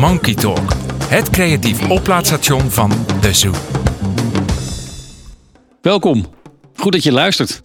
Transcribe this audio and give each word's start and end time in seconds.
Monkey 0.00 0.34
Talk, 0.34 0.72
het 1.04 1.30
creatief 1.30 1.88
oplaadstation 1.88 2.70
van 2.70 2.92
De 3.20 3.34
Zoo. 3.34 3.52
Welkom. 5.80 6.26
Goed 6.74 6.92
dat 6.92 7.02
je 7.02 7.12
luistert. 7.12 7.62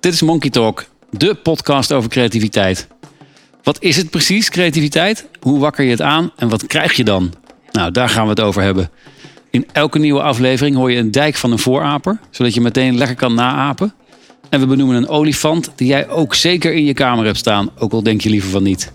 Dit 0.00 0.12
is 0.12 0.22
Monkey 0.22 0.50
Talk, 0.50 0.84
de 1.10 1.34
podcast 1.34 1.92
over 1.92 2.10
creativiteit. 2.10 2.88
Wat 3.62 3.82
is 3.82 3.96
het 3.96 4.10
precies, 4.10 4.50
creativiteit? 4.50 5.28
Hoe 5.40 5.58
wakker 5.58 5.84
je 5.84 5.90
het 5.90 6.02
aan 6.02 6.32
en 6.36 6.48
wat 6.48 6.66
krijg 6.66 6.92
je 6.92 7.04
dan? 7.04 7.34
Nou, 7.72 7.90
daar 7.90 8.08
gaan 8.08 8.24
we 8.24 8.30
het 8.30 8.40
over 8.40 8.62
hebben. 8.62 8.90
In 9.50 9.66
elke 9.72 9.98
nieuwe 9.98 10.22
aflevering 10.22 10.76
hoor 10.76 10.90
je 10.90 10.98
een 10.98 11.10
dijk 11.10 11.34
van 11.34 11.52
een 11.52 11.58
vooraper, 11.58 12.20
zodat 12.30 12.54
je 12.54 12.60
meteen 12.60 12.96
lekker 12.96 13.16
kan 13.16 13.34
naapen. 13.34 13.94
En 14.48 14.60
we 14.60 14.66
benoemen 14.66 14.96
een 14.96 15.08
olifant 15.08 15.72
die 15.74 15.88
jij 15.88 16.08
ook 16.08 16.34
zeker 16.34 16.72
in 16.72 16.84
je 16.84 16.94
kamer 16.94 17.24
hebt 17.24 17.38
staan, 17.38 17.70
ook 17.78 17.92
al 17.92 18.02
denk 18.02 18.20
je 18.20 18.30
liever 18.30 18.50
van 18.50 18.62
niet. 18.62 18.92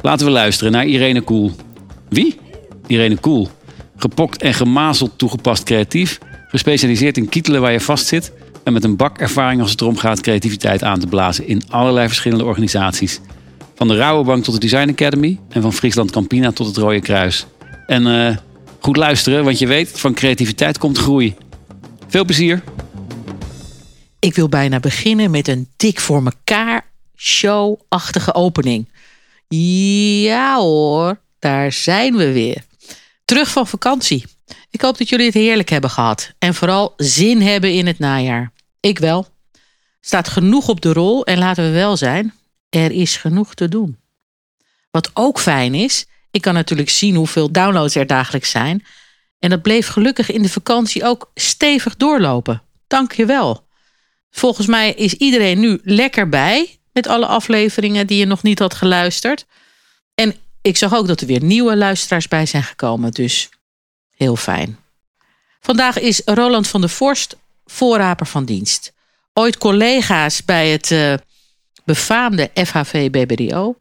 Laten 0.00 0.26
we 0.26 0.32
luisteren 0.32 0.72
naar 0.72 0.86
Irene 0.86 1.20
Koel. 1.20 1.52
Wie? 2.08 2.38
Irene 2.86 3.16
Koel. 3.16 3.48
Gepokt 3.96 4.42
en 4.42 4.54
gemazeld 4.54 5.12
toegepast 5.16 5.62
creatief, 5.62 6.18
gespecialiseerd 6.48 7.16
in 7.16 7.28
kietelen 7.28 7.60
waar 7.60 7.72
je 7.72 7.80
vastzit 7.80 8.32
en 8.64 8.72
met 8.72 8.84
een 8.84 8.96
bak 8.96 9.18
ervaring 9.18 9.60
als 9.60 9.70
het 9.70 9.80
erom 9.80 9.96
gaat 9.96 10.20
creativiteit 10.20 10.82
aan 10.82 10.98
te 10.98 11.06
blazen 11.06 11.46
in 11.46 11.62
allerlei 11.68 12.06
verschillende 12.06 12.44
organisaties. 12.44 13.20
Van 13.74 13.88
de 13.88 13.96
Rabobank 13.96 14.44
tot 14.44 14.54
de 14.54 14.60
Design 14.60 14.90
Academy 14.90 15.38
en 15.48 15.62
van 15.62 15.72
Friesland 15.72 16.10
Campina 16.10 16.52
tot 16.52 16.66
het 16.66 16.76
Rode 16.76 17.00
Kruis. 17.00 17.46
En 17.86 18.06
uh, 18.06 18.36
goed 18.80 18.96
luisteren, 18.96 19.44
want 19.44 19.58
je 19.58 19.66
weet, 19.66 20.00
van 20.00 20.14
creativiteit 20.14 20.78
komt 20.78 20.98
groei. 20.98 21.34
Veel 22.08 22.24
plezier! 22.24 22.62
Ik 24.18 24.34
wil 24.34 24.48
bijna 24.48 24.80
beginnen 24.80 25.30
met 25.30 25.48
een 25.48 25.68
dik 25.76 26.00
voor 26.00 26.22
mekaar 26.22 26.86
show-achtige 27.16 28.34
opening. 28.34 28.88
Ja 29.48 30.58
hoor, 30.58 31.20
daar 31.38 31.72
zijn 31.72 32.16
we 32.16 32.32
weer. 32.32 32.64
Terug 33.24 33.50
van 33.50 33.66
vakantie. 33.66 34.24
Ik 34.70 34.80
hoop 34.80 34.98
dat 34.98 35.08
jullie 35.08 35.26
het 35.26 35.34
heerlijk 35.34 35.68
hebben 35.68 35.90
gehad 35.90 36.32
en 36.38 36.54
vooral 36.54 36.94
zin 36.96 37.42
hebben 37.42 37.72
in 37.72 37.86
het 37.86 37.98
najaar. 37.98 38.52
Ik 38.80 38.98
wel. 38.98 39.26
Staat 40.00 40.28
genoeg 40.28 40.68
op 40.68 40.80
de 40.80 40.92
rol 40.92 41.24
en 41.24 41.38
laten 41.38 41.64
we 41.64 41.70
wel 41.70 41.96
zijn, 41.96 42.34
er 42.68 42.90
is 42.90 43.16
genoeg 43.16 43.54
te 43.54 43.68
doen. 43.68 43.98
Wat 44.90 45.10
ook 45.14 45.38
fijn 45.38 45.74
is, 45.74 46.06
ik 46.30 46.42
kan 46.42 46.54
natuurlijk 46.54 46.90
zien 46.90 47.14
hoeveel 47.14 47.52
downloads 47.52 47.94
er 47.94 48.06
dagelijks 48.06 48.50
zijn. 48.50 48.84
En 49.38 49.50
dat 49.50 49.62
bleef 49.62 49.88
gelukkig 49.88 50.30
in 50.30 50.42
de 50.42 50.48
vakantie 50.48 51.04
ook 51.04 51.30
stevig 51.34 51.96
doorlopen. 51.96 52.62
Dank 52.86 53.12
je 53.12 53.26
wel. 53.26 53.66
Volgens 54.30 54.66
mij 54.66 54.92
is 54.92 55.14
iedereen 55.14 55.60
nu 55.60 55.80
lekker 55.82 56.28
bij 56.28 56.78
met 56.92 57.06
alle 57.06 57.26
afleveringen 57.26 58.06
die 58.06 58.18
je 58.18 58.26
nog 58.26 58.42
niet 58.42 58.58
had 58.58 58.74
geluisterd. 58.74 59.46
En 60.14 60.34
ik 60.66 60.76
zag 60.76 60.94
ook 60.94 61.06
dat 61.06 61.20
er 61.20 61.26
weer 61.26 61.42
nieuwe 61.42 61.76
luisteraars 61.76 62.28
bij 62.28 62.46
zijn 62.46 62.62
gekomen, 62.62 63.10
dus 63.10 63.48
heel 64.16 64.36
fijn. 64.36 64.78
Vandaag 65.60 65.98
is 65.98 66.22
Roland 66.24 66.68
van 66.68 66.80
der 66.80 66.90
Vorst 66.90 67.36
voorraper 67.64 68.26
van 68.26 68.44
dienst. 68.44 68.92
Ooit 69.32 69.58
collega's 69.58 70.44
bij 70.44 70.68
het 70.70 70.90
uh, 70.90 71.14
befaamde 71.84 72.50
FHV 72.54 73.10
BBDO. 73.10 73.78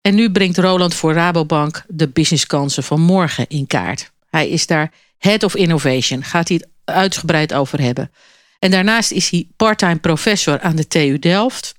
En 0.00 0.14
nu 0.14 0.30
brengt 0.30 0.58
Roland 0.58 0.94
voor 0.94 1.12
Rabobank 1.12 1.84
de 1.88 2.08
businesskansen 2.08 2.82
van 2.82 3.00
morgen 3.00 3.46
in 3.48 3.66
kaart. 3.66 4.10
Hij 4.30 4.48
is 4.48 4.66
daar 4.66 4.92
Head 5.18 5.42
of 5.42 5.54
Innovation, 5.54 6.24
gaat 6.24 6.48
hij 6.48 6.56
het 6.56 6.68
uitgebreid 6.84 7.52
over 7.52 7.80
hebben. 7.80 8.12
En 8.58 8.70
daarnaast 8.70 9.10
is 9.10 9.30
hij 9.30 9.48
parttime 9.56 9.98
professor 9.98 10.60
aan 10.60 10.76
de 10.76 10.86
TU 10.86 11.18
Delft, 11.18 11.74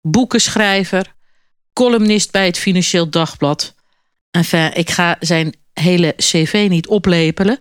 boekenschrijver, 0.00 1.14
columnist 1.72 2.30
bij 2.30 2.46
het 2.46 2.58
Financieel 2.58 3.10
Dagblad. 3.10 3.76
Enfin, 4.30 4.74
ik 4.74 4.90
ga 4.90 5.16
zijn 5.20 5.54
hele 5.72 6.14
cv 6.16 6.66
niet 6.68 6.86
oplepelen, 6.86 7.58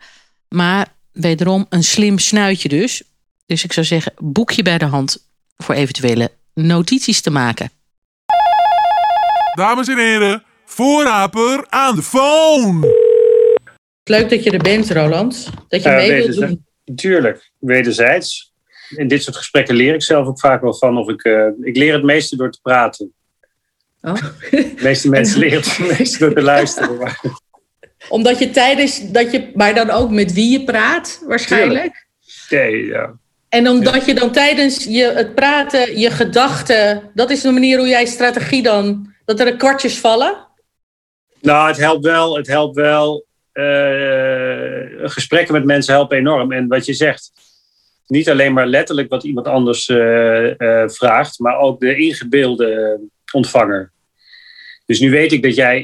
maar 0.49 0.87
wederom 1.11 1.65
een 1.69 1.83
slim 1.83 2.19
snuitje 2.19 2.69
dus. 2.69 3.03
Dus 3.45 3.63
ik 3.63 3.73
zou 3.73 3.85
zeggen, 3.85 4.13
boekje 4.17 4.63
bij 4.63 4.77
de 4.77 4.85
hand 4.85 5.27
voor 5.57 5.75
eventuele 5.75 6.31
notities 6.53 7.21
te 7.21 7.29
maken. 7.29 7.71
Dames 9.55 9.87
en 9.87 9.97
heren, 9.97 10.43
voorraper 10.65 11.65
aan 11.69 11.95
de 11.95 12.03
phone. 12.03 12.95
Leuk 14.03 14.29
dat 14.29 14.43
je 14.43 14.51
er 14.51 14.63
bent, 14.63 14.91
Roland. 14.91 15.49
Dat 15.67 15.83
je 15.83 15.89
uh, 15.89 15.95
mee 15.95 16.11
wilt 16.11 16.39
doen. 16.39 16.65
Tuurlijk, 16.95 17.51
wederzijds. 17.59 18.53
In 18.95 19.07
dit 19.07 19.23
soort 19.23 19.35
gesprekken 19.35 19.75
leer 19.75 19.93
ik 19.93 20.03
zelf 20.03 20.27
ook 20.27 20.39
vaak 20.39 20.61
wel 20.61 20.73
van. 20.73 20.97
Of 20.97 21.09
ik, 21.09 21.23
uh, 21.23 21.47
ik 21.61 21.77
leer 21.77 21.93
het 21.93 22.03
meeste 22.03 22.35
door 22.35 22.51
te 22.51 22.59
praten. 22.61 23.13
Oh. 24.01 24.13
De 24.49 24.73
meeste 24.81 25.09
mensen 25.09 25.39
leren 25.39 25.59
het 25.59 25.97
meeste 25.97 26.19
door 26.19 26.33
te 26.33 26.41
luisteren. 26.41 27.15
Omdat 28.09 28.39
je 28.39 28.49
tijdens 28.49 29.11
dat 29.11 29.31
je, 29.31 29.51
maar 29.53 29.75
dan 29.75 29.89
ook 29.89 30.11
met 30.11 30.33
wie 30.33 30.49
je 30.49 30.63
praat, 30.63 31.23
waarschijnlijk. 31.27 32.07
Nee, 32.49 32.85
ja. 32.85 33.13
En 33.49 33.67
omdat 33.67 34.05
je 34.05 34.13
dan 34.13 34.31
tijdens 34.31 34.83
je, 34.83 35.03
het 35.03 35.35
praten, 35.35 35.99
je 35.99 36.11
gedachten, 36.11 37.11
dat 37.13 37.29
is 37.29 37.41
de 37.41 37.51
manier 37.51 37.77
hoe 37.77 37.87
jij 37.87 38.05
strategie 38.05 38.63
dan, 38.63 39.13
dat 39.25 39.39
er 39.39 39.55
kwartjes 39.55 39.97
vallen? 39.97 40.47
Nou, 41.41 41.67
het 41.67 41.77
helpt 41.77 42.05
wel. 42.05 42.37
Het 42.37 42.47
helpt 42.47 42.75
wel. 42.75 43.25
Uh, 43.53 45.09
gesprekken 45.09 45.53
met 45.53 45.65
mensen 45.65 45.93
helpen 45.93 46.17
enorm. 46.17 46.51
En 46.51 46.67
wat 46.67 46.85
je 46.85 46.93
zegt, 46.93 47.31
niet 48.07 48.29
alleen 48.29 48.53
maar 48.53 48.67
letterlijk 48.67 49.09
wat 49.09 49.23
iemand 49.23 49.47
anders 49.47 49.87
uh, 49.87 50.57
uh, 50.57 50.87
vraagt, 50.87 51.39
maar 51.39 51.57
ook 51.57 51.79
de 51.79 51.95
ingebeelde 51.95 52.99
ontvanger. 53.33 53.91
Dus 54.85 54.99
nu 54.99 55.09
weet 55.09 55.31
ik 55.31 55.43
dat 55.43 55.55
jij, 55.55 55.79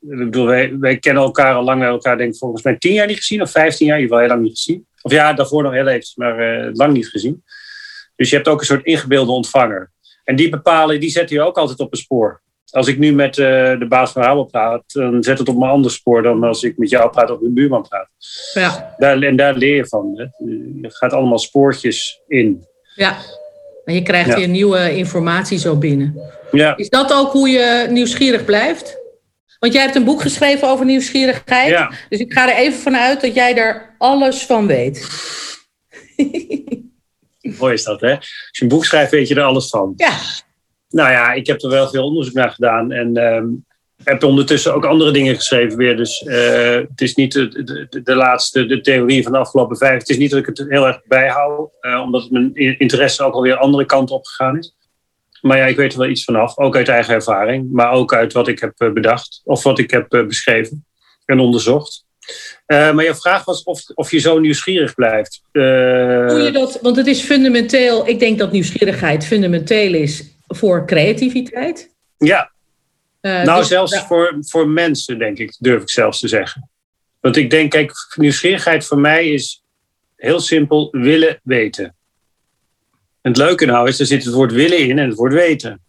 ik 0.00 0.18
bedoel, 0.18 0.46
wij, 0.46 0.78
wij 0.78 0.98
kennen 0.98 1.22
elkaar 1.22 1.54
al 1.54 1.64
lang, 1.64 1.82
elkaar 1.82 2.18
denk 2.18 2.32
ik 2.32 2.38
volgens 2.38 2.62
mij 2.62 2.76
tien 2.76 2.92
jaar 2.92 3.06
niet 3.06 3.16
gezien, 3.16 3.42
of 3.42 3.50
vijftien 3.50 3.86
jaar, 3.86 3.96
in 3.96 4.02
ieder 4.02 4.16
geval 4.16 4.28
heel 4.28 4.36
lang 4.36 4.48
niet 4.48 4.62
gezien. 4.62 4.86
Of 5.02 5.12
ja, 5.12 5.32
daarvoor 5.32 5.62
nog 5.62 5.72
heel 5.72 5.86
even, 5.86 6.12
maar 6.14 6.70
lang 6.72 6.92
niet 6.92 7.08
gezien. 7.08 7.44
Dus 8.16 8.30
je 8.30 8.36
hebt 8.36 8.48
ook 8.48 8.60
een 8.60 8.66
soort 8.66 8.84
ingebeelde 8.84 9.32
ontvanger. 9.32 9.90
En 10.24 10.36
die 10.36 10.48
bepalen, 10.48 11.00
die 11.00 11.10
zetten 11.10 11.36
je 11.36 11.42
ook 11.42 11.56
altijd 11.56 11.80
op 11.80 11.92
een 11.92 11.98
spoor 11.98 12.42
als 12.70 12.86
ik 12.86 12.98
nu 12.98 13.12
met 13.12 13.36
uh, 13.36 13.46
de 13.78 13.86
baas 13.88 14.12
van 14.12 14.22
Rabo 14.22 14.44
praat, 14.44 14.82
dan 14.86 15.22
zet 15.22 15.38
het 15.38 15.48
op 15.48 15.56
een 15.56 15.68
ander 15.68 15.90
spoor 15.90 16.22
dan 16.22 16.44
als 16.44 16.62
ik 16.62 16.78
met 16.78 16.90
jou 16.90 17.10
praat 17.10 17.30
of 17.30 17.40
met 17.40 17.54
buurman 17.54 17.88
praat. 17.88 18.08
Ja. 18.54 18.94
Daar, 18.98 19.22
en 19.22 19.36
daar 19.36 19.54
leer 19.54 19.74
je 19.74 19.86
van. 19.86 20.12
Hè. 20.16 20.22
Je 20.82 20.90
gaat 20.90 21.12
allemaal 21.12 21.38
spoortjes 21.38 22.20
in. 22.26 22.66
Ja, 22.94 23.16
en 23.84 23.94
je 23.94 24.02
krijgt 24.02 24.28
ja. 24.28 24.36
weer 24.36 24.48
nieuwe 24.48 24.96
informatie 24.96 25.58
zo 25.58 25.76
binnen. 25.76 26.14
Ja. 26.50 26.76
Is 26.76 26.88
dat 26.88 27.12
ook 27.12 27.32
hoe 27.32 27.48
je 27.48 27.86
nieuwsgierig 27.90 28.44
blijft? 28.44 28.98
Want 29.58 29.72
jij 29.72 29.82
hebt 29.82 29.94
een 29.94 30.04
boek 30.04 30.20
geschreven 30.20 30.68
over 30.68 30.84
nieuwsgierigheid. 30.84 31.68
Ja. 31.68 31.92
Dus 32.08 32.18
ik 32.18 32.32
ga 32.32 32.48
er 32.48 32.56
even 32.56 32.78
vanuit 32.78 33.20
dat 33.20 33.34
jij 33.34 33.56
er 33.56 33.94
alles 33.98 34.46
van 34.46 34.66
weet. 34.66 35.08
Mooi 37.58 37.72
is 37.74 37.84
dat, 37.84 38.00
hè? 38.00 38.16
Als 38.16 38.48
je 38.50 38.62
een 38.62 38.68
boek 38.68 38.84
schrijft, 38.84 39.10
weet 39.10 39.28
je 39.28 39.34
er 39.34 39.42
alles 39.42 39.68
van. 39.68 39.92
Ja. 39.96 40.12
Nou 40.88 41.10
ja, 41.10 41.32
ik 41.32 41.46
heb 41.46 41.62
er 41.62 41.70
wel 41.70 41.88
veel 41.88 42.04
onderzoek 42.04 42.34
naar 42.34 42.50
gedaan. 42.50 42.92
En 42.92 43.16
um, 43.16 43.66
heb 44.04 44.24
ondertussen 44.24 44.74
ook 44.74 44.84
andere 44.84 45.10
dingen 45.10 45.34
geschreven 45.34 45.78
weer. 45.78 45.96
Dus 45.96 46.22
uh, 46.22 46.74
het 46.74 47.00
is 47.00 47.14
niet 47.14 47.32
de, 47.32 47.48
de, 47.88 48.02
de, 48.02 48.14
laatste, 48.14 48.66
de 48.66 48.80
theorie 48.80 49.22
van 49.22 49.32
de 49.32 49.38
afgelopen 49.38 49.76
vijf. 49.76 49.98
Het 49.98 50.08
is 50.08 50.18
niet 50.18 50.30
dat 50.30 50.40
ik 50.40 50.46
het 50.46 50.64
heel 50.68 50.86
erg 50.86 51.00
bijhoud. 51.04 51.70
Uh, 51.80 52.00
omdat 52.00 52.30
mijn 52.30 52.54
interesse 52.54 53.22
ook 53.22 53.34
alweer 53.34 53.56
andere 53.56 53.86
kanten 53.86 54.14
op 54.14 54.26
gegaan 54.26 54.58
is. 54.58 54.76
Maar 55.40 55.56
ja, 55.56 55.66
ik 55.66 55.76
weet 55.76 55.92
er 55.92 55.98
wel 55.98 56.08
iets 56.08 56.24
vanaf. 56.24 56.58
Ook 56.58 56.76
uit 56.76 56.88
eigen 56.88 57.14
ervaring. 57.14 57.72
Maar 57.72 57.92
ook 57.92 58.14
uit 58.14 58.32
wat 58.32 58.48
ik 58.48 58.60
heb 58.60 58.72
eh, 58.76 58.92
bedacht. 58.92 59.40
Of 59.44 59.62
wat 59.62 59.78
ik 59.78 59.90
heb 59.90 60.08
beschreven 60.08 60.84
en 61.24 61.40
onderzocht. 61.40 62.06
Uh, 62.66 62.92
maar 62.92 63.04
je 63.04 63.14
vraag 63.14 63.44
was 63.44 63.62
of, 63.62 63.82
of 63.94 64.10
je 64.10 64.18
zo 64.18 64.38
nieuwsgierig 64.38 64.94
blijft. 64.94 65.42
Uh, 65.52 65.62
Hoe 66.26 66.40
je 66.40 66.50
dat, 66.52 66.78
want 66.82 66.96
het 66.96 67.06
is 67.06 67.20
fundamenteel, 67.20 68.08
ik 68.08 68.18
denk 68.18 68.38
dat 68.38 68.52
nieuwsgierigheid 68.52 69.26
fundamenteel 69.26 69.94
is 69.94 70.24
voor 70.46 70.86
creativiteit. 70.86 71.94
Ja. 72.18 72.50
Uh, 73.22 73.42
nou, 73.42 73.58
dus, 73.58 73.68
zelfs 73.68 73.98
voor, 73.98 74.36
voor 74.40 74.68
mensen, 74.68 75.18
denk 75.18 75.38
ik, 75.38 75.56
durf 75.58 75.82
ik 75.82 75.90
zelfs 75.90 76.20
te 76.20 76.28
zeggen. 76.28 76.70
Want 77.20 77.36
ik 77.36 77.50
denk, 77.50 77.70
kijk, 77.70 77.92
nieuwsgierigheid 78.16 78.86
voor 78.86 78.98
mij 78.98 79.28
is 79.28 79.62
heel 80.16 80.40
simpel 80.40 80.88
willen 80.90 81.40
weten. 81.42 81.96
En 83.28 83.34
het 83.34 83.42
leuke 83.42 83.66
nou 83.66 83.88
is, 83.88 84.00
er 84.00 84.06
zit 84.06 84.24
het 84.24 84.34
woord 84.34 84.52
willen 84.52 84.78
in 84.78 84.98
en 84.98 85.08
het 85.08 85.16
woord 85.16 85.32
weten. 85.32 85.80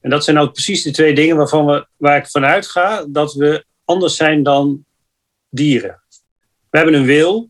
En 0.00 0.10
dat 0.10 0.24
zijn 0.24 0.36
nou 0.36 0.50
precies 0.50 0.82
de 0.82 0.90
twee 0.90 1.14
dingen 1.14 1.36
waarvan 1.36 1.66
we, 1.66 1.86
waar 1.96 2.16
ik 2.16 2.26
vanuit 2.26 2.66
ga 2.66 3.04
dat 3.08 3.34
we 3.34 3.64
anders 3.84 4.16
zijn 4.16 4.42
dan 4.42 4.84
dieren. 5.48 6.02
We 6.70 6.78
hebben 6.78 6.94
een 6.94 7.04
wil, 7.04 7.48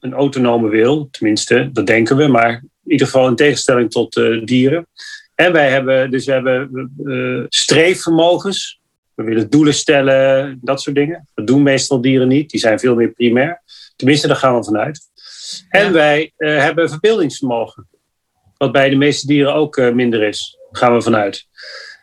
een 0.00 0.12
autonome 0.12 0.68
wil, 0.68 1.08
tenminste, 1.10 1.70
dat 1.72 1.86
denken 1.86 2.16
we, 2.16 2.26
maar 2.26 2.52
in 2.84 2.90
ieder 2.90 3.06
geval 3.06 3.28
in 3.28 3.36
tegenstelling 3.36 3.90
tot 3.90 4.16
uh, 4.16 4.44
dieren. 4.44 4.86
En 5.34 5.52
wij 5.52 5.70
hebben, 5.70 6.10
dus 6.10 6.26
we 6.26 6.32
hebben 6.32 6.92
uh, 7.04 7.44
streefvermogens. 7.48 8.80
We 9.14 9.22
willen 9.22 9.50
doelen 9.50 9.74
stellen, 9.74 10.58
dat 10.62 10.82
soort 10.82 10.96
dingen. 10.96 11.28
Dat 11.34 11.46
doen 11.46 11.62
meestal 11.62 12.00
dieren 12.00 12.28
niet. 12.28 12.50
Die 12.50 12.60
zijn 12.60 12.78
veel 12.78 12.94
meer 12.94 13.10
primair. 13.10 13.62
Tenminste, 13.96 14.26
daar 14.26 14.36
gaan 14.36 14.56
we 14.56 14.64
vanuit. 14.64 15.00
En 15.68 15.92
wij 15.92 16.32
uh, 16.38 16.58
hebben 16.58 16.88
verbeeldingsvermogen. 16.88 17.88
Wat 18.60 18.72
bij 18.72 18.88
de 18.88 18.96
meeste 18.96 19.26
dieren 19.26 19.54
ook 19.54 19.76
uh, 19.76 19.92
minder 19.92 20.22
is. 20.22 20.58
Daar 20.70 20.82
gaan 20.82 20.94
we 20.94 21.02
vanuit. 21.02 21.46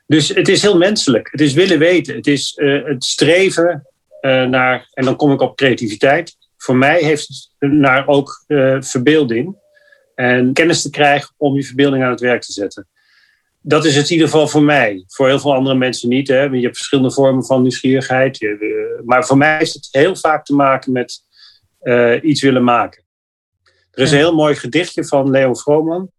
Dus 0.08 0.28
het 0.28 0.48
is 0.48 0.62
heel 0.62 0.78
menselijk. 0.78 1.28
Het 1.32 1.42
is 1.42 1.54
willen 1.54 1.80
weten. 1.80 2.16
Het 2.16 2.28
is 2.28 2.54
het 2.86 3.04
streven 3.04 3.88
naar, 4.22 4.88
en 4.94 5.06
dan 5.06 5.16
kom 5.16 5.32
ik 5.32 5.42
op 5.42 5.56
creativiteit. 5.56 6.38
Voor 6.58 6.76
mij 6.76 7.04
heeft 7.04 7.28
het 7.60 7.72
naar 7.72 8.08
ook 8.08 8.44
verbeelding 8.80 9.56
en 10.16 10.54
kennis 10.54 10.82
te 10.82 10.90
krijgen 10.90 11.34
om 11.38 11.56
je 11.56 11.64
verbeelding 11.64 12.04
aan 12.04 12.10
het 12.10 12.20
werk 12.20 12.42
te 12.42 12.52
zetten. 12.52 12.88
Dat 13.62 13.86
is 13.86 13.96
het 13.96 14.06
in 14.06 14.12
ieder 14.12 14.28
geval 14.28 14.48
voor 14.48 14.64
mij. 14.64 15.04
Voor 15.08 15.28
heel 15.28 15.40
veel 15.40 15.54
andere 15.54 15.76
mensen 15.76 16.10
niet. 16.10 16.28
Hè? 16.28 16.42
Je 16.42 16.62
hebt 16.62 16.78
verschillende 16.78 17.12
vormen 17.12 17.46
van 17.46 17.62
nieuwsgierigheid. 17.62 18.58
maar 19.06 19.26
voor 19.26 19.38
mij 19.38 19.62
is 19.62 19.74
het 19.74 19.88
heel 19.92 20.16
vaak 20.16 20.46
te 20.46 20.56
maken 20.56 20.92
met 20.92 21.24
iets 22.22 22.42
willen 22.42 22.64
maken. 22.64 23.04
Er 23.92 24.04
is 24.04 24.12
een 24.12 24.18
heel 24.18 24.36
mooi 24.36 24.56
gedichtje 24.56 25.06
van 25.06 25.30
Leo 25.30 25.54
Vrooman. 25.54 26.12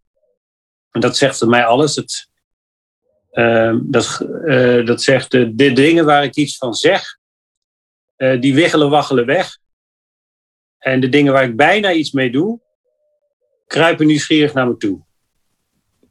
En 0.91 1.01
dat 1.01 1.17
zegt 1.17 1.39
voor 1.39 1.49
mij 1.49 1.65
alles. 1.65 1.97
Het, 1.97 2.29
uh, 3.33 3.77
dat, 3.83 4.27
uh, 4.45 4.87
dat 4.87 5.03
zegt, 5.03 5.31
de, 5.31 5.55
de, 5.55 5.73
dingen 5.73 6.05
waar 6.05 6.25
ik 6.25 6.37
iets 6.37 6.57
van 6.57 6.75
zeg, 6.75 7.19
uh, 8.17 8.41
die 8.41 8.55
wiggelen, 8.55 8.91
waggelen 8.91 9.27
weg. 9.27 9.59
En 10.79 11.01
de 11.01 11.09
dingen 11.09 11.33
waar 11.33 11.45
ik 11.45 11.57
bijna 11.57 11.93
iets 11.93 12.13
mee 12.13 12.31
doe, 12.31 12.61
kruipen 13.67 14.07
nieuwsgierig 14.07 14.53
naar 14.53 14.69
me 14.69 14.77
toe. 14.77 15.01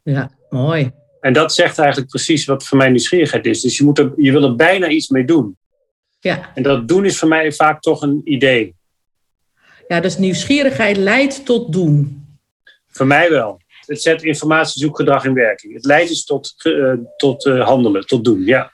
Ja, 0.02 0.30
mooi. 0.50 0.92
En 1.20 1.32
dat 1.32 1.54
zegt 1.54 1.78
eigenlijk 1.78 2.10
precies 2.10 2.44
wat 2.44 2.64
voor 2.64 2.78
mij 2.78 2.88
nieuwsgierigheid 2.88 3.46
is. 3.46 3.60
Dus 3.60 3.76
je, 3.76 3.84
moet 3.84 3.98
er, 3.98 4.12
je 4.16 4.32
wil 4.32 4.42
er 4.42 4.56
bijna 4.56 4.88
iets 4.88 5.08
mee 5.08 5.24
doen. 5.24 5.58
Ja. 6.20 6.54
En 6.54 6.62
dat 6.62 6.88
doen 6.88 7.04
is 7.04 7.18
voor 7.18 7.28
mij 7.28 7.52
vaak 7.52 7.80
toch 7.80 8.02
een 8.02 8.20
idee. 8.24 8.74
Ja, 9.88 10.00
dus 10.00 10.18
nieuwsgierigheid 10.18 10.96
leidt 10.96 11.44
tot 11.44 11.72
doen. 11.72 12.26
Voor 12.86 13.06
mij 13.06 13.30
wel. 13.30 13.60
Het 13.88 14.02
zet 14.02 14.22
informatiezoekgedrag 14.22 15.24
in 15.24 15.34
werking. 15.34 15.74
Het 15.74 15.84
leidt 15.84 16.08
dus 16.08 16.24
tot, 16.24 16.54
uh, 16.62 16.92
tot 17.16 17.46
uh, 17.46 17.66
handelen, 17.66 18.06
tot 18.06 18.24
doen, 18.24 18.44
ja. 18.44 18.72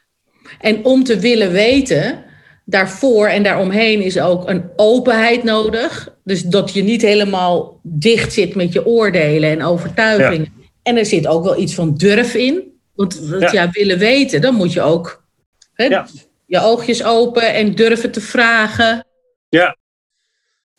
En 0.61 0.85
om 0.85 1.05
te 1.05 1.19
willen 1.19 1.53
weten, 1.53 2.25
daarvoor 2.65 3.27
en 3.27 3.43
daaromheen 3.43 4.03
is 4.03 4.21
ook 4.21 4.49
een 4.49 4.71
openheid 4.77 5.43
nodig. 5.43 6.15
Dus 6.25 6.43
dat 6.43 6.73
je 6.73 6.83
niet 6.83 7.03
helemaal 7.03 7.81
dicht 7.83 8.33
zit 8.33 8.55
met 8.55 8.73
je 8.73 8.87
oordelen 8.87 9.51
en 9.51 9.65
overtuigingen. 9.65 10.53
Ja. 10.57 10.65
En 10.83 10.97
er 10.97 11.07
zit 11.07 11.27
ook 11.27 11.45
wel 11.45 11.59
iets 11.59 11.75
van 11.75 11.95
durf 11.95 12.35
in. 12.35 12.73
Want 12.95 13.21
ja. 13.41 13.53
ja 13.53 13.71
willen 13.71 13.99
weten, 13.99 14.41
dan 14.41 14.55
moet 14.55 14.73
je 14.73 14.83
ook 14.83 15.25
hè, 15.73 15.85
ja. 15.85 16.07
je 16.47 16.61
oogjes 16.61 17.05
open 17.05 17.55
en 17.55 17.75
durven 17.75 18.11
te 18.11 18.21
vragen. 18.21 19.07
Ja, 19.49 19.77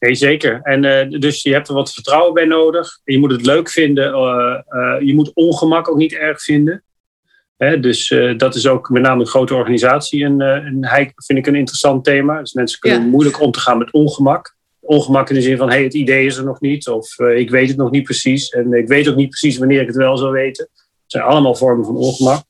Nee, 0.06 0.16
zeker. 0.16 0.60
En 0.64 0.84
uh, 0.84 1.20
dus 1.20 1.44
je 1.44 1.54
hebt 1.54 1.68
er 1.68 1.74
wat 1.74 1.94
vertrouwen 1.94 2.34
bij 2.34 2.46
nodig. 2.46 3.00
Je 3.04 3.20
moet 3.20 3.32
het 3.32 3.46
leuk 3.46 3.70
vinden. 3.70 4.14
Uh, 4.14 4.60
uh, 4.70 5.08
je 5.08 5.14
moet 5.16 5.32
ongemak 5.34 5.90
ook 5.90 5.98
niet 5.98 6.14
erg 6.14 6.42
vinden. 6.42 6.84
Hè, 7.58 7.80
dus 7.80 8.16
dat 8.38 8.56
is 8.56 8.68
ook 8.68 8.90
met 8.90 9.02
name 9.02 9.22
een 9.22 9.28
grote 9.28 9.56
organisatie. 9.56 10.24
En, 10.24 10.42
en 10.42 11.14
vind 11.16 11.40
ik 11.40 11.48
een 11.48 11.56
interessant 11.56 12.04
thema. 12.04 12.40
Dus 12.40 12.54
mensen 12.54 12.80
kunnen 12.80 13.02
ja. 13.02 13.06
moeilijk 13.06 13.42
om 13.42 13.52
te 13.52 13.60
gaan 13.60 13.78
met 13.78 13.92
ongemak. 13.92 14.56
Ongemak 14.80 15.30
in 15.30 15.36
de 15.36 15.42
zin 15.42 15.58
van, 15.58 15.70
hey, 15.70 15.84
het 15.84 15.94
idee 15.94 16.26
is 16.26 16.38
er 16.38 16.44
nog 16.44 16.60
niet. 16.62 16.88
Of 16.88 17.20
ik 17.20 17.50
weet 17.50 17.68
het 17.68 17.78
nog 17.78 17.92
niet 17.92 18.04
precies. 18.04 18.50
En 18.50 18.74
ik 18.74 18.88
weet 18.88 19.08
ook 19.08 19.16
niet 19.16 19.30
precies 19.30 19.58
wanneer 19.58 19.82
ik 19.82 19.88
het 19.88 19.96
wel 19.96 20.18
zal 20.18 20.32
weten. 20.32 20.70
Het 20.74 21.12
zijn 21.12 21.24
allemaal 21.24 21.56
vormen 21.56 21.86
van 21.86 21.96
ongemak. 21.96 22.44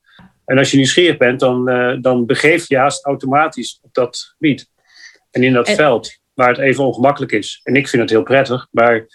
En 0.44 0.58
als 0.58 0.70
je 0.70 0.76
nieuwsgierig 0.76 1.16
bent, 1.16 1.40
dan, 1.40 1.64
dan 2.00 2.26
begeef 2.26 2.68
je 2.68 2.76
haast 2.76 3.04
automatisch 3.04 3.78
op 3.82 3.94
dat 3.94 4.34
gebied. 4.36 4.68
En 5.30 5.42
in 5.42 5.52
dat 5.52 5.68
en... 5.68 5.76
veld 5.76 6.18
waar 6.36 6.48
het 6.48 6.58
even 6.58 6.84
ongemakkelijk 6.84 7.32
is. 7.32 7.60
En 7.62 7.76
ik 7.76 7.88
vind 7.88 8.02
het 8.02 8.10
heel 8.10 8.22
prettig, 8.22 8.66
maar 8.70 9.06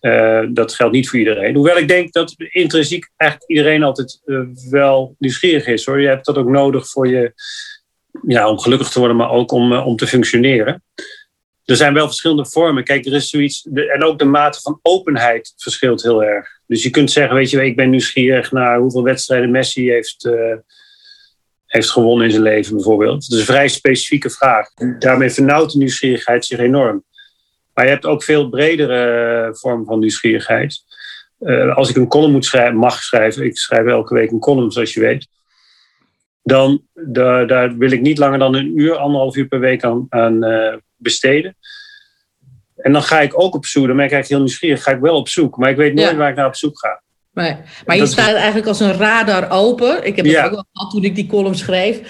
uh, 0.00 0.46
dat 0.50 0.74
geldt 0.74 0.94
niet 0.94 1.08
voor 1.08 1.18
iedereen. 1.18 1.54
Hoewel 1.54 1.76
ik 1.76 1.88
denk 1.88 2.12
dat 2.12 2.34
intrinsiek 2.38 3.10
eigenlijk 3.16 3.50
iedereen 3.50 3.82
altijd 3.82 4.20
uh, 4.24 4.40
wel 4.70 5.14
nieuwsgierig 5.18 5.66
is. 5.66 5.84
Hoor. 5.84 6.00
Je 6.00 6.08
hebt 6.08 6.26
dat 6.26 6.36
ook 6.36 6.48
nodig 6.48 6.88
voor 6.88 7.08
je, 7.08 7.32
ja, 8.26 8.48
om 8.50 8.58
gelukkig 8.58 8.88
te 8.88 8.98
worden, 8.98 9.16
maar 9.16 9.30
ook 9.30 9.52
om, 9.52 9.72
uh, 9.72 9.86
om 9.86 9.96
te 9.96 10.06
functioneren. 10.06 10.82
Er 11.64 11.76
zijn 11.76 11.94
wel 11.94 12.06
verschillende 12.06 12.46
vormen. 12.46 12.84
Kijk, 12.84 13.06
er 13.06 13.14
is 13.14 13.28
zoiets. 13.28 13.68
En 13.72 14.04
ook 14.04 14.18
de 14.18 14.24
mate 14.24 14.60
van 14.60 14.78
openheid 14.82 15.52
verschilt 15.56 16.02
heel 16.02 16.24
erg. 16.24 16.48
Dus 16.66 16.82
je 16.82 16.90
kunt 16.90 17.10
zeggen, 17.10 17.36
weet 17.36 17.50
je, 17.50 17.64
ik 17.64 17.76
ben 17.76 17.90
nieuwsgierig 17.90 18.52
naar 18.52 18.78
hoeveel 18.78 19.02
wedstrijden 19.02 19.50
Messi 19.50 19.90
heeft 19.90 20.28
heeft 21.68 21.90
gewonnen 21.90 22.24
in 22.24 22.30
zijn 22.30 22.42
leven 22.42 22.74
bijvoorbeeld. 22.74 23.28
Dat 23.28 23.38
is 23.38 23.38
een 23.38 23.54
vrij 23.54 23.68
specifieke 23.68 24.30
vraag. 24.30 24.68
Daarmee 24.98 25.30
vernauwt 25.30 25.72
de 25.72 25.78
nieuwsgierigheid 25.78 26.44
zich 26.46 26.58
enorm. 26.58 27.04
Maar 27.74 27.84
je 27.84 27.90
hebt 27.90 28.06
ook 28.06 28.22
veel 28.22 28.48
bredere 28.48 29.48
vormen 29.52 29.86
van 29.86 29.98
nieuwsgierigheid. 29.98 30.84
Uh, 31.40 31.76
als 31.76 31.90
ik 31.90 31.96
een 31.96 32.08
column 32.08 32.32
moet 32.32 32.44
schrijven, 32.44 32.76
mag 32.76 33.02
schrijven, 33.02 33.44
ik 33.44 33.58
schrijf 33.58 33.86
elke 33.86 34.14
week 34.14 34.30
een 34.30 34.38
column 34.38 34.72
zoals 34.72 34.94
je 34.94 35.00
weet, 35.00 35.28
dan 36.42 36.82
daar, 36.92 37.46
daar 37.46 37.76
wil 37.76 37.90
ik 37.90 38.00
niet 38.00 38.18
langer 38.18 38.38
dan 38.38 38.54
een 38.54 38.78
uur, 38.78 38.96
anderhalf 38.96 39.36
uur 39.36 39.46
per 39.46 39.60
week 39.60 39.84
aan, 39.84 40.06
aan 40.08 40.44
uh, 40.44 40.74
besteden. 40.96 41.56
En 42.76 42.92
dan 42.92 43.02
ga 43.02 43.20
ik 43.20 43.40
ook 43.40 43.54
op 43.54 43.66
zoek, 43.66 43.86
dan 43.86 43.96
ben 43.96 44.04
ik 44.04 44.12
eigenlijk 44.12 44.28
heel 44.28 44.38
nieuwsgierig, 44.38 44.82
ga 44.82 44.90
ik 44.90 45.00
wel 45.00 45.16
op 45.16 45.28
zoek, 45.28 45.56
maar 45.56 45.70
ik 45.70 45.76
weet 45.76 45.94
nooit 45.94 46.10
ja. 46.10 46.16
waar 46.16 46.30
ik 46.30 46.36
naar 46.36 46.46
op 46.46 46.56
zoek 46.56 46.78
ga. 46.78 47.02
Maar, 47.38 47.82
maar 47.86 47.96
je 47.96 48.06
staat 48.06 48.34
eigenlijk 48.34 48.66
als 48.66 48.80
een 48.80 48.92
radar 48.92 49.50
open. 49.50 50.06
Ik 50.06 50.16
heb 50.16 50.24
het 50.24 50.34
ja. 50.34 50.44
ook 50.44 50.50
wel 50.50 50.66
gehad 50.72 50.90
toen 50.90 51.04
ik 51.04 51.14
die 51.14 51.26
column 51.26 51.54
schreef. 51.54 52.00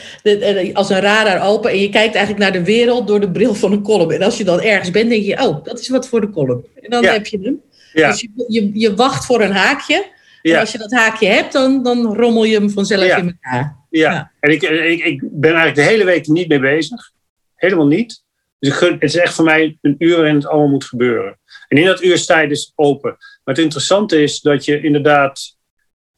Als 0.73 0.91
een 0.91 1.01
radar 1.01 1.47
open. 1.47 1.71
En 1.71 1.79
je 1.79 1.89
kijkt 1.89 2.15
eigenlijk 2.15 2.39
naar 2.39 2.53
de 2.53 2.65
wereld 2.65 3.07
door 3.07 3.21
de 3.21 3.31
bril 3.31 3.55
van 3.55 3.73
een 3.73 3.83
column. 3.83 4.11
En 4.11 4.23
als 4.23 4.39
je 4.39 4.45
dan 4.45 4.61
ergens 4.61 4.91
bent, 4.91 5.11
denk 5.11 5.25
je, 5.25 5.47
oh, 5.47 5.65
dat 5.65 5.81
is 5.81 5.89
wat 5.89 6.09
voor 6.09 6.21
de 6.21 6.31
column. 6.31 6.65
En 6.81 6.91
dan 6.91 7.03
ja. 7.03 7.13
heb 7.13 7.27
je 7.27 7.39
hem. 7.43 7.61
Ja. 7.93 8.11
Dus 8.11 8.21
je, 8.21 8.45
je, 8.49 8.71
je, 8.73 8.95
wacht 8.95 9.27
voor 9.27 9.41
een 9.41 9.53
haakje. 9.53 10.07
En 10.43 10.59
als 10.59 10.73
je 10.73 10.79
dat 10.79 10.93
haakje 10.93 11.27
hebt, 11.27 11.53
dan, 11.53 11.83
dan 11.83 12.15
rommel 12.15 12.45
je 12.45 12.55
hem 12.55 12.71
vanzelf 12.71 13.17
in 13.17 13.39
elkaar. 13.41 13.77
Ja, 13.91 14.31
en 14.41 14.51
ik, 14.51 14.63
ik, 14.63 15.05
ik 15.05 15.21
ben 15.23 15.55
eigenlijk 15.55 15.75
de 15.75 15.95
hele 15.95 16.05
week 16.05 16.27
niet 16.27 16.49
mee 16.49 16.61
bezig. 16.61 17.11
Helemaal 17.55 17.87
niet. 17.87 18.23
Dus 18.59 18.71
ik 18.71 18.75
gun, 18.75 18.93
het 18.93 19.03
is 19.03 19.17
echt 19.17 19.35
voor 19.35 19.45
mij 19.45 19.79
een 19.83 19.95
uur 19.99 20.17
waarin 20.17 20.35
het 20.35 20.47
allemaal 20.47 20.69
moet 20.69 20.85
gebeuren. 20.85 21.39
En 21.69 21.77
in 21.77 21.85
dat 21.85 22.03
uur 22.03 22.19
sta 22.19 22.41
je 22.41 22.49
dus 22.49 22.73
open. 22.75 23.17
Maar 23.49 23.57
het 23.57 23.67
interessante 23.67 24.23
is 24.23 24.41
dat 24.41 24.65
je 24.65 24.81
inderdaad 24.81 25.57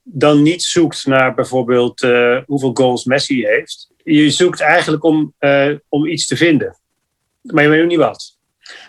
dan 0.03 0.43
niet 0.43 0.63
zoekt 0.63 1.07
naar 1.07 1.35
bijvoorbeeld 1.35 2.03
uh, 2.03 2.39
hoeveel 2.47 2.71
goals 2.75 3.05
Messi 3.05 3.47
heeft. 3.47 3.89
Je 4.05 4.31
zoekt 4.31 4.61
eigenlijk 4.61 5.05
om, 5.05 5.35
uh, 5.41 5.71
om 5.89 6.07
iets 6.07 6.27
te 6.27 6.37
vinden. 6.37 6.79
Maar 7.43 7.63
je 7.63 7.69
weet 7.69 7.81
nog 7.81 7.89
niet 7.89 7.99
wat. 7.99 8.39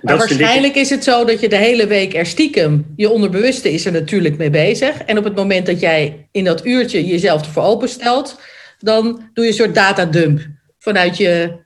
Maar 0.01 0.17
dat 0.17 0.27
waarschijnlijk 0.27 0.75
is 0.75 0.89
het 0.89 1.03
zo 1.03 1.25
dat 1.25 1.39
je 1.39 1.49
de 1.49 1.55
hele 1.55 1.87
week 1.87 2.13
er 2.13 2.25
stiekem, 2.25 2.93
je 2.95 3.09
onderbewuste 3.09 3.71
is 3.71 3.85
er 3.85 3.91
natuurlijk 3.91 4.37
mee 4.37 4.49
bezig. 4.49 4.97
En 4.97 5.17
op 5.17 5.23
het 5.23 5.35
moment 5.35 5.65
dat 5.65 5.79
jij 5.79 6.27
in 6.31 6.43
dat 6.43 6.65
uurtje 6.65 7.05
jezelf 7.05 7.41
ervoor 7.41 7.63
openstelt, 7.63 8.39
dan 8.79 9.29
doe 9.33 9.43
je 9.43 9.51
een 9.51 9.57
soort 9.57 9.75
datadump 9.75 10.39
vanuit 10.79 11.17
je. 11.17 11.59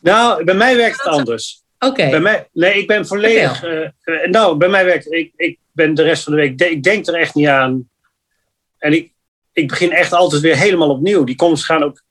Nou, 0.00 0.44
bij 0.44 0.54
mij 0.54 0.76
werkt 0.76 1.02
het 1.02 1.12
anders. 1.12 1.59
Oké. 1.86 2.06
Okay. 2.06 2.46
Nee, 2.52 2.78
ik 2.78 2.86
ben 2.86 3.06
volledig. 3.06 3.64
Uh, 3.64 3.88
uh, 4.04 4.26
nou, 4.26 4.56
bij 4.56 4.68
mij 4.68 4.84
werkt. 4.84 5.12
Ik, 5.12 5.32
ik 5.36 5.58
ben 5.72 5.94
de 5.94 6.02
rest 6.02 6.22
van 6.22 6.32
de 6.32 6.38
week. 6.38 6.58
De, 6.58 6.70
ik 6.70 6.82
denk 6.82 7.06
er 7.06 7.14
echt 7.14 7.34
niet 7.34 7.46
aan. 7.46 7.88
En 8.78 8.92
ik, 8.92 9.12
ik 9.52 9.68
begin 9.68 9.92
echt 9.92 10.12
altijd 10.12 10.42
weer 10.42 10.56
helemaal 10.56 10.90
opnieuw. 10.90 11.24
Die 11.24 11.36
comments 11.36 11.64
gaan 11.64 11.82
ook 11.82 12.02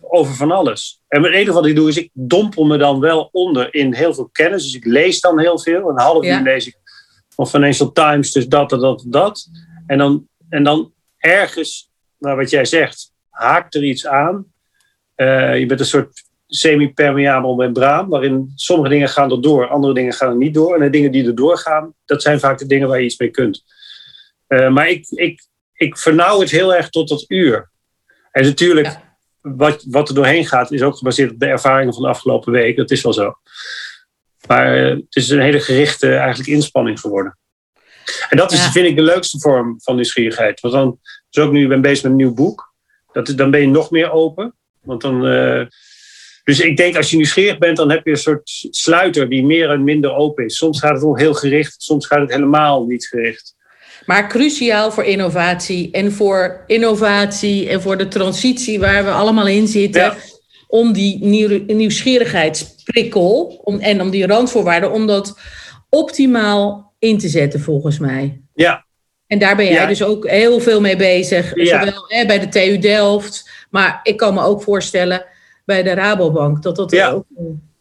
over 0.00 0.34
van 0.34 0.50
alles. 0.50 1.02
En 1.08 1.22
het 1.22 1.32
enige 1.32 1.52
wat 1.52 1.66
ik 1.66 1.76
doe 1.76 1.88
is, 1.88 1.96
ik 1.96 2.10
dompel 2.12 2.64
me 2.64 2.76
dan 2.76 3.00
wel 3.00 3.28
onder 3.32 3.74
in 3.74 3.94
heel 3.94 4.14
veel 4.14 4.28
kennis. 4.32 4.62
Dus 4.62 4.74
ik 4.74 4.84
lees 4.84 5.20
dan 5.20 5.40
heel 5.40 5.58
veel. 5.58 5.88
Een 5.88 6.00
half 6.00 6.24
uur 6.24 6.40
lees 6.40 6.66
ik 6.66 6.76
van 7.34 7.48
Financial 7.48 7.92
Times, 7.92 8.32
dus 8.32 8.46
dat, 8.46 8.70
dat, 8.70 8.80
dat, 8.80 9.04
dat. 9.06 9.48
En 9.86 9.98
dan, 9.98 10.28
en 10.48 10.62
dan 10.62 10.92
ergens, 11.18 11.90
nou 12.18 12.36
wat 12.36 12.50
jij 12.50 12.64
zegt, 12.64 13.12
haakt 13.30 13.74
er 13.74 13.84
iets 13.84 14.06
aan. 14.06 14.46
Uh, 15.16 15.58
je 15.58 15.66
bent 15.66 15.80
een 15.80 15.86
soort 15.86 16.22
semi-permeabel 16.54 17.54
membraan, 17.54 18.08
waarin 18.08 18.52
sommige 18.54 18.88
dingen 18.88 19.08
gaan 19.08 19.30
er 19.30 19.42
door, 19.42 19.68
andere 19.68 19.94
dingen 19.94 20.12
gaan 20.12 20.30
er 20.30 20.36
niet 20.36 20.54
door. 20.54 20.74
En 20.74 20.80
de 20.80 20.90
dingen 20.90 21.12
die 21.12 21.26
er 21.26 21.34
doorgaan, 21.34 21.94
dat 22.04 22.22
zijn 22.22 22.40
vaak 22.40 22.58
de 22.58 22.66
dingen 22.66 22.88
waar 22.88 22.98
je 22.98 23.04
iets 23.04 23.18
mee 23.18 23.30
kunt. 23.30 23.64
Uh, 24.48 24.68
maar 24.68 24.88
ik, 24.88 25.06
ik, 25.08 25.46
ik 25.72 25.98
vernauw 25.98 26.40
het 26.40 26.50
heel 26.50 26.74
erg 26.74 26.88
tot 26.88 27.08
dat 27.08 27.24
uur. 27.28 27.70
En 28.30 28.44
natuurlijk, 28.44 28.86
ja. 28.86 29.16
wat, 29.40 29.84
wat 29.88 30.08
er 30.08 30.14
doorheen 30.14 30.46
gaat, 30.46 30.72
is 30.72 30.82
ook 30.82 30.96
gebaseerd 30.96 31.30
op 31.30 31.38
de 31.38 31.46
ervaringen 31.46 31.94
van 31.94 32.02
de 32.02 32.08
afgelopen 32.08 32.52
week. 32.52 32.76
Dat 32.76 32.90
is 32.90 33.02
wel 33.02 33.12
zo. 33.12 33.34
Maar 34.46 34.78
uh, 34.78 34.88
het 34.88 35.16
is 35.16 35.28
een 35.28 35.40
hele 35.40 35.60
gerichte 35.60 36.16
eigenlijk 36.16 36.48
inspanning 36.48 37.00
geworden. 37.00 37.38
En 38.28 38.36
dat 38.36 38.52
is, 38.52 38.64
ja. 38.64 38.70
vind 38.70 38.86
ik, 38.86 38.96
de 38.96 39.02
leukste 39.02 39.38
vorm 39.38 39.80
van 39.80 39.94
nieuwsgierigheid. 39.94 40.60
Want 40.60 40.74
dan, 40.74 40.98
dus 41.30 41.44
ook 41.44 41.52
nu, 41.52 41.62
ik 41.62 41.68
ben 41.68 41.80
bezig 41.80 42.02
met 42.02 42.12
een 42.12 42.18
nieuw 42.18 42.34
boek. 42.34 42.74
Dat, 43.12 43.32
dan 43.36 43.50
ben 43.50 43.60
je 43.60 43.68
nog 43.68 43.90
meer 43.90 44.10
open. 44.10 44.54
Want 44.82 45.00
dan, 45.00 45.26
uh, 45.26 45.66
dus 46.44 46.60
ik 46.60 46.76
denk 46.76 46.96
als 46.96 47.10
je 47.10 47.16
nieuwsgierig 47.16 47.58
bent, 47.58 47.76
dan 47.76 47.90
heb 47.90 48.04
je 48.04 48.10
een 48.10 48.16
soort 48.16 48.66
sluiter 48.70 49.28
die 49.28 49.44
meer 49.44 49.70
en 49.70 49.84
minder 49.84 50.14
open 50.14 50.44
is. 50.44 50.56
Soms 50.56 50.80
gaat 50.80 50.92
het 50.92 51.02
wel 51.02 51.16
heel 51.16 51.34
gericht, 51.34 51.82
soms 51.82 52.06
gaat 52.06 52.20
het 52.20 52.32
helemaal 52.32 52.86
niet 52.86 53.06
gericht. 53.06 53.54
Maar 54.06 54.28
cruciaal 54.28 54.92
voor 54.92 55.04
innovatie 55.04 55.90
en 55.90 56.12
voor 56.12 56.64
innovatie 56.66 57.68
en 57.68 57.82
voor 57.82 57.98
de 57.98 58.08
transitie 58.08 58.80
waar 58.80 59.04
we 59.04 59.10
allemaal 59.10 59.46
in 59.46 59.66
zitten. 59.66 60.02
Ja. 60.02 60.16
Om 60.66 60.92
die 60.92 61.18
nieuw, 61.20 61.64
nieuwsgierigheidsprikkel 61.66 63.60
om, 63.64 63.80
en 63.80 64.00
om 64.00 64.10
die 64.10 64.26
randvoorwaarden, 64.26 64.92
om 64.92 65.06
dat 65.06 65.38
optimaal 65.88 66.94
in 66.98 67.18
te 67.18 67.28
zetten 67.28 67.60
volgens 67.60 67.98
mij. 67.98 68.40
Ja. 68.54 68.84
En 69.26 69.38
daar 69.38 69.56
ben 69.56 69.64
jij 69.64 69.74
ja. 69.74 69.86
dus 69.86 70.02
ook 70.02 70.28
heel 70.28 70.60
veel 70.60 70.80
mee 70.80 70.96
bezig. 70.96 71.54
Ja. 71.54 71.78
Zowel 71.78 72.04
hè, 72.06 72.26
bij 72.26 72.38
de 72.38 72.48
TU 72.48 72.78
Delft, 72.78 73.50
maar 73.70 74.00
ik 74.02 74.16
kan 74.16 74.34
me 74.34 74.42
ook 74.42 74.62
voorstellen 74.62 75.24
bij 75.64 75.82
de 75.82 75.94
Rabobank. 75.94 76.62
Dat 76.62 76.76
dat 76.76 76.90
ja. 76.90 77.10
ook, 77.10 77.24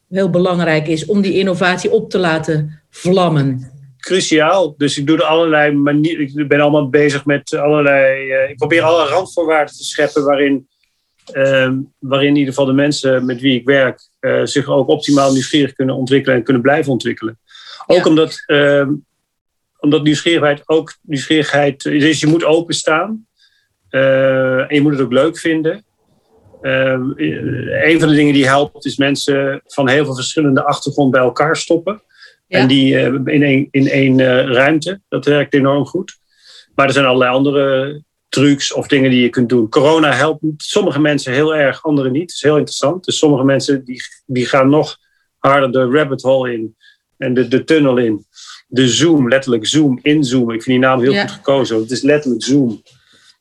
heel 0.09 0.29
belangrijk 0.29 0.87
is 0.87 1.05
om 1.05 1.21
die 1.21 1.37
innovatie 1.37 1.91
op 1.91 2.09
te 2.09 2.17
laten 2.17 2.81
vlammen? 2.89 3.71
Cruciaal. 3.97 4.73
Dus 4.77 4.97
ik 4.97 5.07
doe 5.07 5.17
er 5.17 5.23
allerlei 5.23 5.71
manieren. 5.71 6.39
Ik 6.39 6.47
ben 6.47 6.59
allemaal 6.59 6.89
bezig 6.89 7.25
met 7.25 7.53
allerlei. 7.53 8.33
ik 8.49 8.57
probeer 8.57 8.81
alle 8.81 9.07
randvoorwaarden 9.07 9.75
te 9.75 9.83
scheppen 9.83 10.23
waarin, 10.23 10.67
ehm, 11.25 11.79
waarin 11.99 12.29
in 12.29 12.35
ieder 12.35 12.53
geval 12.53 12.65
de 12.65 12.73
mensen 12.73 13.25
met 13.25 13.41
wie 13.41 13.59
ik 13.59 13.65
werk 13.65 14.01
zich 14.43 14.67
ook 14.67 14.87
optimaal 14.87 15.31
nieuwsgierig 15.31 15.73
kunnen 15.73 15.95
ontwikkelen 15.95 16.37
en 16.37 16.43
kunnen 16.43 16.61
blijven 16.61 16.91
ontwikkelen. 16.91 17.39
Ook 17.85 18.05
omdat, 18.05 18.43
ehm, 18.45 18.93
omdat 19.79 20.03
nieuwsgierigheid 20.03 20.61
ook 20.65 20.93
nieuwsgierigheid. 21.01 21.83
Dus 21.83 22.19
je 22.19 22.27
moet 22.27 22.43
openstaan. 22.43 23.25
Uh, 23.91 24.59
en 24.59 24.75
je 24.75 24.81
moet 24.81 24.91
het 24.91 25.01
ook 25.01 25.11
leuk 25.11 25.37
vinden. 25.37 25.83
Ehm, 26.61 27.11
een 27.83 27.99
van 27.99 28.09
de 28.09 28.15
dingen 28.15 28.33
die 28.33 28.47
helpt 28.47 28.85
is 28.85 28.97
mensen 28.97 29.61
van 29.65 29.89
heel 29.89 30.05
veel 30.05 30.15
verschillende 30.15 30.63
achtergronden 30.63 31.19
bij 31.19 31.29
elkaar 31.29 31.57
stoppen. 31.57 32.01
En 32.47 32.67
die 32.67 32.93
uh, 32.93 33.05
in 33.25 33.43
één, 33.43 33.67
in 33.71 33.87
één 33.87 34.19
uh, 34.19 34.45
ruimte. 34.45 35.01
Dat 35.09 35.25
werkt 35.25 35.53
enorm 35.53 35.85
goed. 35.85 36.19
Maar 36.75 36.87
er 36.87 36.93
zijn 36.93 37.05
allerlei 37.05 37.31
andere 37.31 38.01
trucs 38.29 38.73
of 38.73 38.87
dingen 38.87 39.09
die 39.09 39.21
je 39.21 39.29
kunt 39.29 39.49
doen. 39.49 39.69
Corona 39.69 40.13
helpt 40.13 40.43
sommige 40.57 40.99
mensen 40.99 41.33
heel 41.33 41.55
erg, 41.55 41.83
anderen 41.83 42.11
niet. 42.11 42.27
Dat 42.27 42.35
is 42.35 42.41
heel 42.41 42.57
interessant. 42.57 43.05
Dus 43.05 43.17
sommige 43.17 43.43
mensen 43.43 43.85
die, 43.85 44.01
die 44.25 44.45
gaan 44.45 44.69
nog 44.69 44.97
harder 45.37 45.71
de 45.71 45.97
rabbit 45.97 46.21
hole 46.21 46.53
in 46.53 46.75
en 47.17 47.33
de, 47.33 47.47
de 47.47 47.63
tunnel 47.63 47.97
in. 47.97 48.25
De 48.67 48.87
zoom, 48.89 49.27
letterlijk 49.27 49.67
zoom, 49.67 49.99
inzoomen. 50.01 50.55
Ik 50.55 50.63
vind 50.63 50.79
die 50.79 50.87
naam 50.87 51.01
heel 51.01 51.19
goed 51.21 51.31
gekozen. 51.31 51.79
Het 51.79 51.91
is 51.91 52.01
letterlijk 52.01 52.43
zoom. 52.43 52.81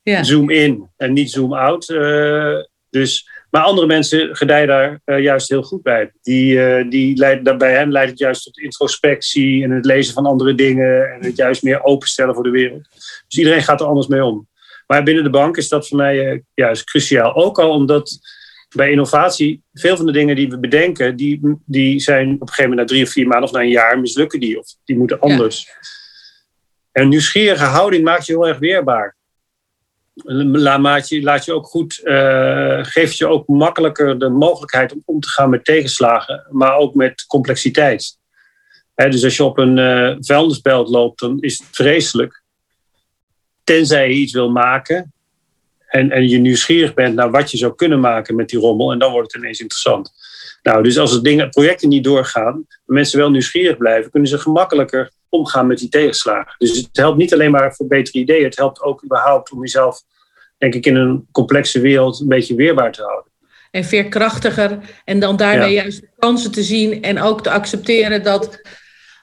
Ja. 0.02 0.22
Zoom 0.22 0.50
in 0.50 0.88
en 0.96 1.12
niet 1.12 1.30
zoom 1.30 1.52
out. 1.52 1.88
Uh, 1.88 2.56
dus, 2.90 3.28
maar 3.50 3.62
andere 3.62 3.86
mensen 3.86 4.36
gedijen 4.36 4.66
daar 4.66 5.00
uh, 5.04 5.20
juist 5.20 5.48
heel 5.48 5.62
goed 5.62 5.82
bij. 5.82 6.12
Die, 6.22 6.54
uh, 6.54 6.90
die 6.90 7.14
bij 7.56 7.72
hen 7.72 7.92
leidt 7.92 8.10
het 8.10 8.18
juist 8.18 8.44
tot 8.44 8.58
introspectie 8.58 9.62
en 9.62 9.70
het 9.70 9.84
lezen 9.84 10.14
van 10.14 10.26
andere 10.26 10.54
dingen 10.54 11.12
en 11.12 11.24
het 11.24 11.36
juist 11.36 11.62
meer 11.62 11.84
openstellen 11.84 12.34
voor 12.34 12.44
de 12.44 12.50
wereld. 12.50 12.88
Dus 13.28 13.38
iedereen 13.38 13.62
gaat 13.62 13.80
er 13.80 13.86
anders 13.86 14.06
mee 14.06 14.24
om. 14.24 14.48
Maar 14.86 15.02
binnen 15.02 15.24
de 15.24 15.30
bank 15.30 15.56
is 15.56 15.68
dat 15.68 15.88
voor 15.88 15.96
mij 15.96 16.44
juist 16.54 16.84
cruciaal. 16.84 17.34
Ook 17.34 17.58
al 17.58 17.70
omdat 17.70 18.18
bij 18.76 18.90
innovatie, 18.90 19.62
veel 19.72 19.96
van 19.96 20.06
de 20.06 20.12
dingen 20.12 20.36
die 20.36 20.48
we 20.48 20.58
bedenken, 20.58 21.16
die, 21.16 21.58
die 21.66 22.00
zijn 22.00 22.34
op 22.34 22.40
een 22.40 22.48
gegeven 22.48 22.70
moment 22.70 22.80
na 22.80 22.94
drie 22.94 23.04
of 23.06 23.12
vier 23.12 23.26
maanden 23.26 23.48
of 23.48 23.54
na 23.54 23.60
een 23.60 23.68
jaar 23.68 24.00
mislukken 24.00 24.40
die. 24.40 24.58
Of 24.58 24.66
die 24.84 24.96
moeten 24.96 25.20
anders. 25.20 25.64
Ja. 25.64 25.72
En 26.92 27.02
een 27.02 27.08
nieuwsgierige 27.08 27.64
houding 27.64 28.04
maakt 28.04 28.26
je 28.26 28.32
heel 28.32 28.48
erg 28.48 28.58
weerbaar. 28.58 29.16
Laat 30.24 31.08
je, 31.08 31.22
laat 31.22 31.44
je 31.44 31.52
ook 31.52 31.66
goed, 31.66 32.00
uh, 32.04 32.78
geeft 32.84 33.16
je 33.16 33.26
ook 33.26 33.48
makkelijker 33.48 34.18
de 34.18 34.28
mogelijkheid 34.28 34.92
om 34.92 35.02
om 35.04 35.20
te 35.20 35.28
gaan 35.28 35.50
met 35.50 35.64
tegenslagen, 35.64 36.46
maar 36.50 36.76
ook 36.76 36.94
met 36.94 37.26
complexiteit. 37.26 38.18
dus 38.94 39.24
als 39.24 39.36
je 39.36 39.44
op 39.44 39.58
een 39.58 39.76
uh, 39.76 40.16
vuilnisbelt 40.20 40.88
loopt, 40.88 41.20
dan 41.20 41.40
is 41.40 41.58
het 41.58 41.68
vreselijk. 41.70 42.42
Tenzij 43.64 44.08
je 44.08 44.14
iets 44.14 44.32
wil 44.32 44.50
maken, 44.50 45.12
en, 45.90 46.10
en 46.10 46.28
je 46.28 46.38
nieuwsgierig 46.38 46.94
bent 46.94 47.14
naar 47.14 47.30
wat 47.30 47.50
je 47.50 47.56
zou 47.56 47.74
kunnen 47.74 48.00
maken 48.00 48.34
met 48.34 48.48
die 48.48 48.58
rommel. 48.58 48.92
En 48.92 48.98
dan 48.98 49.12
wordt 49.12 49.32
het 49.32 49.42
ineens 49.42 49.60
interessant. 49.60 50.12
Nou, 50.62 50.82
dus 50.82 50.98
als 50.98 51.12
het 51.12 51.50
projecten 51.50 51.88
niet 51.88 52.04
doorgaan, 52.04 52.66
mensen 52.84 53.18
wel 53.18 53.30
nieuwsgierig 53.30 53.76
blijven, 53.76 54.10
kunnen 54.10 54.28
ze 54.28 54.38
gemakkelijker 54.38 55.10
omgaan 55.28 55.66
met 55.66 55.78
die 55.78 55.88
tegenslagen. 55.88 56.54
Dus 56.58 56.76
het 56.76 56.88
helpt 56.92 57.18
niet 57.18 57.32
alleen 57.32 57.50
maar 57.50 57.74
voor 57.74 57.86
betere 57.86 58.18
ideeën, 58.18 58.44
het 58.44 58.56
helpt 58.56 58.82
ook 58.82 59.04
überhaupt 59.04 59.50
om 59.50 59.60
jezelf, 59.60 60.02
denk 60.60 60.74
ik, 60.74 60.86
in 60.86 60.96
een 60.96 61.26
complexe 61.32 61.80
wereld 61.80 62.20
een 62.20 62.28
beetje 62.28 62.54
weerbaar 62.54 62.92
te 62.92 63.02
houden. 63.02 63.30
En 63.70 63.84
veerkrachtiger 63.84 64.78
en 65.04 65.20
dan 65.20 65.36
daarmee 65.36 65.72
juist 65.72 66.00
de 66.00 66.08
kansen 66.18 66.52
te 66.52 66.62
zien 66.62 67.02
en 67.02 67.20
ook 67.20 67.42
te 67.42 67.50
accepteren 67.50 68.22
dat 68.22 68.60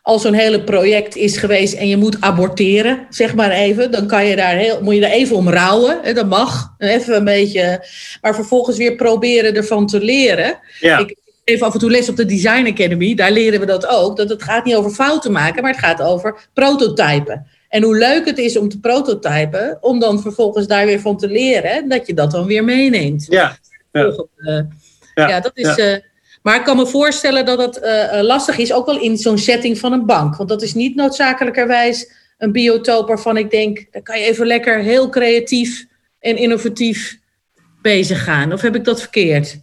als 0.02 0.22
zo'n 0.22 0.34
hele 0.34 0.64
project 0.64 1.16
is 1.16 1.38
geweest 1.38 1.74
en 1.74 1.88
je 1.88 1.98
moet 1.98 2.22
aborteren, 2.22 3.06
zeg 3.10 3.36
maar 3.36 3.52
even, 3.52 3.92
dan 3.92 4.08
kan 4.08 4.26
je 4.26 4.36
daar 4.36 4.56
heel, 4.56 4.82
moet 4.82 4.94
je 4.94 5.02
daar 5.02 5.12
even 5.12 5.36
om 5.36 5.50
rouwen. 5.50 6.00
Hè, 6.04 6.14
dat 6.14 6.28
mag. 6.28 6.74
Even 6.78 7.16
een 7.16 7.24
beetje. 7.24 7.86
Maar 8.22 8.36
vervolgens 8.36 8.78
weer 8.78 8.96
proberen 8.96 9.56
ervan 9.56 9.88
te 9.88 10.00
leren. 10.00 10.60
Ja. 10.80 10.98
Ik 10.98 11.16
geef 11.46 11.62
af 11.62 11.74
en 11.74 11.80
toe 11.80 11.92
les 11.92 12.10
op 12.10 12.16
de 12.16 12.26
Design 12.26 12.68
Academy. 12.68 13.16
Daar 13.16 13.32
leren 13.32 13.60
we 13.60 13.66
dat 13.66 13.88
ook. 13.88 14.18
Dat 14.18 14.30
het 14.30 14.44
gaat 14.44 14.66
niet 14.66 14.76
over 14.76 14.92
fouten 14.92 15.32
maken, 15.32 15.62
maar 15.62 15.72
het 15.72 15.84
gaat 15.84 16.02
over 16.02 16.50
prototypen. 16.54 17.48
En 17.70 17.84
hoe 17.84 17.98
leuk 17.98 18.26
het 18.26 18.38
is 18.38 18.58
om 18.58 18.70
te 18.70 18.80
prototypen, 18.80 19.78
om 19.82 20.00
dan 20.00 20.22
vervolgens 20.22 20.68
daar 20.68 20.86
weer 20.86 21.00
van 21.00 21.18
te 21.18 21.28
leren, 21.28 21.90
dat 21.90 22.08
je 22.08 22.14
dat 22.14 22.32
dan 22.32 22.46
weer 22.46 22.64
meeneemt. 22.64 23.26
Ja, 23.30 23.58
ja. 23.92 24.26
ja 25.14 25.40
dat 25.40 25.58
is. 25.58 25.78
Uh, 25.78 25.96
maar 26.42 26.56
ik 26.56 26.64
kan 26.64 26.78
me 26.78 26.88
voorstellen 26.88 27.46
dat 27.46 27.60
het 27.60 27.78
uh, 27.84 28.22
lastig 28.22 28.58
is, 28.58 28.74
ook 28.74 28.86
wel 28.86 29.00
in 29.00 29.18
zo'n 29.18 29.38
setting 29.38 29.78
van 29.78 29.92
een 29.92 30.06
bank. 30.06 30.36
Want 30.36 30.50
dat 30.50 30.62
is 30.62 30.74
niet 30.74 30.96
noodzakelijkerwijs 30.96 32.12
een 32.38 32.52
biotoop 32.52 33.08
waarvan 33.08 33.38
ik 33.38 33.52
denk, 33.52 33.88
daar 33.92 34.02
kan 34.02 34.20
je 34.20 34.26
even 34.26 34.48
lekker 34.48 34.80
heel 34.80 35.10
creatief 35.10 35.86
en 36.20 36.38
innovatief 36.38 37.20
bezig 37.82 38.24
gaan. 38.24 38.54
Of 38.54 38.62
heb 38.62 38.76
ik 38.76 38.84
dat 38.84 39.00
verkeerd? 39.00 39.60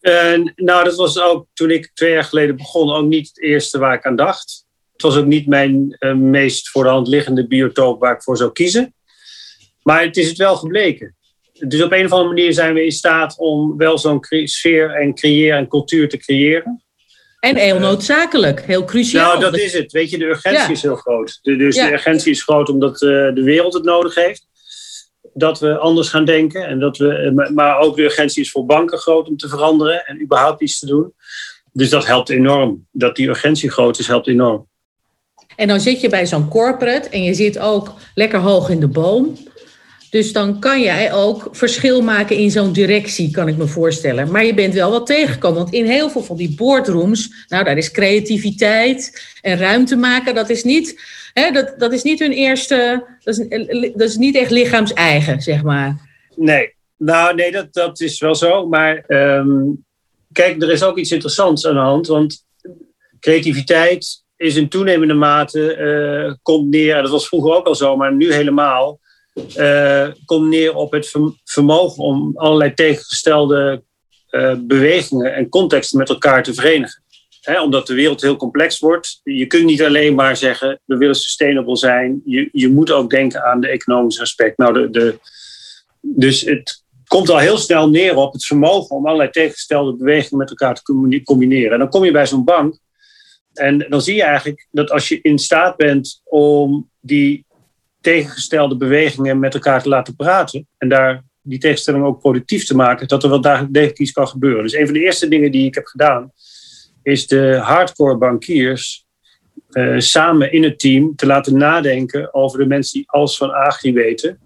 Uh, 0.00 0.44
nou, 0.56 0.84
dat 0.84 0.96
was 0.96 1.20
ook 1.20 1.46
toen 1.54 1.70
ik 1.70 1.90
twee 1.94 2.12
jaar 2.12 2.24
geleden 2.24 2.56
begon 2.56 2.92
ook 2.92 3.06
niet 3.06 3.28
het 3.28 3.40
eerste 3.40 3.78
waar 3.78 3.94
ik 3.94 4.06
aan 4.06 4.16
dacht. 4.16 4.66
Het 4.98 5.06
was 5.06 5.16
ook 5.16 5.26
niet 5.26 5.46
mijn 5.46 5.96
uh, 5.98 6.14
meest 6.14 6.68
voor 6.68 6.84
de 6.84 6.90
hand 6.90 7.08
liggende 7.08 7.46
biotoop 7.46 8.00
waar 8.00 8.14
ik 8.14 8.22
voor 8.22 8.36
zou 8.36 8.52
kiezen. 8.52 8.94
Maar 9.82 10.02
het 10.02 10.16
is 10.16 10.28
het 10.28 10.36
wel 10.36 10.56
gebleken 10.56 11.16
dus 11.66 11.82
op 11.82 11.92
een 11.92 12.04
of 12.04 12.12
andere 12.12 12.34
manier 12.34 12.52
zijn 12.52 12.74
we 12.74 12.84
in 12.84 12.92
staat 12.92 13.38
om 13.38 13.76
wel 13.76 13.98
zo'n 13.98 14.24
sfeer 14.44 14.90
en 14.90 15.14
creëren 15.14 15.58
en 15.58 15.68
cultuur 15.68 16.08
te 16.08 16.16
creëren. 16.16 16.82
En 17.40 17.56
heel 17.56 17.78
noodzakelijk, 17.78 18.62
heel 18.62 18.84
cruciaal. 18.84 19.28
Nou, 19.28 19.40
dat 19.40 19.58
is 19.58 19.72
het. 19.72 19.92
Weet 19.92 20.10
je, 20.10 20.18
de 20.18 20.24
urgentie 20.24 20.72
is 20.72 20.82
heel 20.82 20.96
groot. 20.96 21.38
dus 21.42 21.76
de 21.76 21.92
urgentie 21.92 22.30
is 22.30 22.42
groot 22.42 22.68
omdat 22.68 23.02
uh, 23.02 23.34
de 23.34 23.42
wereld 23.42 23.74
het 23.74 23.84
nodig 23.84 24.14
heeft. 24.14 24.46
Dat 25.34 25.60
we 25.60 25.78
anders 25.78 26.08
gaan 26.08 26.24
denken. 26.24 26.66
En 26.66 26.78
dat 26.78 26.96
we, 26.96 27.14
eh, 27.14 27.50
maar 27.50 27.78
ook 27.78 27.96
de 27.96 28.02
urgentie 28.02 28.42
is 28.42 28.50
voor 28.50 28.66
banken 28.66 28.98
groot 28.98 29.28
om 29.28 29.36
te 29.36 29.48
veranderen 29.48 30.06
en 30.06 30.22
überhaupt 30.22 30.60
iets 30.60 30.78
te 30.78 30.86
doen. 30.86 31.14
Dus 31.72 31.90
dat 31.90 32.06
helpt 32.06 32.28
enorm. 32.28 32.86
Dat 32.90 33.16
die 33.16 33.28
urgentie 33.28 33.70
groot 33.70 33.98
is, 33.98 34.06
helpt 34.06 34.26
enorm. 34.26 34.68
En 35.58 35.68
dan 35.68 35.80
zit 35.80 36.00
je 36.00 36.08
bij 36.08 36.26
zo'n 36.26 36.48
corporate 36.48 37.08
en 37.08 37.22
je 37.22 37.34
zit 37.34 37.58
ook 37.58 37.94
lekker 38.14 38.38
hoog 38.38 38.70
in 38.70 38.80
de 38.80 38.88
boom. 38.88 39.36
Dus 40.10 40.32
dan 40.32 40.60
kan 40.60 40.80
jij 40.80 41.12
ook 41.12 41.48
verschil 41.52 42.02
maken 42.02 42.36
in 42.36 42.50
zo'n 42.50 42.72
directie, 42.72 43.30
kan 43.30 43.48
ik 43.48 43.56
me 43.56 43.66
voorstellen. 43.66 44.30
Maar 44.30 44.44
je 44.44 44.54
bent 44.54 44.74
wel 44.74 44.90
wat 44.90 45.06
tegengekomen. 45.06 45.58
Want 45.58 45.72
in 45.72 45.84
heel 45.84 46.10
veel 46.10 46.22
van 46.22 46.36
die 46.36 46.54
boardrooms, 46.54 47.46
nou, 47.48 47.64
daar 47.64 47.76
is 47.76 47.90
creativiteit 47.90 49.22
en 49.40 49.58
ruimte 49.58 49.96
maken. 49.96 50.34
Dat 50.34 50.50
is 50.50 50.64
niet, 50.64 51.00
hè, 51.32 51.50
dat, 51.50 51.74
dat 51.78 51.92
is 51.92 52.02
niet 52.02 52.18
hun 52.18 52.32
eerste, 52.32 53.06
dat 53.94 54.08
is, 54.08 54.16
niet 54.16 54.36
echt 54.36 54.50
lichaams-eigen, 54.50 55.40
zeg 55.40 55.62
maar. 55.62 55.96
Nee, 56.36 56.74
nou 56.96 57.34
nee, 57.34 57.52
dat, 57.52 57.72
dat 57.72 58.00
is 58.00 58.20
wel 58.20 58.34
zo. 58.34 58.68
Maar 58.68 59.04
um, 59.08 59.84
kijk, 60.32 60.62
er 60.62 60.70
is 60.70 60.82
ook 60.82 60.98
iets 60.98 61.12
interessants 61.12 61.66
aan 61.66 61.74
de 61.74 61.80
hand. 61.80 62.06
Want 62.06 62.44
creativiteit 63.20 64.26
is 64.38 64.56
in 64.56 64.68
toenemende 64.68 65.14
mate, 65.14 65.76
uh, 65.76 66.34
komt 66.42 66.68
neer, 66.68 67.02
dat 67.02 67.10
was 67.10 67.28
vroeger 67.28 67.54
ook 67.54 67.66
al 67.66 67.74
zo, 67.74 67.96
maar 67.96 68.14
nu 68.14 68.32
helemaal 68.32 69.00
uh, 69.56 70.08
komt 70.24 70.48
neer 70.48 70.74
op 70.74 70.92
het 70.92 71.14
vermogen 71.44 72.04
om 72.04 72.32
allerlei 72.34 72.74
tegengestelde 72.74 73.82
uh, 74.30 74.54
bewegingen 74.58 75.34
en 75.34 75.48
contexten 75.48 75.98
met 75.98 76.08
elkaar 76.08 76.42
te 76.42 76.54
verenigen. 76.54 77.02
omdat 77.62 77.86
de 77.86 77.94
wereld 77.94 78.20
heel 78.20 78.36
complex 78.36 78.78
wordt. 78.78 79.20
Je 79.22 79.46
kunt 79.46 79.64
niet 79.64 79.82
alleen 79.82 80.14
maar 80.14 80.36
zeggen, 80.36 80.80
we 80.84 80.96
willen 80.96 81.14
sustainable 81.14 81.76
zijn. 81.76 82.20
Je, 82.24 82.48
je 82.52 82.68
moet 82.68 82.90
ook 82.90 83.10
denken 83.10 83.44
aan 83.44 83.60
de 83.60 83.68
economische 83.68 84.22
aspect. 84.22 84.58
Nou, 84.58 84.72
de, 84.72 84.90
de, 84.90 85.18
dus 86.00 86.40
het 86.40 86.84
komt 87.06 87.30
al 87.30 87.38
heel 87.38 87.58
snel 87.58 87.88
neer 87.88 88.16
op 88.16 88.32
het 88.32 88.44
vermogen 88.44 88.96
om 88.96 89.06
allerlei 89.06 89.30
tegengestelde 89.30 89.96
bewegingen 89.96 90.38
met 90.38 90.50
elkaar 90.50 90.74
te 90.74 91.22
combineren. 91.24 91.72
En 91.72 91.78
dan 91.78 91.88
kom 91.88 92.04
je 92.04 92.10
bij 92.10 92.26
zo'n 92.26 92.44
bank. 92.44 92.78
En 93.58 93.86
dan 93.88 94.02
zie 94.02 94.14
je 94.14 94.22
eigenlijk 94.22 94.66
dat 94.70 94.90
als 94.90 95.08
je 95.08 95.20
in 95.22 95.38
staat 95.38 95.76
bent 95.76 96.20
om 96.24 96.90
die 97.00 97.46
tegengestelde 98.00 98.76
bewegingen 98.76 99.38
met 99.38 99.54
elkaar 99.54 99.82
te 99.82 99.88
laten 99.88 100.16
praten. 100.16 100.66
En 100.78 100.88
daar 100.88 101.24
die 101.42 101.58
tegenstelling 101.58 102.04
ook 102.04 102.20
productief 102.20 102.64
te 102.64 102.76
maken, 102.76 103.08
dat 103.08 103.22
er 103.22 103.28
wel 103.28 103.40
degelijk 103.40 103.98
iets 103.98 104.12
kan 104.12 104.28
gebeuren. 104.28 104.62
Dus 104.62 104.74
een 104.74 104.84
van 104.84 104.94
de 104.94 105.00
eerste 105.00 105.28
dingen 105.28 105.52
die 105.52 105.66
ik 105.66 105.74
heb 105.74 105.86
gedaan, 105.86 106.32
is 107.02 107.26
de 107.26 107.56
hardcore 107.62 108.16
bankiers 108.16 109.06
uh, 109.70 109.98
samen 109.98 110.52
in 110.52 110.62
het 110.62 110.78
team 110.78 111.16
te 111.16 111.26
laten 111.26 111.58
nadenken 111.58 112.34
over 112.34 112.58
de 112.58 112.66
mensen 112.66 112.98
die 112.98 113.10
alles 113.10 113.36
van 113.36 113.50
agri 113.50 113.92
weten. 113.92 114.40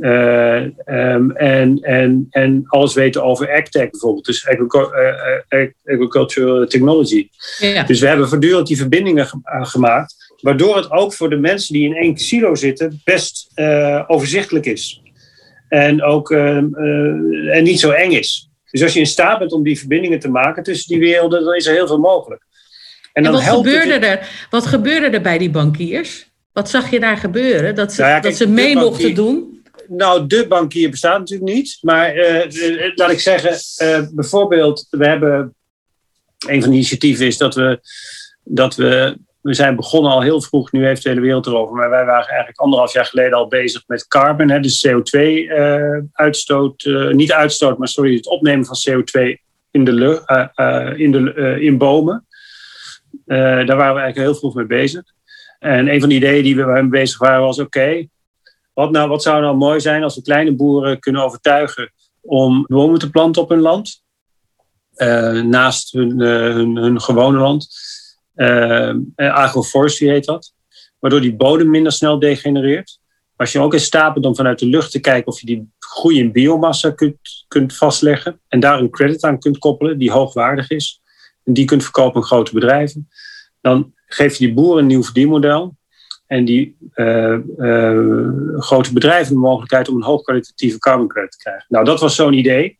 Uh, 0.00 0.62
um, 0.86 1.30
en, 1.30 1.78
en, 1.78 2.26
en 2.30 2.62
alles 2.66 2.94
weten 2.94 3.22
over 3.22 3.52
AgTech 3.52 3.90
bijvoorbeeld, 3.90 4.24
dus 4.24 4.44
uh, 4.44 5.68
agricultural 5.84 6.66
technology. 6.66 7.28
Ja. 7.58 7.82
Dus 7.82 8.00
we 8.00 8.06
hebben 8.06 8.28
voortdurend 8.28 8.66
die 8.66 8.76
verbindingen 8.76 9.28
gemaakt 9.44 10.22
Waardoor 10.44 10.76
het 10.76 10.90
ook 10.90 11.14
voor 11.14 11.30
de 11.30 11.36
mensen 11.36 11.74
die 11.74 11.84
in 11.84 11.94
één 11.94 12.18
silo 12.18 12.54
zitten 12.54 13.00
best 13.04 13.50
overzichtelijk 14.06 14.66
is. 14.66 15.02
En 15.68 16.02
ook 16.02 16.30
uh, 16.30 16.56
en 17.56 17.62
niet 17.62 17.80
zo 17.80 17.90
eng 17.90 18.10
is. 18.10 18.50
Dus 18.70 18.82
als 18.82 18.92
je 18.92 18.98
in 18.98 19.06
staat 19.06 19.38
bent 19.38 19.52
om 19.52 19.62
die 19.62 19.78
verbindingen 19.78 20.18
te 20.18 20.28
maken 20.28 20.62
tussen 20.62 20.88
die 20.88 20.98
werelden, 20.98 21.44
dan 21.44 21.54
is 21.54 21.66
er 21.66 21.74
heel 21.74 21.86
veel 21.86 21.98
mogelijk. 21.98 22.42
En, 23.12 23.22
dan 23.22 23.32
wat, 23.32 23.42
gebeurde 23.42 24.06
er, 24.06 24.46
wat 24.50 24.66
gebeurde 24.66 25.06
er 25.06 25.22
bij 25.22 25.38
die 25.38 25.50
bankiers? 25.50 26.26
Wat 26.52 26.70
zag 26.70 26.90
je 26.90 27.00
daar 27.00 27.16
gebeuren? 27.16 27.74
Dat 27.74 27.92
ze, 27.92 28.02
nou 28.02 28.20
dat 28.20 28.34
ze 28.34 28.48
mee 28.48 28.76
mochten 28.76 29.14
doen? 29.14 29.53
Nou, 29.88 30.26
de 30.26 30.46
bankier 30.48 30.90
bestaat 30.90 31.18
natuurlijk 31.18 31.52
niet. 31.52 31.78
Maar 31.80 32.16
uh, 32.16 32.94
laat 32.94 33.10
ik 33.10 33.20
zeggen, 33.20 33.52
uh, 33.82 34.06
bijvoorbeeld, 34.12 34.86
we 34.90 35.06
hebben. 35.06 35.54
Een 36.46 36.60
van 36.60 36.70
de 36.70 36.76
initiatieven 36.76 37.26
is 37.26 37.36
dat 37.36 37.54
we, 37.54 37.80
dat 38.42 38.74
we 38.74 39.16
we 39.40 39.54
zijn 39.54 39.76
begonnen 39.76 40.12
al 40.12 40.22
heel 40.22 40.42
vroeg, 40.42 40.72
nu 40.72 40.86
heeft 40.86 41.02
de 41.02 41.08
hele 41.08 41.20
wereld 41.20 41.46
erover, 41.46 41.74
maar 41.76 41.90
wij 41.90 42.04
waren 42.04 42.26
eigenlijk 42.28 42.58
anderhalf 42.58 42.92
jaar 42.92 43.04
geleden 43.04 43.38
al 43.38 43.48
bezig 43.48 43.84
met 43.86 44.06
carbon, 44.06 44.50
hè, 44.50 44.60
dus 44.60 44.86
CO2-uitstoot, 44.88 46.84
uh, 46.84 47.10
niet 47.10 47.32
uitstoot, 47.32 47.78
maar 47.78 47.88
sorry, 47.88 48.14
het 48.14 48.26
opnemen 48.26 48.66
van 48.66 48.76
CO2 48.90 49.20
in, 49.70 49.84
de 49.84 49.92
lucht, 49.92 50.30
in, 50.96 51.12
de, 51.12 51.56
in 51.60 51.78
bomen. 51.78 52.26
daar 53.26 53.66
waren 53.66 53.94
we 53.94 54.00
eigenlijk 54.00 54.16
heel 54.16 54.34
vroeg 54.34 54.54
mee 54.54 54.66
bezig. 54.66 55.02
En 55.58 55.88
een 55.88 56.00
van 56.00 56.08
de 56.08 56.14
ideeën 56.14 56.42
die 56.42 56.56
we 56.56 56.64
mee 56.64 56.88
bezig 56.88 57.18
waren 57.18 57.40
was: 57.40 57.58
oké, 57.58 58.06
wat, 58.74 58.90
nou, 58.90 59.08
wat 59.08 59.22
zou 59.22 59.40
nou 59.40 59.56
mooi 59.56 59.80
zijn 59.80 60.02
als 60.02 60.14
we 60.14 60.22
kleine 60.22 60.54
boeren 60.54 60.98
kunnen 60.98 61.22
overtuigen 61.22 61.92
om 62.20 62.64
bomen 62.68 62.98
te 62.98 63.10
planten 63.10 63.42
op 63.42 63.48
hun 63.48 63.60
land, 63.60 64.02
uh, 64.96 65.42
naast 65.42 65.92
hun, 65.92 66.20
uh, 66.20 66.28
hun, 66.28 66.76
hun, 66.76 67.00
gewone 67.00 67.38
land. 67.38 67.68
Uh, 68.34 68.94
agroforestry 69.16 70.08
heet 70.08 70.24
dat, 70.24 70.54
waardoor 70.98 71.20
die 71.20 71.36
bodem 71.36 71.70
minder 71.70 71.92
snel 71.92 72.18
degenereert. 72.18 72.98
Als 73.36 73.52
je 73.52 73.58
ook 73.58 73.72
in 73.72 73.80
staat 73.80 74.14
bent 74.14 74.26
om 74.26 74.36
vanuit 74.36 74.58
de 74.58 74.66
lucht 74.66 74.90
te 74.90 75.00
kijken 75.00 75.32
of 75.32 75.40
je 75.40 75.46
die 75.46 75.72
groei 75.78 76.18
in 76.18 76.32
biomassa 76.32 76.90
kunt, 76.90 77.44
kunt 77.48 77.76
vastleggen 77.76 78.40
en 78.48 78.60
daar 78.60 78.78
een 78.78 78.90
credit 78.90 79.22
aan 79.22 79.38
kunt 79.38 79.58
koppelen 79.58 79.98
die 79.98 80.10
hoogwaardig 80.10 80.70
is, 80.70 81.00
en 81.44 81.52
die 81.52 81.64
kunt 81.64 81.82
verkopen 81.82 82.20
aan 82.20 82.26
grote 82.26 82.54
bedrijven, 82.54 83.08
dan 83.60 83.94
geef 84.06 84.36
je 84.36 84.46
die 84.46 84.54
boeren 84.54 84.82
een 84.82 84.86
nieuw 84.86 85.02
verdienmodel. 85.02 85.76
En 86.34 86.44
die 86.44 86.76
uh, 86.94 87.38
uh, 87.58 88.58
grote 88.58 88.92
bedrijven 88.92 89.34
de 89.34 89.40
mogelijkheid 89.40 89.88
om 89.88 89.96
een 89.96 90.02
hoogkwalitatieve 90.02 90.78
carbon 90.78 91.08
credit 91.08 91.30
te 91.30 91.38
krijgen. 91.38 91.64
Nou, 91.68 91.84
dat 91.84 92.00
was 92.00 92.14
zo'n 92.14 92.32
idee. 92.32 92.78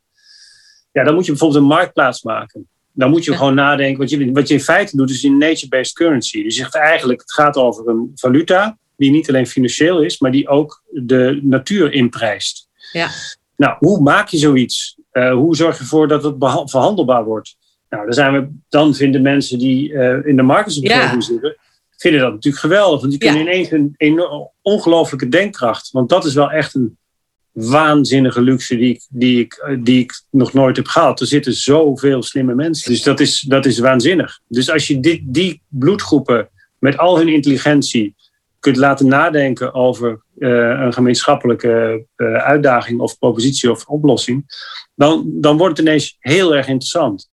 Ja, 0.91 1.03
dan 1.03 1.13
moet 1.13 1.25
je 1.25 1.31
bijvoorbeeld 1.31 1.61
een 1.61 1.67
marktplaats 1.67 2.23
maken. 2.23 2.67
Dan 2.91 3.09
moet 3.09 3.25
je 3.25 3.35
gewoon 3.35 3.55
nadenken. 3.55 3.99
Wat 3.99 4.09
je, 4.09 4.31
wat 4.31 4.47
je 4.47 4.53
in 4.53 4.59
feite 4.61 4.97
doet, 4.97 5.09
is 5.09 5.23
in 5.23 5.37
nature-based 5.37 5.93
currency. 5.93 6.37
Je 6.37 6.51
zegt 6.51 6.75
eigenlijk, 6.75 7.21
het 7.21 7.33
gaat 7.33 7.55
over 7.55 7.87
een 7.87 8.11
valuta 8.15 8.77
die 8.97 9.11
niet 9.11 9.29
alleen 9.29 9.47
financieel 9.47 10.01
is, 10.01 10.19
maar 10.19 10.31
die 10.31 10.47
ook 10.47 10.83
de 10.89 11.39
natuur 11.43 11.93
inprijst. 11.93 12.69
Ja. 12.91 13.09
Nou, 13.57 13.75
hoe 13.79 14.01
maak 14.01 14.27
je 14.27 14.37
zoiets? 14.37 14.97
Uh, 15.13 15.33
hoe 15.33 15.55
zorg 15.55 15.75
je 15.75 15.81
ervoor 15.81 16.07
dat 16.07 16.23
het 16.23 16.35
verhandelbaar 16.69 17.23
wordt? 17.23 17.57
Nou, 17.89 18.03
dan, 18.03 18.13
zijn 18.13 18.33
we, 18.33 18.47
dan 18.69 18.95
vinden 18.95 19.21
mensen 19.21 19.59
die 19.59 19.91
uh, 19.91 20.25
in 20.25 20.35
de 20.35 20.41
marketingomgeving 20.41 21.25
ja. 21.25 21.31
zitten, 21.33 21.55
vinden 21.97 22.21
dat 22.21 22.33
natuurlijk 22.33 22.63
geweldig. 22.63 22.99
Want 22.99 23.11
die 23.11 23.19
kunnen 23.19 23.43
ja. 23.43 23.51
ineens 23.51 23.71
een 23.71 23.93
enorm, 23.97 24.49
ongelooflijke 24.61 25.29
denkkracht. 25.29 25.91
Want 25.91 26.09
dat 26.09 26.25
is 26.25 26.33
wel 26.33 26.51
echt 26.51 26.75
een 26.75 26.97
waanzinnige 27.51 28.41
luxe 28.41 28.75
die 28.75 28.93
ik, 28.93 29.05
die, 29.09 29.39
ik, 29.39 29.77
die 29.79 29.99
ik 29.99 30.21
nog 30.29 30.53
nooit 30.53 30.75
heb 30.75 30.87
gehad. 30.87 31.19
Er 31.19 31.27
zitten 31.27 31.53
zoveel 31.53 32.23
slimme 32.23 32.55
mensen. 32.55 32.91
Dus 32.91 33.03
dat 33.03 33.19
is, 33.19 33.39
dat 33.39 33.65
is 33.65 33.79
waanzinnig. 33.79 34.39
Dus 34.47 34.71
als 34.71 34.87
je 34.87 34.99
dit, 34.99 35.21
die 35.23 35.61
bloedgroepen 35.67 36.49
met 36.79 36.97
al 36.97 37.17
hun 37.17 37.27
intelligentie 37.27 38.15
kunt 38.59 38.77
laten 38.77 39.07
nadenken 39.07 39.73
over 39.73 40.23
uh, 40.37 40.49
een 40.79 40.93
gemeenschappelijke 40.93 42.05
uh, 42.17 42.33
uitdaging 42.33 42.99
of 42.99 43.17
propositie 43.17 43.71
of 43.71 43.85
oplossing, 43.85 44.45
dan, 44.95 45.31
dan 45.33 45.57
wordt 45.57 45.77
het 45.77 45.87
ineens 45.87 46.17
heel 46.19 46.55
erg 46.55 46.67
interessant. 46.67 47.29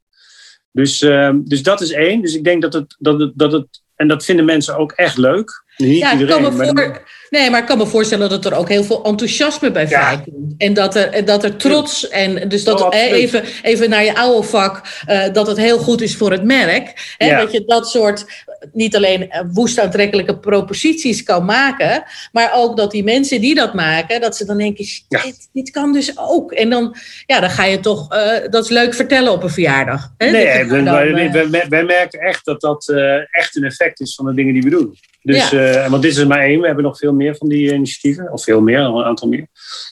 Dus, 0.72 1.02
uh, 1.02 1.30
dus 1.44 1.62
dat 1.62 1.80
is 1.80 1.90
één. 1.90 2.22
Dus 2.22 2.34
ik 2.34 2.44
denk 2.44 2.62
dat 2.62 2.72
het, 2.72 2.96
dat 2.98 3.20
het, 3.20 3.32
dat 3.34 3.52
het 3.52 3.82
en 4.02 4.08
dat 4.08 4.24
vinden 4.24 4.44
mensen 4.44 4.76
ook 4.76 4.92
echt 4.92 5.16
leuk. 5.16 5.64
Niet 5.76 5.98
ja, 5.98 6.12
iedereen, 6.12 6.42
me 6.42 6.52
voor, 6.52 7.02
nee, 7.32 7.50
maar 7.50 7.60
ik 7.60 7.66
kan 7.66 7.78
me 7.78 7.86
voorstellen 7.86 8.28
dat 8.28 8.44
er 8.44 8.54
ook 8.54 8.68
heel 8.68 8.84
veel 8.84 9.04
enthousiasme 9.04 9.70
bij 9.70 9.88
ja. 9.88 9.88
vrijkomt. 9.88 10.54
En 10.58 10.74
dat 10.74 10.94
er, 10.94 11.24
dat 11.24 11.44
er 11.44 11.56
trots 11.56 12.08
en 12.08 12.48
dus 12.48 12.64
dat 12.64 12.80
oh, 12.80 12.94
even, 12.94 13.44
even 13.62 13.90
naar 13.90 14.04
je 14.04 14.14
oude 14.14 14.46
vak, 14.46 15.04
uh, 15.08 15.32
dat 15.32 15.46
het 15.46 15.56
heel 15.56 15.78
goed 15.78 16.00
is 16.00 16.16
voor 16.16 16.30
het 16.30 16.44
merk. 16.44 17.14
Hè, 17.18 17.26
ja. 17.26 17.40
Dat 17.40 17.52
je 17.52 17.64
dat 17.64 17.88
soort 17.88 18.26
niet 18.72 18.96
alleen 18.96 19.32
woest 19.52 19.78
aantrekkelijke 19.78 20.38
proposities 20.38 21.22
kan 21.22 21.44
maken, 21.44 22.04
maar 22.32 22.50
ook 22.54 22.76
dat 22.76 22.90
die 22.90 23.04
mensen 23.04 23.40
die 23.40 23.54
dat 23.54 23.74
maken, 23.74 24.20
dat 24.20 24.36
ze 24.36 24.44
dan 24.44 24.58
denken, 24.58 24.84
ja. 25.08 25.22
dit, 25.22 25.48
dit, 25.52 25.70
kan 25.70 25.92
dus 25.92 26.18
ook. 26.18 26.52
En 26.52 26.70
dan, 26.70 26.96
ja, 27.26 27.40
dan 27.40 27.50
ga 27.50 27.64
je 27.64 27.80
toch, 27.80 28.14
uh, 28.14 28.32
dat 28.50 28.64
is 28.64 28.70
leuk 28.70 28.94
vertellen 28.94 29.32
op 29.32 29.42
een 29.42 29.50
verjaardag. 29.50 30.12
Hè? 30.16 30.30
Nee, 30.30 30.66
wij, 31.68 31.84
merken 31.84 32.20
echt 32.20 32.44
dat 32.44 32.60
dat 32.60 32.88
echt 33.30 33.56
een 33.56 33.64
effect 33.64 34.00
is 34.00 34.14
van 34.14 34.26
de 34.26 34.34
dingen 34.34 34.52
die 34.52 34.62
we 34.62 34.70
doen. 34.70 34.96
Dus, 35.22 35.50
ja. 35.50 35.84
uh, 35.84 35.90
want 35.90 36.02
dit 36.02 36.16
is 36.16 36.24
maar 36.24 36.40
één. 36.40 36.60
We 36.60 36.66
hebben 36.66 36.84
nog 36.84 36.98
veel 36.98 37.12
meer 37.12 37.36
van 37.36 37.48
die 37.48 37.72
initiatieven. 37.72 38.32
Of 38.32 38.44
veel 38.44 38.60
meer, 38.60 38.78
een 38.78 39.04
aantal 39.04 39.28
meer. 39.28 39.46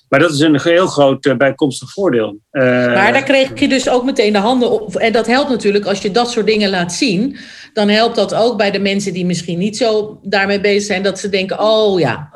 Maar 0.08 0.20
dat 0.20 0.32
is 0.32 0.40
een 0.40 0.60
heel 0.60 0.86
groot 0.86 1.26
uh, 1.26 1.36
bijkomstig 1.36 1.92
voordeel. 1.92 2.38
Uh, 2.52 2.62
maar 2.94 3.12
daar 3.12 3.22
kreeg 3.22 3.60
je 3.60 3.68
dus 3.68 3.88
ook 3.88 4.04
meteen 4.04 4.32
de 4.32 4.38
handen 4.38 4.70
op. 4.70 4.96
En 4.96 5.12
dat 5.12 5.26
helpt 5.26 5.50
natuurlijk 5.50 5.84
als 5.84 6.02
je 6.02 6.10
dat 6.10 6.30
soort 6.30 6.46
dingen 6.46 6.70
laat 6.70 6.92
zien. 6.92 7.36
Dan 7.72 7.88
helpt 7.88 8.16
dat 8.16 8.34
ook 8.34 8.56
bij 8.56 8.70
de 8.70 8.78
mensen 8.78 9.12
die 9.12 9.26
misschien 9.26 9.58
niet 9.58 9.76
zo 9.76 10.20
daarmee 10.22 10.60
bezig 10.60 10.82
zijn. 10.82 11.02
Dat 11.02 11.18
ze 11.18 11.28
denken, 11.28 11.60
oh 11.60 12.00
ja. 12.00 12.32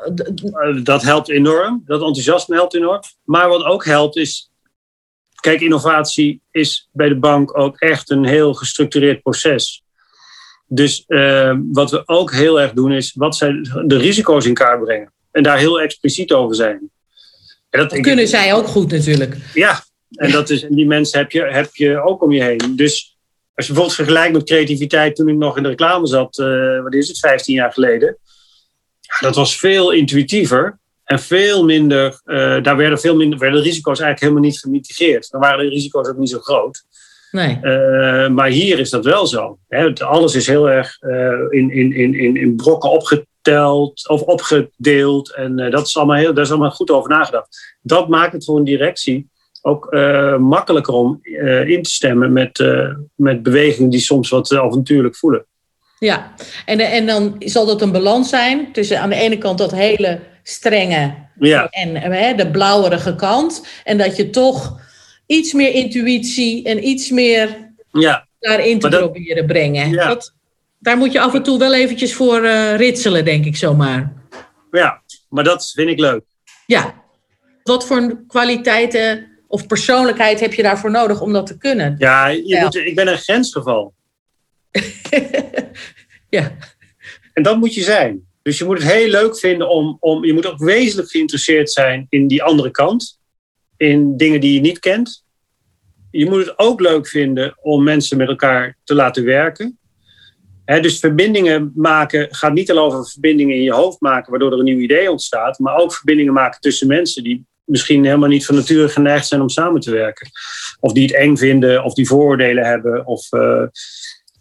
Dat 0.83 1.01
helpt 1.01 1.29
enorm. 1.29 1.83
Dat 1.85 2.01
enthousiasme 2.01 2.55
helpt 2.55 2.75
enorm. 2.75 2.99
Maar 3.23 3.49
wat 3.49 3.63
ook 3.63 3.85
helpt 3.85 4.15
is... 4.15 4.49
Kijk, 5.35 5.61
innovatie 5.61 6.41
is 6.51 6.89
bij 6.91 7.09
de 7.09 7.19
bank 7.19 7.57
ook 7.59 7.79
echt 7.79 8.09
een 8.09 8.25
heel 8.25 8.53
gestructureerd 8.53 9.21
proces. 9.21 9.83
Dus 10.67 11.03
uh, 11.07 11.57
wat 11.71 11.91
we 11.91 12.03
ook 12.05 12.33
heel 12.33 12.61
erg 12.61 12.73
doen 12.73 12.91
is 12.91 13.13
wat 13.15 13.35
zijn 13.35 13.83
de 13.85 13.97
risico's 13.97 14.45
in 14.45 14.53
kaart 14.53 14.83
brengen. 14.83 15.11
En 15.31 15.43
daar 15.43 15.57
heel 15.57 15.81
expliciet 15.81 16.31
over 16.31 16.55
zijn. 16.55 16.89
En 17.69 17.79
dat, 17.79 17.89
dat 17.89 17.99
kunnen 17.99 18.27
zij 18.27 18.53
ook 18.53 18.67
goed 18.67 18.91
natuurlijk. 18.91 19.37
Ja, 19.53 19.83
en, 20.09 20.31
dat 20.31 20.49
is, 20.49 20.63
en 20.63 20.75
die 20.75 20.85
mensen 20.85 21.19
heb 21.19 21.31
je, 21.31 21.41
heb 21.41 21.75
je 21.75 22.01
ook 22.03 22.21
om 22.21 22.31
je 22.31 22.43
heen. 22.43 22.75
Dus 22.75 23.17
als 23.55 23.65
je 23.65 23.73
bijvoorbeeld 23.73 23.95
vergelijkt 23.95 24.33
met 24.33 24.43
creativiteit 24.43 25.15
toen 25.15 25.29
ik 25.29 25.35
nog 25.35 25.57
in 25.57 25.63
de 25.63 25.69
reclame 25.69 26.07
zat, 26.07 26.37
uh, 26.37 26.81
wat 26.83 26.93
is 26.93 27.07
het, 27.07 27.19
15 27.19 27.55
jaar 27.55 27.73
geleden. 27.73 28.17
Dat 29.19 29.35
was 29.35 29.57
veel 29.57 29.91
intuïtiever 29.91 30.79
en 31.03 31.19
veel 31.19 31.65
minder, 31.65 32.21
uh, 32.25 32.63
daar 32.63 32.77
werden 32.77 32.99
veel 32.99 33.15
minder, 33.15 33.39
werden 33.39 33.61
risico's 33.61 33.99
eigenlijk 33.99 34.19
helemaal 34.19 34.49
niet 34.49 34.59
gemitigeerd. 34.59 35.29
Dan 35.29 35.41
waren 35.41 35.63
de 35.65 35.69
risico's 35.69 36.07
ook 36.07 36.17
niet 36.17 36.29
zo 36.29 36.39
groot. 36.39 36.83
Nee. 37.35 37.59
Uh, 37.61 38.27
maar 38.27 38.47
hier 38.47 38.79
is 38.79 38.89
dat 38.89 39.05
wel 39.05 39.27
zo. 39.27 39.57
Hè? 39.67 39.93
Alles 39.93 40.35
is 40.35 40.47
heel 40.47 40.69
erg 40.69 41.01
uh, 41.01 41.31
in, 41.49 41.71
in, 41.71 41.93
in, 41.93 42.35
in 42.35 42.55
brokken 42.55 42.89
opgeteld 42.89 44.09
of 44.09 44.21
opgedeeld. 44.21 45.33
En 45.33 45.59
uh, 45.59 45.71
dat 45.71 45.87
is 45.87 45.97
allemaal 45.97 46.15
heel, 46.15 46.33
daar 46.33 46.43
is 46.43 46.49
allemaal 46.49 46.71
goed 46.71 46.91
over 46.91 47.09
nagedacht. 47.09 47.77
Dat 47.81 48.07
maakt 48.07 48.33
het 48.33 48.45
voor 48.45 48.57
een 48.57 48.63
directie 48.63 49.29
ook 49.61 49.93
makkelijker 50.39 50.93
om 50.93 51.19
in 51.65 51.83
te 51.83 51.89
stemmen 51.89 52.33
met, 52.33 52.65
met 53.15 53.43
bewegingen 53.43 53.89
die 53.89 53.99
soms 53.99 54.29
wat 54.29 54.51
avontuurlijk 54.51 55.15
voelen. 55.15 55.45
Ja, 55.99 56.33
en, 56.65 56.79
en 56.79 57.05
dan 57.05 57.35
zal 57.39 57.65
dat 57.65 57.81
een 57.81 57.91
balans 57.91 58.29
zijn 58.29 58.71
tussen 58.71 58.99
aan 58.99 59.09
de 59.09 59.15
ene 59.15 59.37
kant 59.37 59.57
dat 59.57 59.71
hele 59.71 60.19
strenge 60.43 61.13
ja. 61.39 61.67
en 61.69 62.37
de 62.37 62.51
blauwerige 62.51 63.15
kant. 63.15 63.67
En 63.83 63.97
dat 63.97 64.15
je 64.15 64.29
toch 64.29 64.83
iets 65.25 65.53
meer 65.53 65.73
intuïtie 65.73 66.63
en 66.63 66.87
iets 66.87 67.09
meer 67.09 67.73
ja. 67.91 68.27
daarin 68.39 68.79
te 68.79 68.87
proberen 68.87 69.45
brengen. 69.45 69.89
Ja. 69.89 70.07
Dat, 70.07 70.33
daar 70.79 70.97
moet 70.97 71.11
je 71.11 71.19
af 71.19 71.33
en 71.33 71.43
toe 71.43 71.59
wel 71.59 71.73
eventjes 71.73 72.13
voor 72.13 72.43
uh, 72.43 72.75
ritselen, 72.75 73.25
denk 73.25 73.45
ik 73.45 73.55
zomaar. 73.55 74.13
Ja, 74.71 75.01
maar 75.29 75.43
dat 75.43 75.71
vind 75.75 75.89
ik 75.89 75.99
leuk. 75.99 76.23
Ja. 76.65 77.03
Wat 77.63 77.85
voor 77.85 78.23
kwaliteiten 78.27 79.27
of 79.47 79.67
persoonlijkheid 79.67 80.39
heb 80.39 80.53
je 80.53 80.63
daarvoor 80.63 80.91
nodig 80.91 81.21
om 81.21 81.33
dat 81.33 81.47
te 81.47 81.57
kunnen? 81.57 81.95
Ja, 81.97 82.27
je 82.27 82.59
moet, 82.61 82.75
ik 82.75 82.95
ben 82.95 83.07
een 83.07 83.17
grensgeval. 83.17 83.93
ja. 86.29 86.55
En 87.33 87.43
dat 87.43 87.57
moet 87.57 87.73
je 87.73 87.81
zijn. 87.81 88.23
Dus 88.41 88.57
je 88.57 88.65
moet 88.65 88.77
het 88.77 88.91
heel 88.91 89.07
leuk 89.07 89.37
vinden 89.37 89.69
om, 89.69 89.97
om. 89.99 90.25
Je 90.25 90.33
moet 90.33 90.45
ook 90.45 90.59
wezenlijk 90.59 91.09
geïnteresseerd 91.09 91.71
zijn 91.71 92.05
in 92.09 92.27
die 92.27 92.43
andere 92.43 92.71
kant 92.71 93.19
in 93.77 94.17
dingen 94.17 94.41
die 94.41 94.53
je 94.53 94.59
niet 94.59 94.79
kent. 94.79 95.23
Je 96.11 96.29
moet 96.29 96.45
het 96.45 96.59
ook 96.59 96.79
leuk 96.79 97.07
vinden 97.07 97.57
om 97.61 97.83
mensen 97.83 98.17
met 98.17 98.27
elkaar 98.27 98.77
te 98.83 98.95
laten 98.95 99.23
werken. 99.23 99.79
dus 100.65 100.99
verbindingen 100.99 101.71
maken 101.75 102.35
gaat 102.35 102.53
niet 102.53 102.71
alleen 102.71 102.83
over 102.83 103.05
verbindingen 103.05 103.55
in 103.55 103.63
je 103.63 103.73
hoofd 103.73 104.01
maken, 104.01 104.29
waardoor 104.29 104.51
er 104.51 104.57
een 104.57 104.63
nieuw 104.63 104.79
idee 104.79 105.11
ontstaat, 105.11 105.59
maar 105.59 105.75
ook 105.75 105.93
verbindingen 105.93 106.33
maken 106.33 106.61
tussen 106.61 106.87
mensen 106.87 107.23
die 107.23 107.45
misschien 107.65 108.05
helemaal 108.05 108.29
niet 108.29 108.45
van 108.45 108.55
nature 108.55 108.89
geneigd 108.89 109.27
zijn 109.27 109.41
om 109.41 109.49
samen 109.49 109.81
te 109.81 109.91
werken. 109.91 110.29
Of 110.79 110.93
die 110.93 111.03
het 111.03 111.15
eng 111.15 111.35
vinden, 111.35 111.83
of 111.83 111.93
die 111.93 112.07
vooroordelen 112.07 112.65
hebben. 112.65 113.05
Of, 113.05 113.31
uh, 113.31 113.63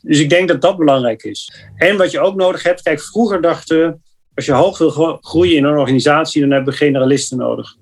dus 0.00 0.18
ik 0.18 0.28
denk 0.28 0.48
dat 0.48 0.60
dat 0.60 0.76
belangrijk 0.76 1.22
is. 1.22 1.52
En 1.76 1.96
wat 1.96 2.10
je 2.10 2.20
ook 2.20 2.34
nodig 2.34 2.62
hebt, 2.62 2.82
kijk, 2.82 3.00
vroeger 3.00 3.40
dachten 3.40 4.02
als 4.34 4.46
je 4.46 4.52
hoog 4.52 4.78
wil 4.78 5.18
groeien 5.20 5.56
in 5.56 5.64
een 5.64 5.78
organisatie, 5.78 6.40
dan 6.40 6.50
hebben 6.50 6.72
we 6.72 6.78
generalisten 6.78 7.38
nodig. 7.38 7.76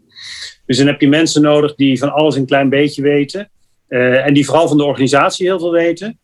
Dus 0.73 0.81
dan 0.81 0.91
heb 0.91 1.01
je 1.01 1.09
mensen 1.09 1.43
nodig 1.43 1.75
die 1.75 1.99
van 1.99 2.13
alles 2.13 2.37
een 2.37 2.47
klein 2.47 2.69
beetje 2.69 3.03
weten. 3.03 3.51
en 3.89 4.35
die 4.35 4.45
vooral 4.45 4.69
van 4.69 4.77
de 4.77 4.85
organisatie 4.85 5.47
heel 5.47 5.59
veel 5.59 5.71
weten, 5.71 6.19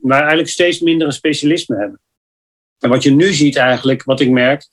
maar 0.00 0.18
eigenlijk 0.18 0.48
steeds 0.48 0.80
minder 0.80 1.06
een 1.06 1.12
specialisme 1.12 1.76
hebben. 1.76 2.00
En 2.78 2.88
wat 2.88 3.02
je 3.02 3.10
nu 3.10 3.32
ziet 3.32 3.56
eigenlijk, 3.56 4.04
wat 4.04 4.20
ik 4.20 4.30
merk, 4.30 4.66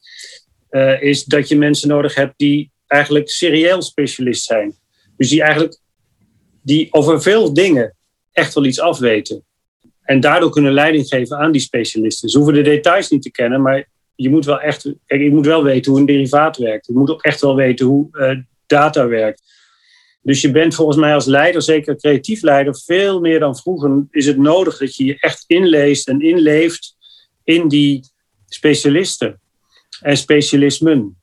is 1.00 1.24
dat 1.24 1.48
je 1.48 1.58
mensen 1.58 1.88
nodig 1.88 2.16
hebt 2.16 2.34
die 2.38 2.72
eigenlijk 2.88 3.30
serieel 3.30 3.82
specialist 3.82 4.44
zijn. 4.44 4.76
Dus 5.18 5.30
die 5.30 5.42
eigenlijk 5.42 5.80
die 6.62 6.94
over 6.94 7.22
veel 7.22 7.54
dingen 7.54 7.96
echt 8.32 8.54
wel 8.54 8.66
iets 8.66 8.80
afweten. 8.80 9.46
En 10.02 10.20
daardoor 10.20 10.52
kunnen 10.52 10.74
leiding 10.74 11.08
geven 11.08 11.38
aan 11.38 11.52
die 11.52 11.62
specialisten. 11.62 12.30
Ze 12.30 12.38
hoeven 12.38 12.56
de 12.56 12.62
details 12.62 13.10
niet 13.10 13.22
te 13.22 13.32
kennen, 13.32 13.62
maar 13.62 13.88
je 14.16 14.30
moet 14.30 14.46
wel 14.46 14.60
echt, 14.60 14.84
je 15.06 15.32
moet 15.32 15.46
wel 15.46 15.64
weten 15.64 15.92
hoe 15.92 16.00
een 16.00 16.08
derivaat 16.08 16.58
werkt. 16.58 16.88
Je 16.88 16.94
moet 16.94 17.10
ook 17.10 17.24
echt 17.24 17.42
wel 17.42 17.56
weten 17.56 17.86
hoe 17.86 18.08
uh, 18.12 18.38
data 18.68 19.08
werkt. 19.08 19.42
Dus 20.22 20.42
je 20.42 20.52
bent 20.52 20.76
volgens 20.76 20.98
mij 20.98 21.14
als 21.14 21.26
leider, 21.26 21.62
zeker 21.62 21.98
creatief 21.98 22.42
leider, 22.42 22.82
veel 22.86 23.20
meer 23.20 23.40
dan 23.40 23.58
vroeger 23.58 24.06
is 24.12 24.26
het 24.26 24.38
nodig 24.38 24.78
dat 24.78 24.96
je 24.96 25.06
je 25.06 25.18
echt 25.20 25.44
inleest 25.48 26.08
en 26.08 26.22
inleeft 26.22 26.96
in 27.44 27.68
die 27.68 28.10
specialisten 28.48 29.40
en 30.02 30.18
specialismen. 30.18 31.18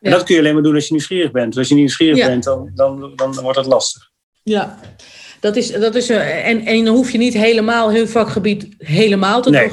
En 0.00 0.10
dat 0.10 0.22
kun 0.22 0.34
je 0.34 0.40
alleen 0.40 0.54
maar 0.54 0.62
doen 0.62 0.74
als 0.74 0.86
je 0.86 0.92
nieuwsgierig 0.92 1.30
bent. 1.30 1.56
Als 1.56 1.68
je 1.68 1.74
nieuwsgierig 1.74 2.26
bent, 2.26 2.44
dan, 2.44 2.70
dan, 2.74 3.12
dan 3.16 3.40
wordt 3.40 3.58
het 3.58 3.66
lastig. 3.66 4.10
Ja, 4.42 4.78
dat 5.40 5.56
is, 5.56 5.72
dat 5.72 5.94
is, 5.94 6.08
en, 6.10 6.66
en 6.66 6.84
dan 6.84 6.94
hoef 6.94 7.10
je 7.10 7.18
niet 7.18 7.34
helemaal 7.34 7.92
hun 7.92 8.08
vakgebied 8.08 8.68
helemaal 8.78 9.42
te 9.42 9.50
nee. 9.50 9.70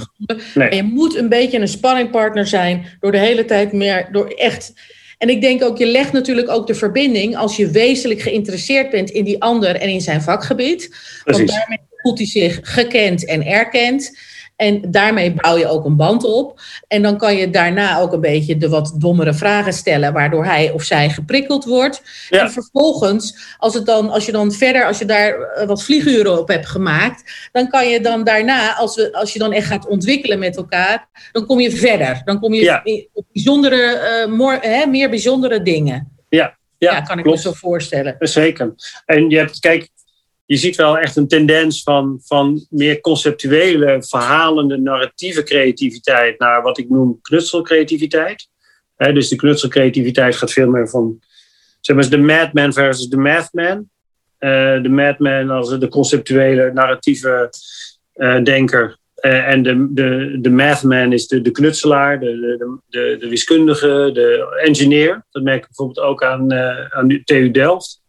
Nee. 0.54 0.76
je 0.76 0.84
moet 0.84 1.16
een 1.16 1.30
beetje 1.30 1.60
een 1.60 1.68
spanningpartner 1.68 2.48
zijn 2.48 2.86
door 3.00 3.12
de 3.12 3.18
hele 3.18 3.46
tijd 3.46 3.74
meer, 3.74 4.10
door 4.12 4.28
echt. 4.28 4.74
En 5.22 5.30
ik 5.30 5.42
denk 5.42 5.64
ook, 5.64 5.78
je 5.78 5.86
legt 5.86 6.12
natuurlijk 6.12 6.50
ook 6.50 6.68
de 6.68 6.76
verbinding 6.76 7.38
als 7.38 7.56
je 7.56 7.70
wezenlijk 7.70 8.22
geïnteresseerd 8.22 8.90
bent 8.90 9.10
in 9.10 9.24
die 9.24 9.42
ander 9.42 9.76
en 9.76 9.90
in 9.90 10.02
zijn 10.02 10.22
vakgebied. 10.22 10.90
Precies. 11.24 11.24
Want 11.24 11.48
daarmee 11.48 11.80
voelt 11.98 12.18
hij 12.18 12.28
zich 12.28 12.60
gekend 12.62 13.26
en 13.26 13.46
erkend. 13.46 14.18
En 14.62 14.92
daarmee 14.92 15.34
bouw 15.34 15.58
je 15.58 15.68
ook 15.68 15.86
een 15.86 15.96
band 15.96 16.24
op. 16.24 16.60
En 16.88 17.02
dan 17.02 17.18
kan 17.18 17.36
je 17.36 17.50
daarna 17.50 18.00
ook 18.00 18.14
een 18.14 18.22
beetje 18.22 18.58
de 18.58 18.70
wat 18.70 18.96
dommere 18.98 19.34
vragen 19.34 19.74
stellen, 19.74 20.14
waardoor 20.14 20.46
hij 20.46 20.72
of 20.72 20.84
zij 20.84 21.10
geprikkeld 21.10 21.66
wordt. 21.66 22.02
En 22.30 22.52
vervolgens, 22.52 23.56
als, 23.58 23.74
het 23.74 23.86
dan, 23.86 24.10
als 24.10 24.26
je 24.26 24.32
dan 24.32 24.52
verder, 24.52 24.86
als 24.86 25.00
je 25.00 25.06
daar 25.06 25.40
eh, 25.40 25.68
wat 25.68 25.84
vlieguren 25.84 26.40
op 26.40 26.48
hebt 26.48 26.68
gemaakt, 26.68 27.50
dan 27.52 27.70
kan 27.70 27.88
je 27.88 28.02
dan 28.02 28.24
daarna, 28.24 28.76
als, 28.76 28.96
we, 28.96 29.14
als 29.14 29.34
je 29.34 29.40
dan 29.40 29.54
echt 29.54 29.68
gaat 29.68 29.88
ontwikkelen 29.88 30.40
met 30.40 30.58
elkaar, 30.58 31.08
dan 31.32 31.46
kom 31.46 31.60
je 31.60 31.72
verder. 31.72 32.22
Dan 32.26 32.40
kom 32.40 32.54
je 32.54 33.10
op 33.14 33.26
bijzondere, 33.34 34.28
uh, 34.28 34.56
hè, 34.60 34.86
meer 34.86 35.10
bijzondere 35.10 35.62
dingen. 35.62 36.12
Ja, 36.30 36.58
ja, 36.78 36.92
ja, 36.92 37.02
kan 37.02 37.18
ik 37.18 37.24
klopt. 37.24 37.44
me 37.44 37.50
zo 37.50 37.54
voorstellen. 37.54 38.16
Zeker. 38.20 38.74
En 39.06 39.30
je 39.30 39.38
hebt, 39.38 39.60
kijk, 39.60 39.90
je 40.52 40.58
ziet 40.58 40.76
wel 40.76 40.98
echt 40.98 41.16
een 41.16 41.28
tendens 41.28 41.84
van, 41.84 42.20
van 42.24 42.66
meer 42.70 43.02
conceptuele, 43.02 44.04
verhalende, 44.08 44.78
narratieve 44.78 45.44
creativiteit 45.44 46.40
naar 46.40 46.62
wat 46.62 46.78
ik 46.78 46.90
noem 46.90 47.20
knutselcreativiteit. 47.22 48.48
He, 48.96 49.14
dus 49.14 49.30
de 49.30 49.36
knutselcreativiteit 49.36 50.36
gaat 50.36 50.52
veel 50.52 50.70
meer 50.70 50.90
van 50.90 51.20
zeg 51.80 51.96
maar, 51.96 52.10
de 52.10 52.18
madman 52.18 52.74
versus 52.74 53.08
de 53.08 53.18
mathman. 53.18 53.90
Uh, 54.40 54.82
de 54.82 54.90
madman 54.90 55.50
als 55.50 55.80
de 55.80 55.88
conceptuele, 55.88 56.72
narratieve 56.74 57.50
uh, 58.16 58.44
denker. 58.44 58.98
Uh, 59.22 59.48
en 59.48 59.64
de, 59.64 59.88
de, 59.94 60.38
de 60.42 60.50
mathman 60.50 61.14
is 61.14 61.28
de, 61.28 61.42
de 61.42 61.52
knutselaar, 61.52 62.20
de, 62.20 62.40
de, 62.40 62.78
de, 62.90 63.18
de 63.20 63.30
wiskundige, 63.30 64.10
de 64.14 64.60
engineer. 64.64 65.26
Dat 65.32 65.44
merk 65.44 65.62
ik 65.62 65.68
bijvoorbeeld 65.68 66.06
ook 66.06 66.24
aan, 66.24 66.54
aan 66.94 67.08
de 67.08 67.24
TU 67.24 67.52
Delft. 67.52 68.01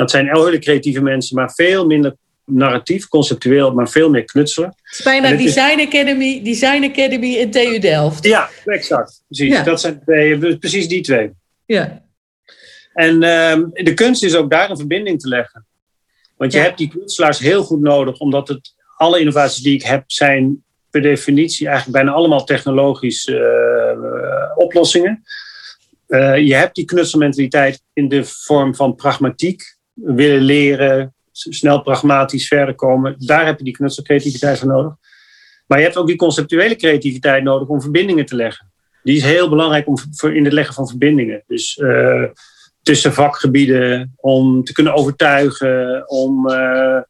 Dat 0.00 0.10
zijn 0.10 0.28
hele 0.36 0.58
creatieve 0.58 1.02
mensen, 1.02 1.36
maar 1.36 1.50
veel 1.50 1.86
minder 1.86 2.16
narratief, 2.44 3.08
conceptueel, 3.08 3.72
maar 3.72 3.88
veel 3.88 4.10
meer 4.10 4.24
knutselen. 4.24 4.68
Het 4.68 4.98
is 4.98 5.04
bijna 5.04 5.30
Design, 5.36 5.78
is... 5.78 5.86
Academy, 5.86 6.42
Design 6.42 6.84
Academy 6.84 7.34
in 7.34 7.50
TU 7.50 7.78
Delft. 7.78 8.24
Ja, 8.24 8.48
exact. 8.64 9.22
Precies. 9.26 9.52
Ja. 9.52 9.62
Dat 9.62 9.80
zijn 9.80 10.00
twee, 10.04 10.58
precies 10.58 10.88
die 10.88 11.00
twee. 11.00 11.30
Ja. 11.66 12.02
En 12.92 13.14
uh, 13.14 13.84
de 13.84 13.94
kunst 13.94 14.24
is 14.24 14.34
ook 14.34 14.50
daar 14.50 14.70
een 14.70 14.76
verbinding 14.76 15.20
te 15.20 15.28
leggen. 15.28 15.66
Want 16.36 16.52
je 16.52 16.58
ja. 16.58 16.64
hebt 16.64 16.78
die 16.78 16.88
knutselaars 16.88 17.38
heel 17.38 17.62
goed 17.62 17.80
nodig, 17.80 18.18
omdat 18.18 18.48
het, 18.48 18.74
alle 18.96 19.18
innovaties 19.18 19.62
die 19.62 19.74
ik 19.74 19.82
heb 19.82 20.04
zijn 20.06 20.64
per 20.90 21.02
definitie 21.02 21.66
eigenlijk 21.66 21.96
bijna 21.96 22.16
allemaal 22.16 22.44
technologische 22.44 23.32
uh, 23.32 24.64
oplossingen. 24.64 25.22
Uh, 26.08 26.38
je 26.38 26.54
hebt 26.54 26.74
die 26.74 26.84
knutselmentaliteit 26.84 27.82
in 27.92 28.08
de 28.08 28.24
vorm 28.24 28.74
van 28.74 28.94
pragmatiek, 28.94 29.78
willen 30.02 30.40
leren, 30.40 31.14
snel 31.32 31.82
pragmatisch 31.82 32.48
verder 32.48 32.74
komen. 32.74 33.14
Daar 33.18 33.46
heb 33.46 33.58
je 33.58 33.64
die 33.64 33.72
knutselcreativiteit 33.72 34.58
voor 34.58 34.68
nodig. 34.68 34.92
Maar 35.66 35.78
je 35.78 35.84
hebt 35.84 35.96
ook 35.96 36.06
die 36.06 36.16
conceptuele 36.16 36.76
creativiteit 36.76 37.42
nodig 37.42 37.68
om 37.68 37.80
verbindingen 37.80 38.26
te 38.26 38.36
leggen. 38.36 38.70
Die 39.02 39.16
is 39.16 39.22
heel 39.22 39.48
belangrijk 39.48 39.86
om, 39.86 39.96
voor 40.10 40.34
in 40.34 40.44
het 40.44 40.52
leggen 40.52 40.74
van 40.74 40.88
verbindingen. 40.88 41.42
Dus 41.46 41.76
uh, 41.76 42.24
tussen 42.82 43.12
vakgebieden, 43.12 44.12
om 44.16 44.64
te 44.64 44.72
kunnen 44.72 44.94
overtuigen, 44.94 46.08
om. 46.08 46.50
Uh, 46.50 47.00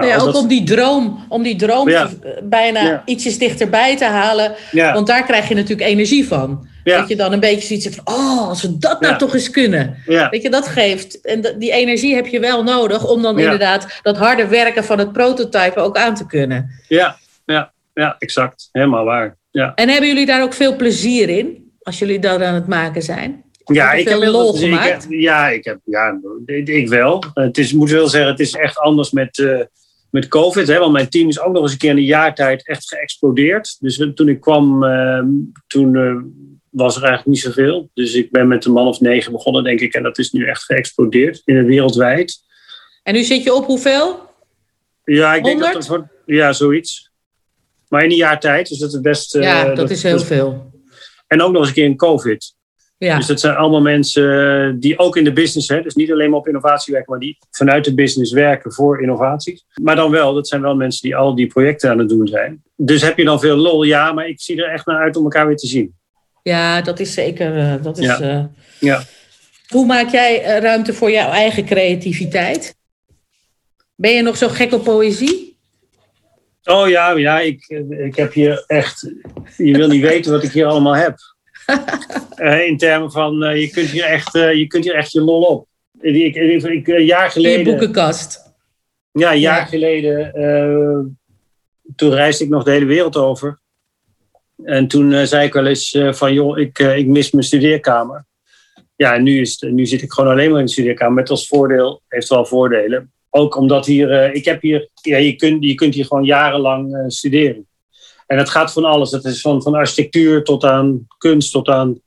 nou, 0.00 0.12
ja, 0.12 0.18
ook 0.18 0.24
dat... 0.24 0.42
om 0.42 0.48
die 0.48 0.64
droom, 0.64 1.24
om 1.28 1.42
die 1.42 1.56
droom 1.56 1.88
ja. 1.88 2.06
te, 2.06 2.40
bijna 2.42 2.82
ja. 2.82 3.02
ietsjes 3.04 3.38
dichterbij 3.38 3.96
te 3.96 4.04
halen. 4.04 4.54
Want 4.72 5.06
daar 5.06 5.24
krijg 5.24 5.48
je 5.48 5.54
natuurlijk 5.54 5.88
energie 5.88 6.26
van. 6.26 6.68
Dat 6.84 7.08
je 7.08 7.16
dan 7.16 7.32
een 7.32 7.40
beetje 7.40 7.66
zoiets 7.66 7.84
hebt 7.84 7.96
van, 8.04 8.14
oh, 8.14 8.48
als 8.48 8.62
we 8.62 8.78
dat 8.78 9.00
nou 9.00 9.18
toch 9.18 9.34
eens 9.34 9.50
kunnen. 9.50 9.96
Weet 10.06 10.42
je, 10.42 10.50
dat 10.50 10.68
geeft. 10.68 11.20
En 11.20 11.54
die 11.58 11.72
energie 11.72 12.14
heb 12.14 12.26
je 12.26 12.40
wel 12.40 12.62
nodig 12.62 13.08
om 13.08 13.22
dan 13.22 13.38
inderdaad 13.38 14.00
dat 14.02 14.16
harde 14.16 14.46
werken 14.46 14.84
van 14.84 14.98
het 14.98 15.12
prototypen 15.12 15.82
ook 15.82 15.96
aan 15.96 16.14
te 16.14 16.26
kunnen. 16.26 16.70
Ja, 16.88 17.16
ja, 17.44 17.72
ja 17.94 18.16
exact. 18.18 18.68
Helemaal 18.72 19.04
waar. 19.04 19.36
Ja. 19.50 19.72
En 19.74 19.88
hebben 19.88 20.08
jullie 20.08 20.26
daar 20.26 20.42
ook 20.42 20.54
veel 20.54 20.76
plezier 20.76 21.28
in, 21.28 21.72
als 21.82 21.98
jullie 21.98 22.18
dat 22.18 22.42
aan 22.42 22.54
het 22.54 22.66
maken 22.66 23.02
zijn? 23.02 23.44
Ja, 23.64 23.92
ik 23.92 24.08
heb 24.08 24.22
lol 24.22 24.52
gemaakt. 24.52 25.04
Ik, 25.10 25.20
ja, 25.20 25.48
ik 25.48 25.64
heb, 25.64 25.78
ja, 25.84 26.18
ik 26.46 26.88
wel. 26.88 27.24
Het 27.34 27.58
is, 27.58 27.72
moet 27.72 27.90
wel 27.90 28.08
zeggen, 28.08 28.30
het 28.30 28.40
is 28.40 28.52
echt 28.52 28.78
anders 28.78 29.10
met, 29.10 29.38
uh, 29.38 29.60
met 30.10 30.28
COVID. 30.28 30.68
Hè, 30.68 30.78
want 30.78 30.92
mijn 30.92 31.08
team 31.08 31.28
is 31.28 31.40
ook 31.40 31.52
nog 31.52 31.62
eens 31.62 31.72
een 31.72 31.78
keer 31.78 31.90
in 31.90 31.96
de 31.96 32.04
jaartijd 32.04 32.66
echt 32.66 32.88
geëxplodeerd. 32.88 33.76
Dus 33.80 34.08
toen 34.14 34.28
ik 34.28 34.40
kwam, 34.40 34.84
uh, 34.84 35.22
toen 35.66 35.94
uh, 35.94 36.16
was 36.70 36.96
er 36.96 37.02
eigenlijk 37.02 37.26
niet 37.26 37.40
zoveel. 37.40 37.90
Dus 37.94 38.14
ik 38.14 38.30
ben 38.30 38.48
met 38.48 38.64
een 38.64 38.72
man 38.72 38.86
of 38.86 39.00
negen 39.00 39.32
begonnen, 39.32 39.64
denk 39.64 39.80
ik. 39.80 39.94
En 39.94 40.02
dat 40.02 40.18
is 40.18 40.30
nu 40.30 40.46
echt 40.46 40.64
geëxplodeerd 40.64 41.42
in 41.44 41.56
het 41.56 41.66
wereldwijd. 41.66 42.44
En 43.02 43.14
nu 43.14 43.22
zit 43.22 43.42
je 43.42 43.54
op 43.54 43.64
hoeveel? 43.64 44.20
Ja, 45.04 45.34
ik 45.34 45.42
100? 45.42 45.72
denk 45.72 45.74
dat 45.74 45.86
dat 45.86 46.06
ja, 46.26 46.52
zoiets. 46.52 47.10
Maar 47.88 48.04
in 48.04 48.10
een 48.10 48.16
jaar 48.16 48.40
tijd, 48.40 48.68
dus 48.68 48.78
dat 48.78 48.92
is 48.92 49.00
best. 49.00 49.32
Ja, 49.32 49.60
uh, 49.60 49.66
dat, 49.66 49.76
dat, 49.76 49.90
is 49.90 50.02
heel 50.02 50.16
dat, 50.16 50.26
veel. 50.26 50.70
En 51.26 51.42
ook 51.42 51.52
nog 51.52 51.60
eens 51.60 51.68
een 51.68 51.74
keer 51.74 51.84
in 51.84 51.96
COVID. 51.96 52.55
Ja. 52.98 53.16
Dus 53.16 53.26
dat 53.26 53.40
zijn 53.40 53.54
allemaal 53.54 53.80
mensen 53.80 54.80
die 54.80 54.98
ook 54.98 55.16
in 55.16 55.24
de 55.24 55.32
business, 55.32 55.68
hè, 55.68 55.82
dus 55.82 55.94
niet 55.94 56.12
alleen 56.12 56.30
maar 56.30 56.38
op 56.38 56.46
innovatie 56.46 56.92
werken, 56.92 57.10
maar 57.10 57.20
die 57.20 57.38
vanuit 57.50 57.84
de 57.84 57.94
business 57.94 58.32
werken 58.32 58.72
voor 58.72 59.02
innovaties. 59.02 59.64
Maar 59.82 59.96
dan 59.96 60.10
wel, 60.10 60.34
dat 60.34 60.48
zijn 60.48 60.62
wel 60.62 60.76
mensen 60.76 61.02
die 61.02 61.16
al 61.16 61.34
die 61.34 61.46
projecten 61.46 61.90
aan 61.90 61.98
het 61.98 62.08
doen 62.08 62.26
zijn. 62.26 62.62
Dus 62.76 63.02
heb 63.02 63.18
je 63.18 63.24
dan 63.24 63.40
veel 63.40 63.56
lol? 63.56 63.82
Ja, 63.82 64.12
maar 64.12 64.28
ik 64.28 64.40
zie 64.40 64.62
er 64.62 64.72
echt 64.72 64.86
naar 64.86 65.02
uit 65.02 65.16
om 65.16 65.22
elkaar 65.22 65.46
weer 65.46 65.56
te 65.56 65.66
zien. 65.66 65.94
Ja, 66.42 66.82
dat 66.82 67.00
is 67.00 67.12
zeker. 67.12 67.56
Uh, 67.56 67.74
dat 67.82 67.98
is, 67.98 68.06
ja. 68.06 68.20
Uh... 68.20 68.44
ja. 68.80 69.02
Hoe 69.68 69.86
maak 69.86 70.10
jij 70.10 70.40
uh, 70.40 70.62
ruimte 70.62 70.94
voor 70.94 71.10
jouw 71.10 71.30
eigen 71.30 71.64
creativiteit? 71.64 72.76
Ben 73.94 74.12
je 74.12 74.22
nog 74.22 74.36
zo 74.36 74.48
gek 74.48 74.72
op 74.72 74.84
poëzie? 74.84 75.58
Oh 76.64 76.88
ja, 76.88 77.10
ja 77.10 77.40
ik, 77.40 77.84
ik 77.88 78.16
heb 78.16 78.32
hier 78.32 78.64
echt. 78.66 79.12
Je 79.56 79.76
wil 79.76 79.88
niet 79.88 80.02
weten 80.02 80.32
wat 80.32 80.42
ik 80.42 80.52
hier 80.52 80.66
allemaal 80.66 80.96
heb. 80.96 81.16
Uh, 82.36 82.66
in 82.68 82.76
termen 82.76 83.10
van, 83.10 83.44
uh, 83.44 83.60
je, 83.60 83.70
kunt 83.70 83.88
hier 83.88 84.04
echt, 84.04 84.34
uh, 84.34 84.54
je 84.54 84.66
kunt 84.66 84.84
hier 84.84 84.94
echt 84.94 85.12
je 85.12 85.20
lol 85.20 85.42
op. 85.42 85.66
Ik, 86.00 86.34
ik, 86.34 86.62
ik, 86.62 86.86
jaar 86.86 87.30
geleden... 87.30 87.58
In 87.58 87.64
je 87.64 87.70
boekenkast. 87.70 88.54
Ja, 89.12 89.32
een 89.32 89.40
jaar 89.40 89.58
ja. 89.58 89.64
geleden... 89.64 91.18
toen 91.96 92.10
reisde 92.10 92.44
ik 92.44 92.50
nog 92.50 92.64
de 92.64 92.70
hele 92.70 92.84
wereld 92.84 93.16
over. 93.16 93.58
En 94.64 94.88
toen 94.88 95.26
zei 95.26 95.46
ik 95.46 95.52
wel 95.52 95.66
eens 95.66 95.98
van... 96.10 96.32
joh, 96.32 96.58
ik, 96.58 96.78
ik 96.78 97.06
mis 97.06 97.30
mijn 97.30 97.44
studeerkamer. 97.44 98.24
Ja, 98.96 99.14
en 99.14 99.22
nu, 99.22 99.40
is, 99.40 99.60
nu 99.60 99.86
zit 99.86 100.02
ik 100.02 100.12
gewoon 100.12 100.30
alleen 100.30 100.50
maar 100.50 100.60
in 100.60 100.66
de 100.66 100.72
studeerkamer. 100.72 101.14
Met 101.14 101.30
als 101.30 101.48
voordeel, 101.48 102.02
heeft 102.08 102.28
wel 102.28 102.46
voordelen. 102.46 103.12
Ook 103.30 103.56
omdat 103.56 103.86
hier... 103.86 104.34
ik 104.34 104.44
heb 104.44 104.62
hier... 104.62 104.88
Ja, 105.02 105.16
je, 105.16 105.36
kunt, 105.36 105.64
je 105.64 105.74
kunt 105.74 105.94
hier 105.94 106.06
gewoon 106.06 106.24
jarenlang 106.24 107.04
studeren. 107.06 107.66
En 108.26 108.38
het 108.38 108.50
gaat 108.50 108.72
van 108.72 108.84
alles. 108.84 109.10
Het 109.10 109.24
is 109.24 109.40
van, 109.40 109.62
van 109.62 109.74
architectuur 109.74 110.44
tot 110.44 110.64
aan 110.64 111.06
kunst, 111.18 111.52
tot 111.52 111.68
aan 111.68 112.00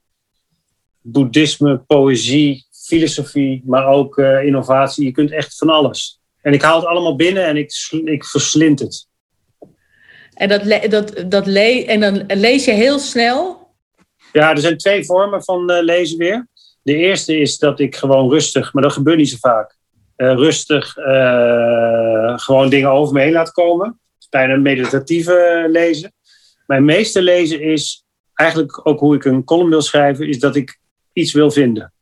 boeddhisme, 1.00 1.78
poëzie, 1.78 2.66
filosofie, 2.70 3.62
maar 3.64 3.86
ook 3.86 4.18
uh, 4.18 4.44
innovatie. 4.44 5.04
Je 5.04 5.12
kunt 5.12 5.30
echt 5.30 5.58
van 5.58 5.68
alles. 5.68 6.20
En 6.42 6.52
ik 6.52 6.62
haal 6.62 6.76
het 6.76 6.86
allemaal 6.86 7.16
binnen 7.16 7.44
en 7.44 7.56
ik, 7.56 7.72
ik 8.04 8.24
verslind 8.24 8.78
het. 8.78 9.08
En, 10.34 10.48
dat, 10.48 10.90
dat, 10.90 11.24
dat 11.30 11.46
le 11.46 11.84
en 11.86 12.00
dan 12.00 12.24
lees 12.26 12.64
je 12.64 12.72
heel 12.72 12.98
snel? 12.98 13.68
Ja, 14.32 14.50
er 14.50 14.58
zijn 14.58 14.76
twee 14.76 15.04
vormen 15.04 15.44
van 15.44 15.70
uh, 15.70 15.82
lezen 15.82 16.18
weer. 16.18 16.48
De 16.82 16.96
eerste 16.96 17.38
is 17.38 17.58
dat 17.58 17.80
ik 17.80 17.96
gewoon 17.96 18.30
rustig, 18.30 18.72
maar 18.72 18.82
dat 18.82 18.92
gebeurt 18.92 19.16
niet 19.16 19.28
zo 19.28 19.36
vaak. 19.40 19.76
rustig 20.16 20.92
gewoon 22.42 22.68
dingen 22.68 22.90
over 22.90 23.14
me 23.14 23.20
heen 23.20 23.32
laat 23.32 23.52
komen. 23.52 24.00
Bijna 24.30 24.56
meditatieve 24.56 25.66
lezen. 25.70 26.12
Mijn 26.66 26.84
meeste 26.84 27.22
lezen 27.22 27.60
is 27.60 28.04
eigenlijk 28.34 28.86
ook 28.86 29.00
hoe 29.00 29.14
ik 29.14 29.24
een 29.24 29.44
column 29.44 29.70
wil 29.70 29.82
schrijven, 29.82 30.28
is 30.28 30.38
dat 30.38 30.56
ik 30.56 30.78
iets 31.12 31.32
wil 31.32 31.50
vinden. 31.50 31.92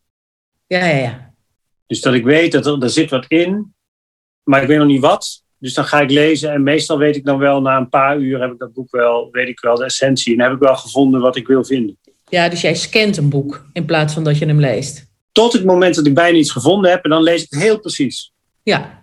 Ja, 0.66 0.84
ja, 0.84 0.96
ja. 0.96 1.34
Dus 1.86 2.00
dat 2.00 2.14
ik 2.14 2.24
weet 2.24 2.52
dat 2.52 2.66
er, 2.66 2.82
er 2.82 2.90
zit 2.90 3.10
wat 3.10 3.24
in, 3.28 3.74
maar 4.42 4.62
ik 4.62 4.68
weet 4.68 4.78
nog 4.78 4.86
niet 4.86 5.00
wat. 5.00 5.42
Dus 5.58 5.74
dan 5.74 5.84
ga 5.84 6.00
ik 6.00 6.10
lezen 6.10 6.52
en 6.52 6.62
meestal 6.62 6.98
weet 6.98 7.16
ik 7.16 7.24
dan 7.24 7.38
wel, 7.38 7.60
na 7.60 7.76
een 7.76 7.88
paar 7.88 8.18
uur 8.18 8.40
heb 8.40 8.52
ik 8.52 8.58
dat 8.58 8.72
boek 8.72 8.90
wel, 8.90 9.28
weet 9.32 9.48
ik 9.48 9.60
wel 9.60 9.74
de 9.74 9.84
essentie. 9.84 10.34
En 10.34 10.40
heb 10.40 10.52
ik 10.52 10.58
wel 10.58 10.76
gevonden 10.76 11.20
wat 11.20 11.36
ik 11.36 11.46
wil 11.46 11.64
vinden. 11.64 11.98
Ja, 12.28 12.48
dus 12.48 12.60
jij 12.60 12.74
scant 12.74 13.16
een 13.16 13.28
boek 13.28 13.66
in 13.72 13.84
plaats 13.84 14.14
van 14.14 14.24
dat 14.24 14.38
je 14.38 14.46
hem 14.46 14.60
leest. 14.60 15.06
Tot 15.32 15.52
het 15.52 15.64
moment 15.64 15.94
dat 15.94 16.06
ik 16.06 16.14
bijna 16.14 16.38
iets 16.38 16.50
gevonden 16.50 16.90
heb 16.90 17.04
en 17.04 17.10
dan 17.10 17.22
lees 17.22 17.42
ik 17.42 17.50
het 17.50 17.60
heel 17.60 17.80
precies. 17.80 18.32
Ja. 18.62 18.97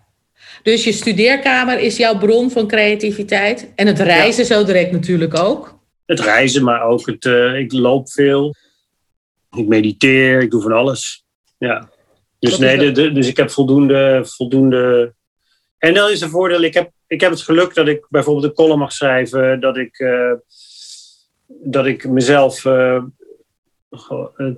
Dus 0.66 0.84
je 0.84 0.92
studeerkamer 0.92 1.80
is 1.80 1.98
jouw 1.98 2.18
bron 2.18 2.52
van 2.52 2.68
creativiteit. 2.68 3.72
En 3.76 3.88
het 3.88 4.00
reizen 4.00 4.46
zo 4.46 4.64
direct 4.64 4.92
natuurlijk 4.92 5.40
ook. 5.40 5.80
Het 6.06 6.20
reizen, 6.20 6.64
maar 6.64 6.84
ook 6.84 7.06
het, 7.06 7.26
uh, 7.26 7.60
ik 7.60 7.74
loop 7.74 8.12
veel. 8.12 8.56
Ik 9.58 9.68
mediteer, 9.68 10.42
ik 10.42 10.52
doe 10.52 10.62
van 10.62 10.72
alles. 10.72 11.26
Ja. 11.58 11.90
Dus, 12.40 12.58
nee, 12.58 12.92
de, 12.92 13.12
dus 13.12 13.28
ik 13.28 13.38
heb 13.38 13.50
voldoende, 13.50 14.22
voldoende. 14.26 15.14
En 15.78 15.94
dan 15.94 16.12
is 16.12 16.22
een 16.22 16.30
voordeel, 16.30 16.64
ik 16.64 16.74
heb, 16.74 16.92
ik 17.08 17.22
heb 17.22 17.32
het 17.32 17.42
geluk 17.42 17.74
dat 17.74 17.88
ik 17.88 18.06
bijvoorbeeld 18.10 18.46
een 18.46 18.54
column 18.54 18.80
mag 18.80 18.92
schrijven, 18.92 19.60
dat 19.60 19.78
ik, 19.78 20.00
uh, 20.00 20.34
dat 21.48 21.86
ik 21.86 22.08
mezelf 22.08 22.66
uh, 22.66 23.04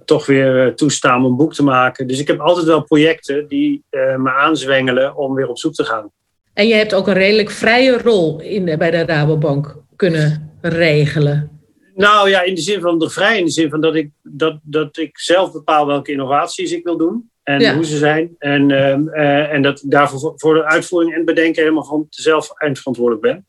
toch 0.06 0.26
weer 0.26 0.76
toesta 0.76 1.18
om 1.18 1.26
een 1.26 1.36
boek 1.36 1.54
te 1.54 1.64
maken. 1.64 2.08
Dus 2.08 2.20
ik 2.20 2.28
heb 2.28 2.40
altijd 2.40 2.66
wel 2.66 2.84
projecten 2.84 3.48
die 3.48 3.84
me 4.18 4.32
aanzwengelen 4.32 5.16
om 5.16 5.34
weer 5.34 5.48
op 5.48 5.58
zoek 5.58 5.74
te 5.74 5.84
gaan. 5.84 6.12
En 6.54 6.68
je 6.68 6.74
hebt 6.74 6.94
ook 6.94 7.08
een 7.08 7.14
redelijk 7.14 7.50
vrije 7.50 7.98
rol 7.98 8.40
in 8.42 8.78
bij 8.78 8.92
de 8.92 9.06
Rabobank 9.06 9.78
kunnen 9.96 10.52
regelen. 10.62 11.58
Nou 11.96 12.30
ja, 12.30 12.42
in 12.42 12.56
de 12.56 12.62
zin 12.62 12.82
van 12.82 13.00
de 13.00 13.10
vrij, 13.10 13.38
in 13.38 13.46
de 13.46 13.52
zin 13.52 13.70
van 13.70 13.82
dat 13.82 13.96
ik, 13.96 14.10
dat, 14.22 14.60
dat 14.64 14.98
ik 14.98 15.20
zelf 15.20 15.52
bepaal 15.52 15.88
welke 15.88 16.12
innovaties 16.12 16.72
ik 16.72 16.84
wil 16.84 16.98
doen 16.98 17.30
en 17.44 17.76
hoe 17.76 17.86
ze 17.86 17.98
zijn. 17.98 18.36
En, 18.40 18.70
uh, 18.70 19.54
en 19.54 19.62
dat 19.62 19.84
ik 19.84 19.92
daarvoor 19.92 20.34
voor 20.36 20.54
de 20.54 20.66
uitvoering 20.66 21.16
en 21.16 21.26
bedenken 21.26 21.62
helemaal 21.62 21.86
van 21.86 22.08
zelf 22.10 22.52
eindverantwoordelijk 22.54 23.26
ben. 23.26 23.46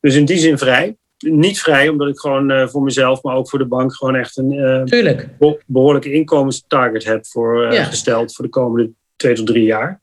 Dus 0.00 0.14
in 0.14 0.24
die 0.24 0.38
zin 0.38 0.58
vrij. 0.58 0.96
Niet 1.26 1.60
vrij, 1.60 1.88
omdat 1.88 2.08
ik 2.08 2.18
gewoon 2.18 2.50
uh, 2.50 2.68
voor 2.68 2.82
mezelf, 2.82 3.22
maar 3.22 3.36
ook 3.36 3.48
voor 3.48 3.58
de 3.58 3.66
bank, 3.66 3.94
gewoon 3.94 4.14
echt 4.14 4.36
een 4.36 4.52
uh, 4.52 5.52
behoorlijke 5.66 6.12
inkomenstarget 6.12 7.04
heb 7.04 7.26
voor, 7.26 7.72
ja. 7.72 7.84
gesteld 7.84 8.34
voor 8.34 8.44
de 8.44 8.50
komende 8.50 8.90
twee 9.16 9.34
tot 9.34 9.46
drie 9.46 9.64
jaar. 9.64 10.00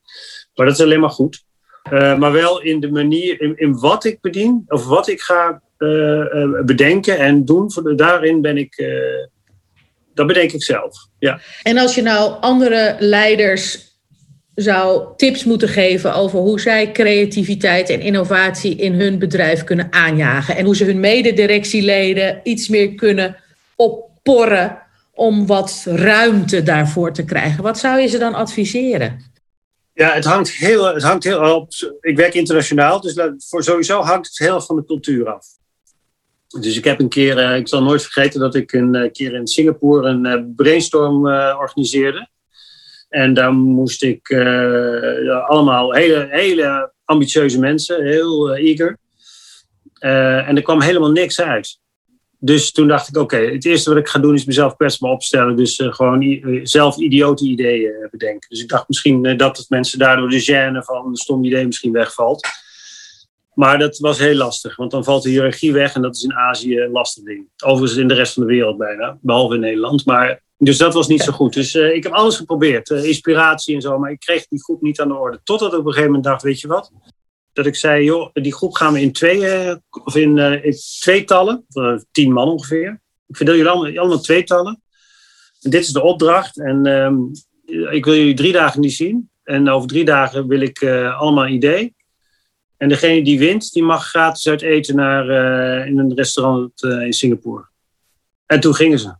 Maar 0.55 0.65
dat 0.65 0.75
is 0.75 0.83
alleen 0.83 0.99
maar 0.99 1.09
goed. 1.09 1.43
maar 1.89 2.31
wel 2.31 2.61
in 2.61 2.79
de 2.79 2.91
manier, 2.91 3.41
in, 3.41 3.57
in 3.57 3.79
wat 3.79 4.05
ik 4.05 4.21
bedien, 4.21 4.63
of 4.67 4.85
wat 4.85 5.07
ik 5.07 5.21
ga 5.21 5.61
bedenken 6.65 7.17
en 7.17 7.45
doen. 7.45 7.71
Voor 7.71 7.83
de, 7.83 7.95
daarin 7.95 8.41
ben 8.41 8.57
ik 8.57 8.75
dat 10.17 10.27
bedenk 10.27 10.51
ik 10.51 10.63
zelf. 10.63 11.07
Ja. 11.19 11.39
En 11.63 11.77
als 11.77 11.95
je 11.95 12.01
nou 12.01 12.41
andere 12.41 12.95
leiders 12.99 13.86
zou 14.63 15.07
tips 15.15 15.43
moeten 15.43 15.69
geven 15.69 16.13
over 16.13 16.39
hoe 16.39 16.59
zij 16.59 16.91
creativiteit 16.91 17.89
en 17.89 18.01
innovatie 18.01 18.75
in 18.75 18.93
hun 18.93 19.19
bedrijf 19.19 19.63
kunnen 19.63 19.87
aanjagen. 19.93 20.55
En 20.55 20.65
hoe 20.65 20.75
ze 20.75 20.85
hun 20.85 20.99
mededirectieleden 20.99 22.39
iets 22.43 22.67
meer 22.67 22.95
kunnen 22.95 23.35
opporren 23.75 24.77
om 25.13 25.45
wat 25.45 25.85
ruimte 25.85 26.63
daarvoor 26.63 27.13
te 27.13 27.25
krijgen. 27.25 27.63
Wat 27.63 27.79
zou 27.79 27.99
je 27.99 28.07
ze 28.07 28.17
dan 28.17 28.33
adviseren? 28.33 29.23
Ja, 29.93 30.13
het 30.13 30.25
hangt 30.25 30.51
heel, 30.51 30.85
het 30.85 31.03
hangt 31.03 31.23
heel 31.23 31.55
op. 31.55 31.71
Ik 32.01 32.15
werk 32.15 32.33
internationaal, 32.33 33.01
dus 33.01 33.15
voor 33.37 33.63
sowieso 33.63 34.01
hangt 34.01 34.27
het 34.27 34.37
heel 34.37 34.61
van 34.61 34.75
de 34.75 34.85
cultuur 34.85 35.27
af. 35.33 35.45
Dus 36.59 36.77
ik 36.77 36.83
heb 36.83 36.99
een 36.99 37.09
keer, 37.09 37.37
uh, 37.37 37.57
ik 37.57 37.67
zal 37.67 37.83
nooit 37.83 38.01
vergeten 38.01 38.39
dat 38.39 38.55
ik 38.55 38.73
een 38.73 38.95
uh, 38.95 39.11
keer 39.11 39.33
in 39.33 39.47
Singapore 39.47 40.07
een 40.07 40.25
uh, 40.25 40.43
brainstorm 40.55 41.27
organiseerde. 41.57 42.27
En 43.09 43.33
daar 43.33 43.53
moest 43.53 44.03
ik 44.03 44.27
ja, 44.27 45.37
allemaal 45.37 45.93
hele, 45.93 46.27
hele 46.29 46.91
ambitieuze 47.05 47.59
mensen, 47.59 48.05
heel 48.05 48.55
eager. 48.55 48.97
en 49.99 50.55
er 50.55 50.61
kwam 50.61 50.81
helemaal 50.81 51.11
niks 51.11 51.41
uit. 51.41 51.79
Dus 52.39 52.71
toen 52.71 52.87
dacht 52.87 53.07
ik, 53.07 53.17
oké, 53.17 53.37
het 53.37 53.65
eerste 53.65 53.89
wat 53.89 53.99
ik 53.99 54.07
ga 54.07 54.19
doen 54.19 54.33
is 54.33 54.45
mezelf 54.45 54.75
kwetsbaar 54.75 55.11
opstellen. 55.11 55.55
Dus 55.55 55.81
gewoon 55.85 56.39
zelf 56.63 56.97
idiote 56.97 57.45
ideeën 57.45 58.07
bedenken. 58.11 58.49
Dus 58.49 58.61
ik 58.61 58.69
dacht 58.69 58.87
misschien 58.87 59.37
dat 59.37 59.57
het 59.57 59.69
mensen 59.69 59.99
daardoor 59.99 60.29
de 60.29 60.43
gêne 60.43 60.85
van 60.85 61.05
een 61.05 61.15
stom 61.15 61.43
idee 61.43 61.65
misschien 61.65 61.91
wegvalt. 61.91 62.47
Maar 63.53 63.79
dat 63.79 63.97
was 63.97 64.17
heel 64.17 64.35
lastig, 64.35 64.75
want 64.75 64.91
dan 64.91 65.03
valt 65.03 65.23
de 65.23 65.29
hiërarchie 65.29 65.73
weg 65.73 65.93
en 65.95 66.01
dat 66.01 66.15
is 66.15 66.23
in 66.23 66.33
Azië 66.33 66.79
een 66.79 66.91
lastig 66.91 67.23
ding. 67.23 67.47
Overigens 67.63 67.99
in 67.99 68.07
de 68.07 68.13
rest 68.13 68.33
van 68.33 68.43
de 68.43 68.53
wereld 68.53 68.77
bijna, 68.77 69.17
behalve 69.21 69.55
in 69.55 69.61
Nederland. 69.61 70.05
Maar, 70.05 70.41
dus 70.57 70.77
dat 70.77 70.93
was 70.93 71.07
niet 71.07 71.21
zo 71.21 71.31
goed. 71.31 71.53
Dus 71.53 71.75
uh, 71.75 71.93
ik 71.93 72.03
heb 72.03 72.11
alles 72.11 72.35
geprobeerd, 72.37 72.89
uh, 72.89 73.03
inspiratie 73.03 73.75
en 73.75 73.81
zo, 73.81 73.99
maar 73.99 74.11
ik 74.11 74.19
kreeg 74.19 74.47
die 74.47 74.63
groep 74.63 74.81
niet 74.81 75.01
aan 75.01 75.07
de 75.07 75.13
orde. 75.13 75.39
Totdat 75.43 75.73
ik 75.73 75.79
op 75.79 75.85
een 75.85 75.91
gegeven 75.91 76.11
moment 76.11 76.29
dacht, 76.29 76.41
weet 76.41 76.59
je 76.59 76.67
wat? 76.67 76.91
Dat 77.53 77.65
ik 77.65 77.75
zei, 77.75 78.03
joh, 78.03 78.29
die 78.33 78.53
groep 78.53 78.73
gaan 78.73 78.93
we 78.93 79.01
in 79.01 79.11
twee, 79.11 79.75
of 79.89 80.15
in, 80.15 80.37
in 80.37 80.75
tweetallen, 80.99 81.65
tien 82.11 82.31
man 82.31 82.47
ongeveer. 82.47 83.01
Ik 83.27 83.35
verdeel 83.35 83.55
jullie 83.55 83.71
allemaal, 83.71 83.99
allemaal 83.99 84.19
tweetallen. 84.19 84.81
En 85.61 85.69
dit 85.69 85.81
is 85.81 85.91
de 85.91 86.01
opdracht 86.01 86.59
en 86.59 86.85
um, 86.85 87.31
ik 87.89 88.05
wil 88.05 88.15
jullie 88.15 88.35
drie 88.35 88.51
dagen 88.51 88.81
niet 88.81 88.93
zien. 88.93 89.29
En 89.43 89.69
over 89.69 89.87
drie 89.87 90.05
dagen 90.05 90.47
wil 90.47 90.61
ik 90.61 90.83
allemaal 91.17 91.45
een 91.45 91.53
idee. 91.53 91.95
En 92.77 92.89
degene 92.89 93.23
die 93.23 93.39
wint, 93.39 93.71
die 93.73 93.83
mag 93.83 94.07
gratis 94.07 94.47
uit 94.47 94.61
eten 94.61 94.95
naar, 94.95 95.29
uh, 95.29 95.87
in 95.87 95.97
een 95.97 96.13
restaurant 96.15 96.83
uh, 96.83 97.01
in 97.01 97.13
Singapore. 97.13 97.65
En 98.45 98.59
toen 98.59 98.75
gingen 98.75 98.99
ze. 98.99 99.15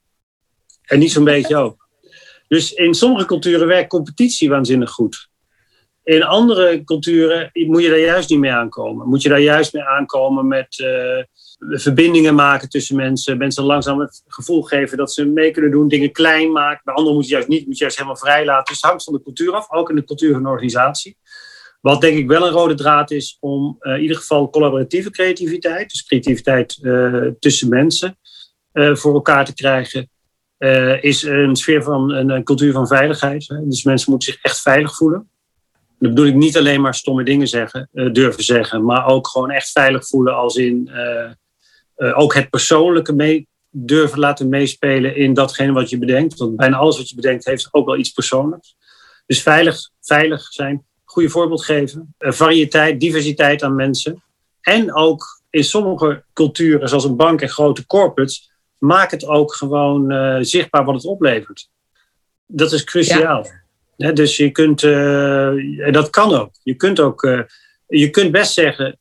En 0.87 0.99
niet 0.99 1.11
zo'n 1.11 1.23
beetje 1.23 1.55
ook. 1.55 1.87
Dus 2.47 2.73
in 2.73 2.93
sommige 2.93 3.25
culturen 3.25 3.67
werkt 3.67 3.89
competitie 3.89 4.49
waanzinnig 4.49 4.91
goed. 4.91 5.29
In 6.03 6.23
andere 6.23 6.83
culturen 6.83 7.49
moet 7.53 7.81
je 7.81 7.89
daar 7.89 7.99
juist 7.99 8.29
niet 8.29 8.39
mee 8.39 8.51
aankomen. 8.51 9.07
Moet 9.07 9.21
je 9.21 9.29
daar 9.29 9.39
juist 9.39 9.73
mee 9.73 9.83
aankomen 9.83 10.47
met 10.47 10.79
uh, 10.79 11.23
verbindingen 11.79 12.35
maken 12.35 12.69
tussen 12.69 12.95
mensen. 12.95 13.37
Mensen 13.37 13.63
langzaam 13.63 13.99
het 13.99 14.23
gevoel 14.27 14.61
geven 14.61 14.97
dat 14.97 15.13
ze 15.13 15.25
mee 15.25 15.51
kunnen 15.51 15.71
doen. 15.71 15.87
Dingen 15.87 16.11
klein 16.11 16.51
maken. 16.51 16.81
Bij 16.83 16.93
anderen 16.93 17.15
moet 17.15 17.27
je 17.27 17.33
juist 17.33 17.47
niet. 17.47 17.65
Moet 17.65 17.77
je 17.77 17.81
juist 17.81 17.97
helemaal 17.97 18.19
vrij 18.19 18.45
laten. 18.45 18.65
Dus 18.65 18.81
het 18.81 18.89
hangt 18.89 19.03
van 19.03 19.13
de 19.13 19.23
cultuur 19.23 19.51
af. 19.51 19.71
Ook 19.71 19.89
in 19.89 19.95
de 19.95 20.03
cultuur 20.03 20.31
van 20.31 20.39
een 20.39 20.51
organisatie. 20.51 21.17
Wat 21.81 22.01
denk 22.01 22.17
ik 22.17 22.27
wel 22.27 22.47
een 22.47 22.53
rode 22.53 22.75
draad 22.75 23.11
is 23.11 23.37
om 23.39 23.77
uh, 23.79 23.93
in 23.93 24.01
ieder 24.01 24.17
geval 24.17 24.49
collaboratieve 24.49 25.11
creativiteit, 25.11 25.89
dus 25.89 26.05
creativiteit 26.05 26.77
uh, 26.81 27.27
tussen 27.39 27.69
mensen, 27.69 28.17
voor 28.73 29.13
elkaar 29.13 29.45
te 29.45 29.53
krijgen, 29.53 30.09
is 31.01 31.23
een 31.23 31.55
sfeer 31.55 31.83
van 31.83 32.11
een, 32.11 32.43
cultuur 32.43 32.71
van 32.71 32.87
veiligheid. 32.87 33.47
Hè? 33.47 33.67
Dus 33.67 33.83
mensen 33.83 34.11
moeten 34.11 34.31
zich 34.31 34.41
echt 34.41 34.61
veilig 34.61 34.95
voelen. 34.95 35.29
Dat 35.99 36.09
bedoel 36.09 36.25
ik 36.25 36.35
niet 36.35 36.57
alleen 36.57 36.81
maar 36.81 36.95
stomme 36.95 37.23
dingen 37.23 37.47
zeggen, 37.47 37.89
durven 37.91 38.43
zeggen, 38.43 38.85
maar 38.85 39.05
ook 39.05 39.27
gewoon 39.27 39.51
echt 39.51 39.71
veilig 39.71 40.07
voelen 40.07 40.35
als 40.35 40.55
in 40.55 40.91
ook 41.95 42.33
het 42.33 42.49
persoonlijke 42.49 43.13
mee 43.13 43.47
durven 43.69 44.19
laten 44.19 44.49
meespelen 44.49 45.15
in 45.15 45.33
datgene 45.33 45.71
wat 45.71 45.89
je 45.89 45.97
bedenkt. 45.97 46.37
Want 46.37 46.55
bijna 46.55 46.77
alles 46.77 46.97
wat 46.97 47.09
je 47.09 47.15
bedenkt 47.15 47.45
heeft 47.45 47.67
ook 47.71 47.85
wel 47.85 47.97
iets 47.97 48.11
persoonlijks. 48.11 48.75
Dus 49.25 49.41
veilig, 49.41 49.89
veilig 50.01 50.41
zijn 50.41 50.85
goede 51.03 51.29
voorbeeld 51.29 51.63
geven. 51.65 52.15
Variëteit, 52.17 52.99
diversiteit 52.99 53.63
aan 53.63 53.75
mensen. 53.75 54.23
En 54.61 54.93
ook 54.93 55.41
in 55.49 55.63
sommige 55.63 56.23
culturen, 56.33 56.89
zoals 56.89 57.03
een 57.03 57.15
bank 57.15 57.41
en 57.41 57.49
grote 57.49 57.85
corporates, 57.85 58.51
maak 58.77 59.11
het 59.11 59.25
ook 59.25 59.53
gewoon 59.53 60.13
uh, 60.13 60.37
zichtbaar 60.41 60.85
wat 60.85 60.95
het 60.95 61.05
oplevert. 61.05 61.69
Dat 62.45 62.71
is 62.71 62.83
cruciaal. 62.83 63.45
Ja. 63.95 64.11
dus 64.11 64.37
je 64.37 64.51
kunt, 64.51 64.83
en 64.83 65.89
dat 65.91 66.09
kan 66.09 66.33
ook. 66.33 66.51
Je 66.63 66.73
kunt 66.73 66.99
ook, 66.99 67.45
je 67.87 68.09
kunt 68.09 68.31
best 68.31 68.53
zeggen, 68.53 68.97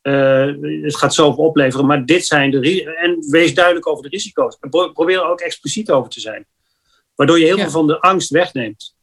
het 0.81 0.95
gaat 0.95 1.13
zoveel 1.13 1.43
opleveren, 1.43 1.85
maar 1.85 2.05
dit 2.05 2.25
zijn 2.25 2.51
de 2.51 2.93
en 2.95 3.25
wees 3.29 3.53
duidelijk 3.53 3.87
over 3.87 4.03
de 4.03 4.09
risico's. 4.09 4.57
En 4.59 4.69
probeer 4.69 5.15
er 5.15 5.29
ook 5.29 5.39
expliciet 5.39 5.91
over 5.91 6.09
te 6.09 6.19
zijn, 6.19 6.45
waardoor 7.15 7.39
je 7.39 7.45
heel 7.45 7.57
ja. 7.57 7.61
veel 7.61 7.71
van 7.71 7.87
de 7.87 7.99
angst 7.99 8.29
wegneemt. 8.29 8.95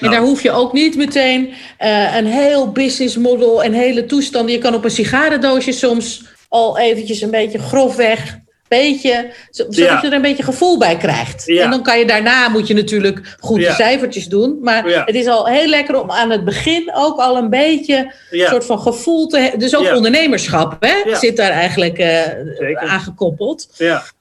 En 0.00 0.10
daar 0.10 0.22
hoef 0.22 0.42
je 0.42 0.50
ook 0.50 0.72
niet 0.72 0.96
meteen 0.96 1.48
uh, 1.80 2.16
een 2.16 2.26
heel 2.26 2.72
business 2.72 3.16
model 3.16 3.62
en 3.62 3.72
hele 3.72 4.06
toestanden. 4.06 4.52
Je 4.52 4.60
kan 4.60 4.74
op 4.74 4.84
een 4.84 4.90
sigarendoosje 4.90 5.72
soms 5.72 6.24
al 6.48 6.78
eventjes 6.78 7.20
een 7.20 7.30
beetje 7.30 7.58
grofweg 7.58 8.38
beetje, 8.68 9.32
zodat 9.50 9.76
ja. 9.76 10.00
je 10.00 10.06
er 10.06 10.12
een 10.12 10.22
beetje 10.22 10.42
gevoel 10.42 10.78
bij 10.78 10.96
krijgt. 10.96 11.46
Ja. 11.46 11.62
En 11.62 11.70
dan 11.70 11.82
kan 11.82 11.98
je 11.98 12.06
daarna, 12.06 12.48
moet 12.48 12.66
je 12.66 12.74
natuurlijk 12.74 13.36
goed 13.40 13.60
ja. 13.60 13.68
de 13.68 13.74
cijfertjes 13.74 14.26
doen. 14.26 14.58
Maar 14.62 14.84
het 14.84 15.14
is 15.14 15.26
al 15.26 15.46
heel 15.46 15.68
lekker 15.68 16.00
om 16.00 16.10
aan 16.10 16.30
het 16.30 16.44
begin 16.44 16.90
ook 16.94 17.18
al 17.18 17.36
een 17.36 17.50
beetje 17.50 18.12
een 18.30 18.46
soort 18.46 18.64
van 18.64 18.80
gevoel 18.80 19.26
te 19.26 19.38
hebben. 19.38 19.58
Dus 19.58 19.76
ook 19.76 19.94
ondernemerschap 19.94 20.76
hè, 20.80 21.16
zit 21.16 21.36
daar 21.36 21.50
eigenlijk 21.50 21.98
uh, 21.98 22.90
aan 22.90 23.00
gekoppeld. 23.00 23.68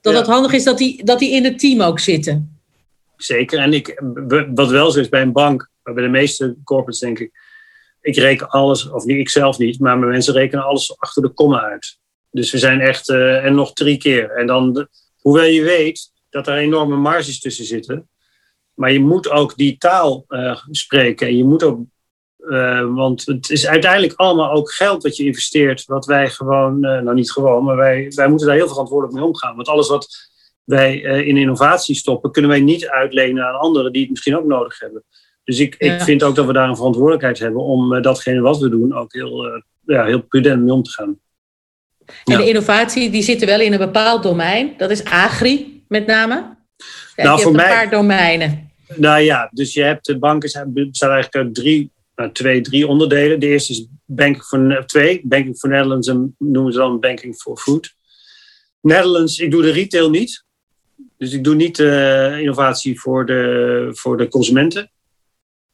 Dat 0.01 0.13
het 0.13 0.27
handig 0.27 0.53
is 0.53 0.63
dat 0.63 0.77
die, 0.77 1.03
dat 1.03 1.19
die 1.19 1.31
in 1.31 1.43
het 1.43 1.59
team 1.59 1.81
ook 1.81 1.99
zitten. 1.99 2.59
Zeker. 3.17 3.59
En 3.59 3.73
ik, 3.73 4.01
wat 4.53 4.69
wel 4.69 4.91
zo 4.91 4.99
is 4.99 5.09
bij 5.09 5.21
een 5.21 5.31
bank, 5.31 5.69
bij 5.83 6.03
de 6.03 6.09
meeste 6.09 6.55
corporates 6.63 6.99
denk 6.99 7.19
ik, 7.19 7.31
ik 8.01 8.15
reken 8.15 8.49
alles, 8.49 8.89
of 8.89 9.05
niet 9.05 9.17
ik 9.17 9.29
zelf 9.29 9.57
niet, 9.57 9.79
maar 9.79 9.97
mijn 9.97 10.11
mensen 10.11 10.33
rekenen 10.33 10.65
alles 10.65 10.99
achter 10.99 11.21
de 11.21 11.29
komma 11.29 11.61
uit. 11.61 11.97
Dus 12.35 12.51
we 12.51 12.57
zijn 12.57 12.81
echt, 12.81 13.09
uh, 13.09 13.45
en 13.45 13.55
nog 13.55 13.73
drie 13.73 13.97
keer. 13.97 14.31
En 14.31 14.47
dan, 14.47 14.87
hoewel 15.19 15.43
je 15.43 15.63
weet 15.63 16.11
dat 16.29 16.47
er 16.47 16.57
enorme 16.57 16.95
marges 16.95 17.39
tussen 17.39 17.65
zitten, 17.65 18.09
maar 18.73 18.91
je 18.91 18.99
moet 18.99 19.29
ook 19.29 19.55
die 19.55 19.77
taal 19.77 20.25
uh, 20.29 20.57
spreken. 20.71 21.27
En 21.27 21.37
je 21.37 21.43
moet 21.43 21.63
ook, 21.63 21.79
uh, 22.39 22.93
want 22.93 23.25
het 23.25 23.49
is 23.49 23.67
uiteindelijk 23.67 24.13
allemaal 24.13 24.51
ook 24.51 24.71
geld 24.71 25.01
dat 25.01 25.15
je 25.15 25.25
investeert, 25.25 25.85
wat 25.85 26.05
wij 26.05 26.29
gewoon, 26.29 26.79
nou 26.79 27.13
niet 27.13 27.31
gewoon, 27.31 27.63
maar 27.63 27.75
wij, 27.75 28.11
wij 28.15 28.27
moeten 28.27 28.47
daar 28.47 28.55
heel 28.55 28.67
verantwoordelijk 28.67 29.17
mee 29.17 29.27
omgaan. 29.27 29.55
Want 29.55 29.67
alles 29.67 29.87
wat 29.87 30.07
wij 30.63 30.99
in 30.99 31.37
innovatie 31.37 31.95
stoppen, 31.95 32.31
kunnen 32.31 32.51
wij 32.51 32.59
niet 32.59 32.87
uitlenen 32.87 33.45
aan 33.45 33.59
anderen 33.59 33.91
die 33.91 34.01
het 34.01 34.09
misschien 34.09 34.37
ook 34.37 34.45
nodig 34.45 34.79
hebben. 34.79 35.03
Dus 35.43 35.59
ik, 35.59 35.75
ik 35.77 36.01
vind 36.01 36.23
ook 36.23 36.35
dat 36.35 36.45
we 36.45 36.53
daar 36.53 36.69
een 36.69 36.75
verantwoordelijkheid 36.75 37.39
hebben 37.39 37.61
om 37.61 38.01
datgene 38.01 38.41
wat 38.41 38.57
we 38.57 38.69
doen 38.69 38.93
ook 38.95 39.13
heel, 39.13 39.63
ja, 39.85 40.05
heel 40.05 40.21
prudent 40.21 40.63
mee 40.63 40.73
om 40.73 40.83
te 40.83 40.91
gaan. 40.91 41.19
En 42.23 42.37
de 42.37 42.47
innovatie 42.47 43.09
die 43.09 43.23
zit 43.23 43.41
er 43.41 43.47
wel 43.47 43.59
in 43.59 43.73
een 43.73 43.79
bepaald 43.79 44.23
domein. 44.23 44.73
Dat 44.77 44.89
is 44.89 45.03
agri 45.03 45.83
met 45.87 46.05
name. 46.05 46.33
Nou, 46.35 46.57
je 47.15 47.25
voor 47.25 47.37
hebt 47.37 47.45
een 47.45 47.53
mij, 47.53 47.69
paar 47.69 47.89
domeinen. 47.89 48.71
Nou 48.95 49.19
ja, 49.19 49.49
dus 49.53 49.73
je 49.73 49.83
hebt 49.83 50.05
de 50.05 50.19
banken 50.19 50.73
bestaan 50.73 51.11
eigenlijk 51.11 51.45
uit 51.45 51.55
drie, 51.55 51.91
nou, 52.15 52.31
twee, 52.31 52.61
drie 52.61 52.87
onderdelen. 52.87 53.39
De 53.39 53.47
eerste 53.47 53.71
is 53.71 53.87
Banking 54.05 54.43
for, 54.43 54.83
twee, 54.85 55.21
Banking 55.23 55.57
for 55.57 55.69
Netherlands 55.69 56.07
en 56.07 56.35
noemen 56.39 56.71
ze 56.71 56.77
dan 56.77 56.99
Banking 56.99 57.35
for 57.35 57.57
Food. 57.57 57.93
Netherlands, 58.81 59.39
ik 59.39 59.51
doe 59.51 59.61
de 59.61 59.71
retail 59.71 60.09
niet. 60.09 60.43
Dus 61.17 61.33
ik 61.33 61.43
doe 61.43 61.55
niet 61.55 61.79
uh, 61.79 62.39
innovatie 62.39 62.99
voor 62.99 63.25
de, 63.25 63.89
voor 63.91 64.17
de 64.17 64.27
consumenten. 64.27 64.91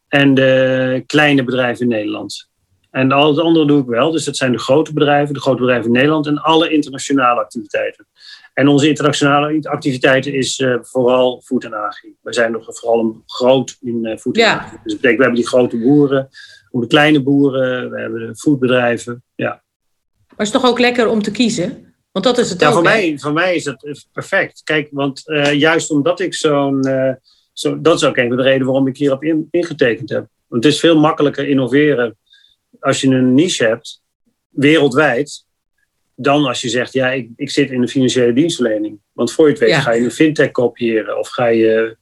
En 0.07 0.33
de 0.33 1.03
kleine 1.05 1.43
bedrijven 1.43 1.81
in 1.81 1.87
Nederland. 1.87 2.50
En 2.91 3.11
al 3.11 3.27
het 3.27 3.39
andere 3.39 3.65
doe 3.65 3.81
ik 3.81 3.87
wel. 3.87 4.11
Dus 4.11 4.25
dat 4.25 4.37
zijn 4.37 4.51
de 4.51 4.59
grote 4.59 4.93
bedrijven, 4.93 5.33
de 5.33 5.39
grote 5.39 5.59
bedrijven 5.59 5.85
in 5.85 5.91
Nederland 5.91 6.27
en 6.27 6.37
alle 6.37 6.69
internationale 6.69 7.39
activiteiten. 7.39 8.07
En 8.53 8.67
onze 8.67 8.87
internationale 8.87 9.69
activiteiten 9.69 10.33
is 10.33 10.59
uh, 10.59 10.77
vooral 10.81 11.41
voet 11.43 11.63
en 11.63 11.73
agri. 11.73 12.15
We 12.21 12.33
zijn 12.33 12.51
nog 12.51 12.65
vooral 12.65 13.23
groot 13.25 13.77
in 13.81 13.99
uh, 14.05 14.17
voet 14.17 14.37
en 14.37 14.43
ja. 14.43 14.55
agri. 14.55 14.77
Dus 14.83 14.91
dat 14.91 15.01
betekent, 15.01 15.17
we 15.17 15.23
hebben 15.23 15.41
die 15.41 15.47
grote 15.47 15.77
boeren, 15.77 16.29
de 16.71 16.87
kleine 16.87 17.21
boeren, 17.21 17.91
we 17.91 17.99
hebben 17.99 18.27
de 18.27 18.35
voedbedrijven. 18.35 19.23
Ja. 19.35 19.49
Maar 19.49 20.37
het 20.37 20.47
is 20.47 20.51
toch 20.51 20.65
ook 20.65 20.79
lekker 20.79 21.07
om 21.07 21.21
te 21.21 21.31
kiezen? 21.31 21.93
Want 22.11 22.25
dat 22.25 22.37
is 22.37 22.49
het 22.49 22.59
ja, 22.59 22.67
ook. 22.67 22.73
Voor 22.73 22.83
mij, 22.83 23.19
voor 23.19 23.33
mij 23.33 23.55
is 23.55 23.63
dat 23.63 24.05
perfect. 24.11 24.61
Kijk, 24.63 24.87
want 24.91 25.21
uh, 25.25 25.53
juist 25.53 25.91
omdat 25.91 26.19
ik 26.19 26.33
zo'n. 26.33 26.83
Zo, 27.53 27.81
dat 27.81 27.95
is 27.95 28.03
ook 28.03 28.17
een 28.17 28.27
van 28.27 28.37
de 28.37 28.43
redenen 28.43 28.67
waarom 28.67 28.87
ik 28.87 28.97
hierop 28.97 29.23
in, 29.23 29.47
ingetekend 29.51 30.09
heb. 30.09 30.27
Want 30.47 30.63
het 30.63 30.73
is 30.73 30.79
veel 30.79 30.99
makkelijker 30.99 31.47
innoveren 31.47 32.17
als 32.81 33.01
je 33.01 33.07
een 33.07 33.33
niche 33.33 33.65
hebt, 33.65 34.01
wereldwijd, 34.49 35.45
dan 36.15 36.45
als 36.45 36.61
je 36.61 36.69
zegt, 36.69 36.93
ja, 36.93 37.11
ik, 37.11 37.29
ik 37.35 37.49
zit 37.49 37.71
in 37.71 37.81
de 37.81 37.87
financiële 37.87 38.33
dienstverlening. 38.33 38.99
Want 39.11 39.31
voor 39.31 39.45
je 39.45 39.51
het 39.51 39.61
weet 39.61 39.75
ga 39.75 39.91
je 39.91 40.03
een 40.03 40.11
fintech 40.11 40.51
kopiëren 40.51 41.19
of 41.19 41.27
ga 41.27 41.45
je... 41.45 41.97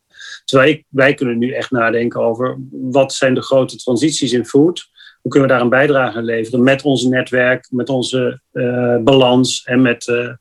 Terwijl 0.45 0.69
ik, 0.69 0.85
wij 0.89 1.13
kunnen 1.13 1.37
nu 1.37 1.53
echt 1.53 1.71
nadenken 1.71 2.21
over 2.21 2.57
wat 2.71 3.13
zijn 3.13 3.33
de 3.33 3.41
grote 3.41 3.75
transities 3.75 4.33
in 4.33 4.45
food. 4.45 4.89
Hoe 5.21 5.31
kunnen 5.31 5.49
we 5.49 5.55
daar 5.55 5.63
een 5.63 5.69
bijdrage 5.69 6.17
aan 6.17 6.23
leveren 6.23 6.63
met 6.63 6.81
ons 6.81 7.03
netwerk, 7.03 7.67
met 7.71 7.89
onze 7.89 8.41
uh, 8.53 8.97
balans 8.97 9.63
en 9.63 9.81
met, 9.81 10.07
uh, 10.07 10.33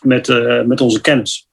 met, 0.00 0.28
uh, 0.28 0.62
met 0.62 0.80
onze 0.80 1.00
kennis. 1.00 1.48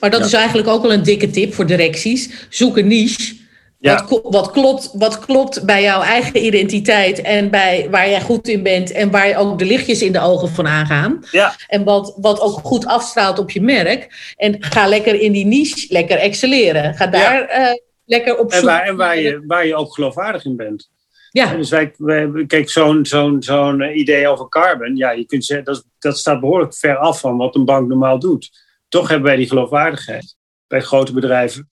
Maar 0.00 0.10
dat 0.10 0.20
ja. 0.20 0.26
is 0.26 0.32
eigenlijk 0.32 0.68
ook 0.68 0.82
wel 0.82 0.92
een 0.92 1.02
dikke 1.02 1.30
tip 1.30 1.54
voor 1.54 1.66
directies. 1.66 2.46
Zoek 2.48 2.76
een 2.76 2.86
niche 2.86 3.39
ja. 3.80 4.06
Wat, 4.08 4.20
wat, 4.22 4.50
klopt, 4.50 4.90
wat 4.92 5.18
klopt 5.18 5.64
bij 5.64 5.82
jouw 5.82 6.02
eigen 6.02 6.44
identiteit 6.44 7.20
en 7.20 7.50
bij 7.50 7.88
waar 7.90 8.08
jij 8.08 8.20
goed 8.20 8.48
in 8.48 8.62
bent 8.62 8.92
en 8.92 9.10
waar 9.10 9.36
ook 9.36 9.58
de 9.58 9.64
lichtjes 9.64 10.02
in 10.02 10.12
de 10.12 10.20
ogen 10.20 10.48
van 10.48 10.66
aangaan. 10.66 11.24
Ja. 11.30 11.54
En 11.66 11.84
wat, 11.84 12.14
wat 12.16 12.40
ook 12.40 12.58
goed 12.62 12.86
afstraalt 12.86 13.38
op 13.38 13.50
je 13.50 13.62
merk. 13.62 14.34
En 14.36 14.56
ga 14.58 14.86
lekker 14.86 15.20
in 15.20 15.32
die 15.32 15.46
niche 15.46 15.86
lekker 15.88 16.18
excelleren. 16.18 16.94
Ga 16.94 17.06
daar 17.06 17.34
ja. 17.34 17.70
uh, 17.70 17.74
lekker 18.04 18.38
op 18.38 18.52
zoek. 18.52 18.60
En 18.60 18.66
waar, 18.66 18.82
en 18.82 18.96
waar, 18.96 19.18
je, 19.18 19.42
waar 19.46 19.66
je 19.66 19.74
ook 19.74 19.94
geloofwaardig 19.94 20.44
in 20.44 20.56
bent. 20.56 20.90
Ja. 21.30 21.54
Dus 21.54 21.70
wij, 21.70 21.94
wij 21.96 22.46
kijk, 22.46 22.70
zo'n 22.70 23.06
zo'n 23.06 23.42
zo'n 23.42 23.98
idee 23.98 24.28
over 24.28 24.48
carbon, 24.48 24.96
ja, 24.96 25.10
je 25.10 25.26
kunt 25.26 25.44
zeggen, 25.44 25.66
dat, 25.66 25.84
dat 25.98 26.18
staat 26.18 26.40
behoorlijk 26.40 26.74
ver 26.74 26.96
af 26.96 27.20
van 27.20 27.36
wat 27.36 27.54
een 27.54 27.64
bank 27.64 27.88
normaal 27.88 28.18
doet. 28.18 28.50
Toch 28.88 29.08
hebben 29.08 29.26
wij 29.26 29.36
die 29.36 29.48
geloofwaardigheid 29.48 30.36
bij 30.66 30.80
grote 30.80 31.12
bedrijven 31.12 31.70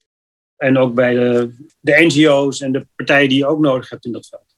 en 0.62 0.78
ook 0.78 0.94
bij 0.94 1.14
de, 1.14 1.54
de 1.80 2.04
NGO's 2.06 2.62
en 2.62 2.72
de 2.72 2.88
partijen 2.96 3.30
die 3.30 3.38
je 3.38 3.46
ook 3.46 3.60
nodig 3.60 3.90
hebt 3.90 4.06
in 4.06 4.12
dat 4.12 4.28
veld. 4.28 4.56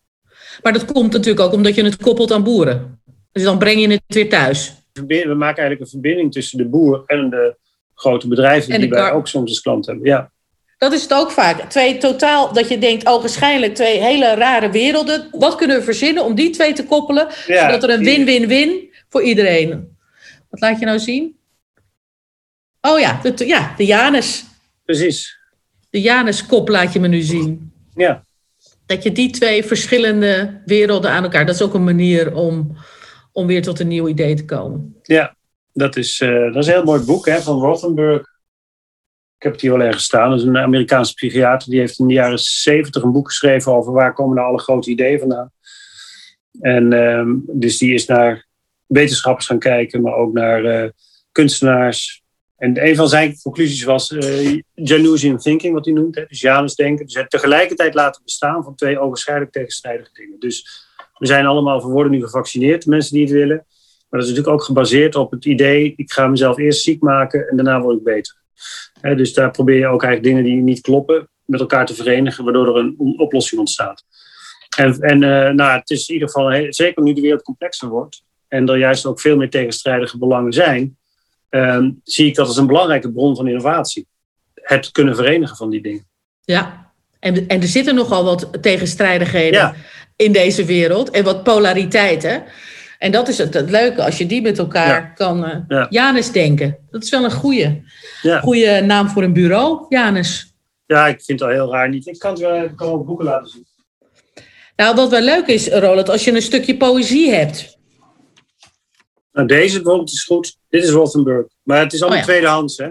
Maar 0.62 0.74
dat 0.74 0.86
komt 0.86 1.12
natuurlijk 1.12 1.46
ook 1.46 1.54
omdat 1.54 1.76
je 1.76 1.84
het 1.84 1.98
koppelt 1.98 2.32
aan 2.32 2.44
boeren. 2.44 3.02
Dus 3.32 3.44
dan 3.44 3.58
breng 3.58 3.82
je 3.82 3.88
het 3.88 4.02
weer 4.08 4.30
thuis. 4.30 4.74
We 4.94 5.26
maken 5.26 5.40
eigenlijk 5.42 5.80
een 5.80 5.88
verbinding 5.88 6.32
tussen 6.32 6.58
de 6.58 6.66
boer 6.66 7.04
en 7.06 7.30
de 7.30 7.56
grote 7.96 8.28
bedrijven 8.28 8.80
die 8.80 8.90
wij 8.90 9.12
ook 9.12 9.28
soms 9.28 9.50
als 9.50 9.62
klant 9.62 9.86
hebben. 9.86 10.06
Ja. 10.06 10.32
Dat 10.78 10.94
is 10.94 11.02
het 11.02 11.14
ook 11.14 11.32
vaak. 11.32 11.70
Twee 11.70 11.98
totaal, 11.98 12.54
dat 12.54 12.70
je 12.70 12.78
denkt, 12.78 13.08
oh, 13.08 13.20
waarschijnlijk 13.20 13.76
twee 13.76 14.00
hele 14.00 14.36
rare 14.36 14.70
werelden. 14.70 15.28
Wat 15.32 15.56
kunnen 15.56 15.78
we 15.78 15.84
verzinnen 15.84 16.24
om 16.24 16.36
die 16.36 16.50
twee 16.50 16.74
te 16.74 16.86
koppelen? 16.86 17.28
Ja, 17.48 17.66
zodat 17.66 17.84
er 17.84 17.90
een 17.90 18.04
win-win-win 18.04 18.90
voor 19.10 19.24
iedereen. 19.24 19.98
Wat 20.50 20.60
laat 20.60 20.80
je 20.80 20.86
nou 20.86 21.00
zien? 21.00 21.38
Oh 22.82 23.00
ja, 23.00 23.20
de, 23.22 23.48
ja, 23.48 23.74
de 23.78 23.86
Janus. 23.86 24.44
Precies 24.86 25.42
de 25.94 26.02
Janus-kop 26.02 26.70
laat 26.70 26.94
je 26.94 27.00
me 27.00 27.08
nu 27.08 27.22
zien. 27.22 27.72
Ja. 27.94 28.24
Dat 28.86 29.04
je 29.04 29.12
die 29.12 29.30
twee 29.30 29.64
verschillende 29.64 30.62
werelden 30.66 31.12
aan 31.12 31.24
elkaar... 31.24 31.46
dat 31.46 31.56
is 31.56 31.62
ook 31.62 31.74
een 31.74 31.84
manier 31.84 32.36
om, 32.36 32.78
om 33.32 33.48
weer 33.48 33.62
tot 33.62 33.80
een 33.80 33.88
nieuw 33.88 34.08
idee 34.08 34.36
te 34.36 34.46
komen. 34.46 34.96
Ja, 35.04 35.36
dat 35.74 35.96
is, 35.96 36.20
uh, 36.20 36.54
dat 36.54 36.56
is 36.56 36.68
een 36.68 36.74
heel 36.74 36.84
mooi 36.84 37.04
boek 37.04 37.26
hè, 37.26 37.42
van 37.42 37.60
Rothenberg. 37.60 38.22
Ik 39.38 39.44
heb 39.44 39.52
het 39.52 39.62
hier 39.62 39.72
wel 39.72 39.82
ergens 39.82 40.04
staan. 40.04 40.30
Dat 40.30 40.40
is 40.40 40.46
een 40.46 40.58
Amerikaanse 40.58 41.14
psychiater. 41.14 41.70
Die 41.70 41.80
heeft 41.80 42.00
in 42.00 42.08
de 42.08 42.14
jaren 42.14 42.40
zeventig 42.40 43.04
een 43.04 43.12
boek 43.12 43.28
geschreven... 43.28 43.74
over 43.74 43.94
waar 43.94 44.14
komen 44.14 44.36
nou 44.36 44.48
alle 44.48 44.60
grote 44.60 44.90
ideeën 44.90 45.20
vandaan. 45.20 45.52
En 46.62 46.94
uh, 46.94 47.26
dus 47.48 47.78
die 47.78 47.94
is 47.94 48.06
naar 48.06 48.48
wetenschappers 48.86 49.46
gaan 49.46 49.60
kijken... 49.60 50.02
maar 50.02 50.16
ook 50.16 50.34
naar 50.34 50.64
uh, 50.64 50.90
kunstenaars, 51.32 52.23
en 52.64 52.88
een 52.88 52.96
van 52.96 53.10
zijn 53.10 53.42
conclusies 53.42 53.84
was 53.84 54.12
uh, 54.12 54.60
Janusian 54.74 55.38
thinking, 55.38 55.74
wat 55.74 55.86
hij 55.86 55.94
noemt. 55.94 56.14
Dus 56.14 56.42
Janus 56.42 56.76
denken. 56.76 57.06
Dus 57.06 57.16
het 57.16 57.30
tegelijkertijd 57.30 57.94
laten 57.94 58.22
bestaan 58.24 58.64
van 58.64 58.76
twee 58.76 59.00
ogenschijnlijk 59.00 59.52
tegenstrijdige 59.52 60.10
dingen. 60.14 60.40
Dus 60.40 60.88
we 61.18 61.26
zijn 61.26 61.46
allemaal, 61.46 61.82
we 61.82 61.88
worden 61.88 62.12
nu 62.12 62.24
gevaccineerd, 62.24 62.86
mensen 62.86 63.14
die 63.14 63.24
het 63.24 63.34
willen. 63.34 63.66
Maar 64.10 64.20
dat 64.20 64.22
is 64.22 64.28
natuurlijk 64.28 64.56
ook 64.56 64.64
gebaseerd 64.64 65.16
op 65.16 65.32
het 65.32 65.46
idee, 65.46 65.94
ik 65.96 66.12
ga 66.12 66.28
mezelf 66.28 66.58
eerst 66.58 66.82
ziek 66.82 67.02
maken 67.02 67.50
en 67.50 67.56
daarna 67.56 67.82
word 67.82 67.98
ik 67.98 68.04
beter. 68.04 68.36
Dus 69.16 69.34
daar 69.34 69.52
probeer 69.52 69.78
je 69.78 69.88
ook 69.88 70.04
eigenlijk 70.04 70.24
dingen 70.24 70.44
die 70.44 70.64
niet 70.64 70.82
kloppen 70.82 71.30
met 71.46 71.60
elkaar 71.60 71.86
te 71.86 71.96
verenigen, 71.96 72.44
waardoor 72.44 72.68
er 72.68 72.76
een 72.76 73.14
oplossing 73.18 73.60
ontstaat. 73.60 74.04
En, 74.78 75.00
en 75.00 75.22
uh, 75.22 75.50
nou, 75.50 75.80
het 75.80 75.90
is 75.90 76.08
in 76.08 76.14
ieder 76.14 76.30
geval, 76.30 76.66
zeker 76.70 77.04
nu 77.04 77.14
de 77.14 77.22
wereld 77.22 77.42
complexer 77.42 77.90
wordt 77.90 78.24
en 78.48 78.70
er 78.70 78.78
juist 78.78 79.06
ook 79.06 79.20
veel 79.20 79.38
meer 79.38 79.50
tegenstrijdige 79.50 80.18
belangen 80.18 80.54
zijn, 80.54 80.98
Ehm, 81.54 81.92
zie 82.04 82.28
ik 82.28 82.36
dat 82.36 82.48
als 82.48 82.58
een 82.58 82.68
belangrijke 82.68 83.12
bron 83.12 83.36
van 83.36 83.48
innovatie. 83.48 84.08
Het 84.54 84.92
kunnen 84.92 85.16
verenigen 85.16 85.56
van 85.56 85.70
die 85.70 85.82
dingen. 85.82 86.08
Ja, 86.42 86.92
en, 87.20 87.48
en 87.48 87.62
er 87.62 87.68
zitten 87.68 87.96
nogal 87.96 88.24
wat 88.24 88.50
tegenstrijdigheden 88.62 89.76
in 90.16 90.32
deze 90.32 90.66
wereld 90.66 91.10
en 91.10 91.24
wat 91.24 91.44
polariteiten. 91.44 92.44
En 93.00 93.12
dat 93.12 93.28
is 93.28 93.38
het, 93.38 93.54
het 93.54 93.70
leuke, 93.70 94.04
als 94.04 94.18
je 94.18 94.26
die 94.26 94.42
met 94.42 94.58
elkaar 94.58 95.14
kan. 95.14 95.66
Uh, 95.68 95.86
Janus 95.90 96.32
denken. 96.32 96.78
Dat 96.92 97.04
is 97.04 97.10
wel 97.10 97.24
een 97.24 97.32
goede, 97.32 97.82
goede 98.42 98.82
naam 98.82 99.10
voor 99.10 99.24
een 99.24 99.34
bureau, 99.34 99.86
Janus. 99.90 100.54
Ja, 100.86 101.08
ik 101.08 101.22
vind 101.22 101.40
het 101.40 101.50
al 101.50 101.56
heel 101.56 101.72
raar 101.72 101.90
niet. 101.90 102.08
Ik 102.08 102.20
kan 102.20 102.32
het 102.32 102.40
wel, 102.40 102.70
kan 102.76 102.88
wel 102.88 103.04
boeken 103.04 103.26
laten 103.26 103.50
zien. 103.50 103.66
Nou, 104.76 104.96
wat 104.96 105.10
wel 105.10 105.22
leuk 105.22 105.48
is, 105.48 105.68
Roland, 105.70 106.10
als 106.10 106.24
je 106.24 106.32
een 106.32 106.42
stukje 106.42 106.78
poëzie 106.78 107.32
hebt. 107.32 107.78
Nou, 109.34 109.48
deze 109.48 109.76
bijvoorbeeld 109.76 110.12
is 110.12 110.24
goed. 110.24 110.58
Dit 110.70 110.84
is 110.84 110.90
Rothenberg. 110.90 111.46
Maar 111.64 111.80
het 111.80 111.94
is 111.94 112.02
allemaal 112.02 112.20
oh, 112.20 112.26
ja. 112.26 112.32
tweedehands, 112.32 112.78
hè? 112.78 112.90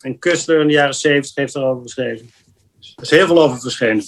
En 0.00 0.18
Kustler 0.18 0.60
in 0.60 0.66
de 0.66 0.72
jaren 0.72 0.94
zeventig 0.94 1.34
heeft 1.34 1.54
erover 1.54 1.82
geschreven. 1.82 2.30
Er 2.80 3.02
is 3.02 3.10
heel 3.10 3.26
veel 3.26 3.42
over 3.42 3.60
verschenen. 3.60 4.04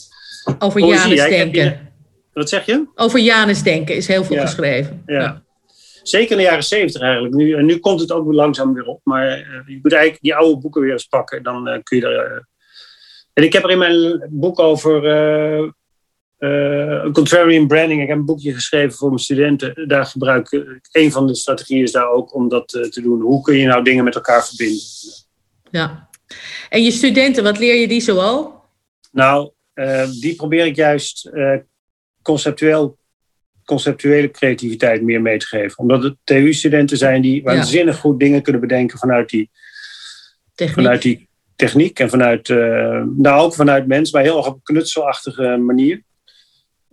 Over 0.58 0.80
Poëzie, 0.80 1.14
Janus 1.14 1.52
denken. 1.52 1.92
wat 2.32 2.48
zeg 2.48 2.66
je? 2.66 2.86
Over 2.94 3.20
Janus 3.20 3.62
denken 3.62 3.96
is 3.96 4.06
heel 4.06 4.24
veel 4.24 4.36
ja. 4.36 4.46
geschreven. 4.46 5.02
Ja. 5.06 5.20
ja. 5.20 5.42
Zeker 6.02 6.30
in 6.30 6.36
de 6.36 6.42
jaren 6.42 6.64
zeventig 6.64 7.02
eigenlijk. 7.02 7.34
Nu, 7.34 7.54
en 7.54 7.64
nu 7.64 7.78
komt 7.78 8.00
het 8.00 8.12
ook 8.12 8.32
langzaam 8.32 8.74
weer 8.74 8.84
op. 8.84 9.00
Maar 9.04 9.38
uh, 9.38 9.44
je 9.66 9.78
moet 9.82 9.92
eigenlijk 9.92 10.22
die 10.22 10.34
oude 10.34 10.58
boeken 10.58 10.80
weer 10.80 10.92
eens 10.92 11.06
pakken. 11.06 11.42
Dan 11.42 11.68
uh, 11.68 11.78
kun 11.82 11.98
je 11.98 12.06
er... 12.06 12.32
Uh... 12.32 12.40
En 13.32 13.44
ik 13.44 13.52
heb 13.52 13.64
er 13.64 13.70
in 13.70 13.78
mijn 13.78 14.26
boek 14.30 14.58
over 14.58 15.02
uh, 16.38 17.12
contrarian 17.12 17.66
branding. 17.66 18.02
Ik 18.02 18.08
heb 18.08 18.16
een 18.16 18.24
boekje 18.24 18.54
geschreven 18.54 18.96
voor 18.96 19.08
mijn 19.08 19.20
studenten. 19.20 19.88
Daar 19.88 20.06
gebruik 20.06 20.50
ik, 20.50 20.88
een 20.92 21.12
van 21.12 21.26
de 21.26 21.34
strategieën 21.34 21.82
is 21.82 21.92
daar 21.92 22.10
ook 22.10 22.34
om 22.34 22.48
dat 22.48 22.74
uh, 22.74 22.82
te 22.82 23.02
doen. 23.02 23.20
Hoe 23.20 23.42
kun 23.42 23.56
je 23.56 23.66
nou 23.66 23.84
dingen 23.84 24.04
met 24.04 24.14
elkaar 24.14 24.46
verbinden? 24.46 24.82
Ja. 25.70 26.08
En 26.68 26.82
je 26.82 26.90
studenten, 26.90 27.42
wat 27.42 27.58
leer 27.58 27.74
je 27.74 27.88
die 27.88 28.00
zoal? 28.00 28.64
Nou, 29.12 29.50
uh, 29.74 30.10
die 30.20 30.34
probeer 30.34 30.66
ik 30.66 30.76
juist 30.76 31.30
conceptueel, 32.22 32.98
conceptuele 33.64 34.30
creativiteit 34.30 35.02
meer 35.02 35.22
mee 35.22 35.38
te 35.38 35.46
geven. 35.46 35.78
Omdat 35.78 36.02
het 36.02 36.16
TU-studenten 36.24 36.96
zijn 36.96 37.22
die 37.22 37.42
waanzinnig 37.42 37.96
goed 37.96 38.20
dingen 38.20 38.42
kunnen 38.42 38.60
bedenken 38.60 38.98
vanuit 38.98 39.28
die 39.28 39.50
techniek, 40.54 40.76
vanuit 40.76 41.02
die 41.02 41.28
techniek 41.56 41.98
en 41.98 42.10
vanuit, 42.10 42.48
nou 43.16 43.40
ook 43.40 43.54
vanuit 43.54 43.86
mens, 43.86 44.12
maar 44.12 44.22
heel 44.22 44.36
erg 44.36 44.46
op 44.46 44.54
een 44.54 44.62
knutselachtige 44.62 45.56
manier. 45.56 46.06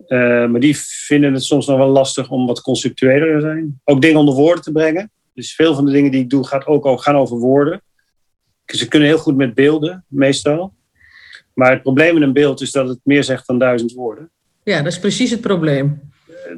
Uh, 0.08 0.46
maar 0.46 0.60
die 0.60 0.76
vinden 0.78 1.32
het 1.32 1.44
soms 1.44 1.66
nog 1.66 1.76
wel 1.76 1.88
lastig 1.88 2.30
om 2.30 2.46
wat 2.46 2.60
conceptueler 2.60 3.34
te 3.34 3.40
zijn. 3.40 3.80
Ook 3.84 4.00
dingen 4.00 4.18
onder 4.18 4.34
woorden 4.34 4.62
te 4.62 4.72
brengen. 4.72 5.10
Dus 5.34 5.54
veel 5.54 5.74
van 5.74 5.84
de 5.84 5.92
dingen 5.92 6.10
die 6.10 6.22
ik 6.22 6.30
doe 6.30 6.46
gaat 6.46 6.66
ook 6.66 7.02
gaan 7.02 7.16
over 7.16 7.36
woorden. 7.36 7.82
Ze 8.66 8.88
kunnen 8.88 9.08
heel 9.08 9.18
goed 9.18 9.36
met 9.36 9.54
beelden, 9.54 10.04
meestal. 10.08 10.74
Maar 11.54 11.70
het 11.70 11.82
probleem 11.82 12.16
in 12.16 12.22
een 12.22 12.32
beeld 12.32 12.60
is 12.60 12.72
dat 12.72 12.88
het 12.88 12.98
meer 13.02 13.24
zegt 13.24 13.46
dan 13.46 13.58
duizend 13.58 13.92
woorden. 13.92 14.30
Ja, 14.62 14.82
dat 14.82 14.92
is 14.92 14.98
precies 14.98 15.30
het 15.30 15.40
probleem. 15.40 16.00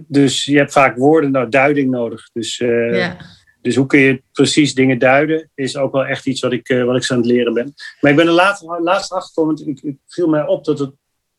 Dus 0.07 0.45
je 0.45 0.57
hebt 0.57 0.73
vaak 0.73 0.97
woorden, 0.97 1.31
nou, 1.31 1.49
duiding 1.49 1.91
nodig. 1.91 2.31
Dus, 2.33 2.61
uh, 2.61 2.97
ja. 2.99 3.17
dus 3.63 3.77
hoe 3.77 3.87
kun 3.87 3.99
je 3.99 4.23
precies 4.33 4.75
dingen 4.75 4.99
duiden, 4.99 5.51
is 5.55 5.77
ook 5.77 5.93
wel 5.93 6.07
echt 6.07 6.27
iets 6.27 6.41
wat 6.41 6.53
ik, 6.53 6.69
uh, 6.69 6.85
wat 6.85 6.97
ik 6.97 7.11
aan 7.11 7.17
het 7.17 7.27
leren 7.27 7.55
ben. 7.55 7.75
Maar 8.01 8.11
ik 8.11 8.17
ben 8.17 8.27
er 8.27 8.33
laatst, 8.33 8.63
laatst 8.63 9.13
achtergekomen, 9.13 9.65
want 9.65 9.85
ik, 9.85 9.97
viel 10.07 10.29
mij 10.29 10.47
op 10.47 10.65
dat 10.65 10.79
het, 10.79 10.91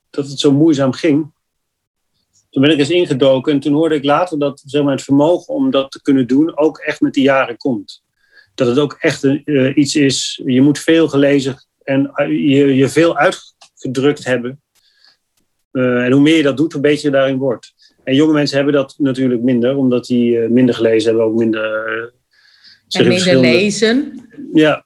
dat 0.10 0.28
het 0.28 0.40
zo 0.40 0.52
moeizaam 0.52 0.92
ging. 0.92 1.32
Toen 2.50 2.62
ben 2.62 2.72
ik 2.72 2.80
eens 2.80 2.90
ingedoken 2.90 3.54
en 3.54 3.60
toen 3.60 3.74
hoorde 3.74 3.96
ik 3.96 4.04
later 4.04 4.40
dat 4.40 4.62
zeg 4.66 4.84
maar, 4.84 4.92
het 4.92 5.04
vermogen 5.04 5.54
om 5.54 5.72
dat 5.72 5.92
te 5.92 6.02
kunnen 6.02 6.28
doen 6.28 6.58
ook 6.58 6.78
echt 6.78 7.02
met 7.02 7.14
de 7.14 7.22
jaren 7.22 7.58
komt. 7.58 8.04
Dat 8.56 8.68
het 8.68 8.80
ook 8.80 8.98
echt 9.00 9.24
uh, 9.24 9.76
iets 9.76 9.96
is, 9.96 10.42
je 10.46 10.62
moet 10.62 10.80
veel 10.80 11.08
gelezen 11.08 11.64
en 11.84 12.12
je, 12.28 12.76
je 12.76 12.90
veel 12.90 13.18
uitgedrukt 13.18 14.26
hebben. 14.26 14.62
Uh, 15.72 16.06
en 16.06 16.12
hoe 16.12 16.22
meer 16.22 16.36
je 16.36 16.44
dat 16.44 16.58
doet, 16.58 16.74
hoe 16.74 16.82
beter 16.82 17.06
je 17.06 17.12
daarin 17.12 17.38
wordt. 17.38 17.74
En 18.04 18.16
jonge 18.16 18.34
mensen 18.34 18.56
hebben 18.56 18.74
dat 18.74 18.96
natuurlijk 18.98 19.42
minder, 19.42 19.76
omdat 19.76 20.06
die 20.06 20.36
uh, 20.36 20.50
minder 20.50 20.76
gelezen 20.76 21.10
hebben, 21.10 21.26
ook 21.26 21.36
minder. 21.36 22.14
en 22.90 23.08
minder 23.08 23.40
lezen. 23.40 24.28
Ja. 24.54 24.86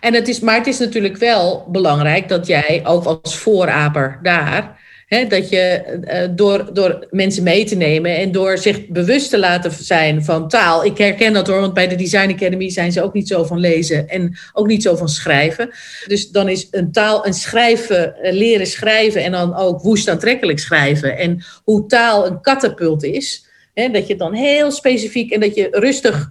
En 0.00 0.14
het 0.14 0.28
is, 0.28 0.40
maar 0.40 0.56
het 0.56 0.66
is 0.66 0.78
natuurlijk 0.78 1.16
wel 1.16 1.68
belangrijk 1.70 2.28
dat 2.28 2.46
jij 2.46 2.82
ook 2.84 3.04
als 3.04 3.36
vooraper 3.36 4.18
daar 4.22 4.84
dat 5.08 5.48
je 5.48 5.58
eh, 5.58 6.28
door, 6.30 6.70
door 6.72 7.06
mensen 7.10 7.42
mee 7.42 7.64
te 7.64 7.76
nemen 7.76 8.16
en 8.16 8.32
door 8.32 8.58
zich 8.58 8.88
bewust 8.88 9.30
te 9.30 9.38
laten 9.38 9.72
zijn 9.72 10.24
van 10.24 10.48
taal. 10.48 10.84
Ik 10.84 10.98
herken 10.98 11.32
dat 11.32 11.46
hoor, 11.46 11.60
want 11.60 11.74
bij 11.74 11.88
de 11.88 11.94
Design 11.94 12.30
Academy 12.30 12.70
zijn 12.70 12.92
ze 12.92 13.02
ook 13.02 13.12
niet 13.12 13.28
zo 13.28 13.44
van 13.44 13.58
lezen 13.58 14.08
en 14.08 14.36
ook 14.52 14.66
niet 14.66 14.82
zo 14.82 14.96
van 14.96 15.08
schrijven. 15.08 15.70
Dus 16.06 16.30
dan 16.30 16.48
is 16.48 16.68
een 16.70 16.92
taal, 16.92 17.26
een 17.26 17.34
schrijven, 17.34 18.16
eh, 18.16 18.32
leren 18.32 18.66
schrijven 18.66 19.24
en 19.24 19.32
dan 19.32 19.56
ook 19.56 19.82
woest 19.82 20.08
aantrekkelijk 20.08 20.58
schrijven. 20.58 21.18
En 21.18 21.44
hoe 21.64 21.86
taal 21.86 22.26
een 22.26 22.40
katapult 22.40 23.04
is. 23.04 23.44
dat 23.92 24.06
je 24.06 24.16
dan 24.16 24.32
heel 24.32 24.70
specifiek 24.70 25.30
en 25.30 25.40
dat 25.40 25.54
je 25.54 25.68
rustig 25.70 26.30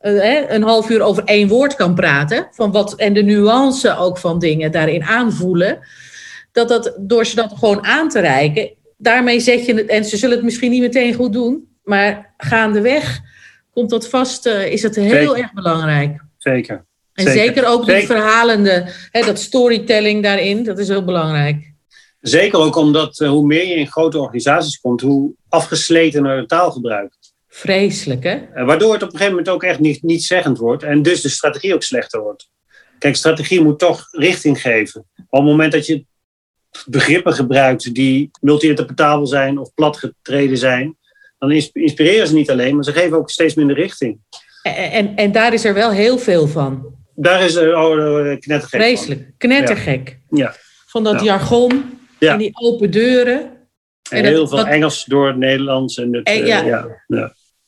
uh, 0.00 0.50
een 0.50 0.62
half 0.62 0.90
uur 0.90 1.02
over 1.02 1.24
één 1.24 1.48
woord 1.48 1.74
kan 1.74 1.94
praten. 1.94 2.48
Van 2.50 2.72
wat, 2.72 2.94
en 2.94 3.12
de 3.12 3.22
nuance 3.22 3.96
ook 3.96 4.18
van 4.18 4.38
dingen 4.38 4.72
daarin 4.72 5.02
aanvoelen 5.02 5.78
dat 6.56 6.68
dat 6.68 6.94
door 6.98 7.26
ze 7.26 7.34
dat 7.34 7.52
gewoon 7.58 7.84
aan 7.84 8.08
te 8.08 8.20
reiken, 8.20 8.70
daarmee 8.96 9.40
zet 9.40 9.66
je 9.66 9.74
het, 9.74 9.86
en 9.86 10.04
ze 10.04 10.16
zullen 10.16 10.36
het 10.36 10.44
misschien 10.44 10.70
niet 10.70 10.80
meteen 10.80 11.14
goed 11.14 11.32
doen, 11.32 11.68
maar 11.82 12.34
gaandeweg 12.36 13.20
komt 13.70 13.90
dat 13.90 14.08
vast, 14.08 14.46
uh, 14.46 14.72
is 14.72 14.82
het 14.82 14.96
heel 14.96 15.36
erg 15.36 15.52
belangrijk. 15.52 16.20
Zeker. 16.38 16.84
En 17.12 17.32
zeker, 17.32 17.66
ook 17.66 17.86
die 17.86 18.06
verhalende, 18.06 18.88
hè, 19.10 19.20
dat 19.20 19.38
storytelling 19.38 20.22
daarin, 20.22 20.64
dat 20.64 20.78
is 20.78 20.88
heel 20.88 21.04
belangrijk. 21.04 21.72
Zeker 22.20 22.58
ook 22.58 22.76
omdat 22.76 23.20
uh, 23.20 23.28
hoe 23.28 23.46
meer 23.46 23.66
je 23.66 23.74
in 23.74 23.86
grote 23.86 24.18
organisaties 24.18 24.80
komt, 24.80 25.00
hoe 25.00 25.34
afgesletener 25.48 26.40
de 26.40 26.46
taal 26.46 26.70
gebruikt. 26.70 27.34
Vreselijk, 27.48 28.24
hè? 28.24 28.40
Uh, 28.54 28.66
waardoor 28.66 28.92
het 28.92 29.02
op 29.02 29.08
een 29.08 29.18
gegeven 29.18 29.36
moment 29.36 29.48
ook 29.48 29.62
echt 29.62 29.78
niet, 29.78 30.02
niet 30.02 30.24
zeggend 30.24 30.58
wordt 30.58 30.82
en 30.82 31.02
dus 31.02 31.20
de 31.20 31.28
strategie 31.28 31.74
ook 31.74 31.82
slechter 31.82 32.20
wordt. 32.20 32.48
Kijk, 32.98 33.16
strategie 33.16 33.62
moet 33.62 33.78
toch 33.78 34.08
richting 34.10 34.60
geven. 34.60 35.00
Op 35.16 35.40
het 35.40 35.50
moment 35.50 35.72
dat 35.72 35.86
je 35.86 36.04
begrippen 36.86 37.32
gebruikt 37.32 37.94
die 37.94 38.30
multi-interpretabel 38.40 39.26
zijn 39.26 39.58
of 39.58 39.74
platgetreden 39.74 40.58
zijn, 40.58 40.96
dan 41.38 41.50
inspireren 41.72 42.26
ze 42.26 42.34
niet 42.34 42.50
alleen, 42.50 42.74
maar 42.74 42.84
ze 42.84 42.92
geven 42.92 43.16
ook 43.16 43.30
steeds 43.30 43.54
minder 43.54 43.76
richting. 43.76 44.18
En, 44.62 44.74
en, 44.74 45.16
en 45.16 45.32
daar 45.32 45.52
is 45.52 45.64
er 45.64 45.74
wel 45.74 45.90
heel 45.90 46.18
veel 46.18 46.46
van. 46.46 46.94
Daar 47.14 47.44
is 47.44 47.54
er 47.54 47.76
oh, 47.76 47.90
oh 47.90 48.38
knettergek 48.38 48.80
Vreselijk, 48.80 49.30
knettergek. 49.38 50.18
Ja. 50.30 50.54
Van 50.86 51.04
dat 51.04 51.22
jargon 51.22 51.98
en 52.18 52.38
die 52.38 52.50
open 52.52 52.90
deuren. 52.90 53.50
En, 54.10 54.24
heel 54.24 54.48
veel 54.48 54.66
Engels 54.66 55.04
door 55.04 55.26
het 55.26 55.36
Nederlands. 55.36 55.98
En 55.98 56.14
het, 56.14 56.28
ja. 56.28 56.96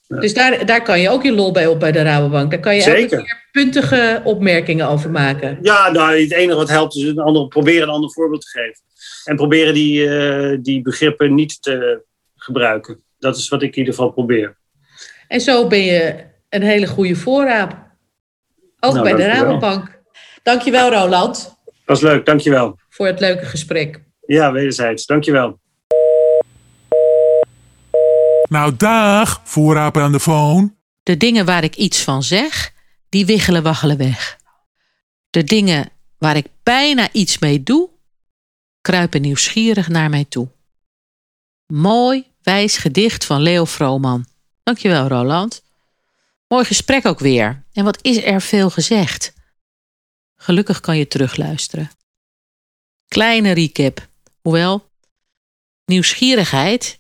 Ja. 0.09 0.21
Dus 0.21 0.35
daar, 0.35 0.67
daar 0.67 0.83
kan 0.83 1.01
je 1.01 1.11
ook 1.11 1.23
je 1.23 1.33
lol 1.33 1.53
bij 1.53 1.67
op 1.67 1.81
bij 1.81 1.93
de 1.93 2.03
Rabobank. 2.03 2.51
Daar 2.51 2.61
kan 2.61 2.75
je 2.75 2.81
Zeker. 2.81 3.01
elke 3.01 3.17
keer 3.17 3.47
puntige 3.53 4.21
opmerkingen 4.25 4.89
over 4.89 5.11
maken. 5.11 5.59
Ja, 5.63 5.91
nou, 5.91 6.21
het 6.21 6.33
enige 6.33 6.57
wat 6.57 6.69
helpt 6.69 6.97
is 6.97 7.03
een 7.03 7.19
ander, 7.19 7.49
proberen 7.49 7.83
een 7.83 7.95
ander 7.95 8.13
voorbeeld 8.13 8.41
te 8.41 8.49
geven. 8.49 8.83
En 9.25 9.37
proberen 9.37 9.75
die, 9.75 10.07
uh, 10.07 10.59
die 10.63 10.83
begrippen 10.83 11.35
niet 11.35 11.63
te 11.63 12.05
gebruiken. 12.37 13.03
Dat 13.19 13.37
is 13.37 13.49
wat 13.49 13.63
ik 13.63 13.73
in 13.73 13.79
ieder 13.79 13.95
geval 13.95 14.11
probeer. 14.11 14.59
En 15.29 15.41
zo 15.41 15.67
ben 15.67 15.85
je 15.85 16.25
een 16.49 16.63
hele 16.63 16.87
goede 16.87 17.17
voorraad. 17.17 17.75
Ook 18.81 18.93
nou, 18.93 19.03
bij 19.03 19.15
de 19.15 19.27
Rabobank. 19.27 20.01
Dankjewel, 20.43 20.91
Roland. 20.91 21.57
Was 21.85 22.01
leuk, 22.01 22.27
dankjewel. 22.27 22.79
Voor 22.89 23.07
het 23.07 23.21
leuke 23.21 23.45
gesprek. 23.45 24.03
Ja, 24.27 24.53
wederzijds. 24.53 25.07
Dankjewel. 25.07 25.59
Nou, 28.49 28.77
dag, 28.77 29.41
voorraper 29.45 30.03
aan 30.03 30.13
de 30.13 30.21
phone. 30.21 30.75
De 31.03 31.17
dingen 31.17 31.45
waar 31.45 31.65
ik 31.65 31.77
iets 31.77 32.03
van 32.03 32.23
zeg, 32.23 32.73
die 33.09 33.27
wiggelen 33.27 33.63
waggelen 33.63 33.97
weg. 33.97 34.39
De 35.31 35.45
dingen 35.45 35.91
waar 36.19 36.37
ik 36.37 36.47
bijna 36.63 37.13
iets 37.13 37.39
mee 37.39 37.63
doe, 37.63 37.91
kruipen 38.81 39.21
nieuwsgierig 39.21 39.89
naar 39.89 40.11
mij 40.11 40.25
toe. 40.25 40.49
Mooi, 41.67 42.27
wijs 42.43 42.77
gedicht 42.77 43.25
van 43.25 43.41
Leo 43.41 43.65
Vrooman. 43.65 44.27
Dankjewel, 44.63 45.09
Roland. 45.09 45.63
Mooi 46.49 46.65
gesprek 46.65 47.07
ook 47.07 47.19
weer. 47.19 47.65
En 47.73 47.85
wat 47.85 47.99
is 48.03 48.23
er 48.23 48.41
veel 48.41 48.71
gezegd? 48.71 49.33
Gelukkig 50.37 50.81
kan 50.81 50.97
je 50.97 51.09
terugluisteren. 51.09 51.91
Kleine 53.09 53.53
recap. 53.53 54.09
Hoewel, 54.41 54.91
nieuwsgierigheid 55.85 56.98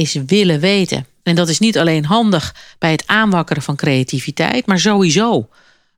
is 0.00 0.12
willen 0.26 0.60
weten. 0.60 1.06
En 1.22 1.34
dat 1.34 1.48
is 1.48 1.58
niet 1.58 1.78
alleen 1.78 2.04
handig 2.04 2.54
bij 2.78 2.90
het 2.90 3.06
aanwakkeren 3.06 3.62
van 3.62 3.76
creativiteit, 3.76 4.66
maar 4.66 4.78
sowieso 4.80 5.48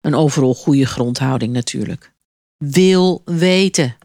een 0.01 0.15
overal 0.15 0.55
goede 0.55 0.87
grondhouding 0.87 1.53
natuurlijk. 1.53 2.13
Wil 2.57 3.23
weten. 3.25 3.97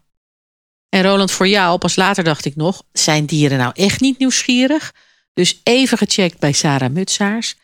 En 0.90 1.04
Roland, 1.04 1.32
voor 1.32 1.48
jou, 1.48 1.78
pas 1.78 1.96
later 1.96 2.24
dacht 2.24 2.46
ik 2.46 2.56
nog, 2.56 2.84
zijn 2.92 3.26
dieren 3.26 3.58
nou 3.58 3.72
echt 3.76 4.02
niet 4.02 4.20
nieuwsgierig? 4.20 4.94
Dus 5.34 5.62
even 5.64 5.98
gecheckt 5.98 6.40
bij 6.40 6.52
Sarah 6.52 6.92
Mutsaars, 6.92 7.56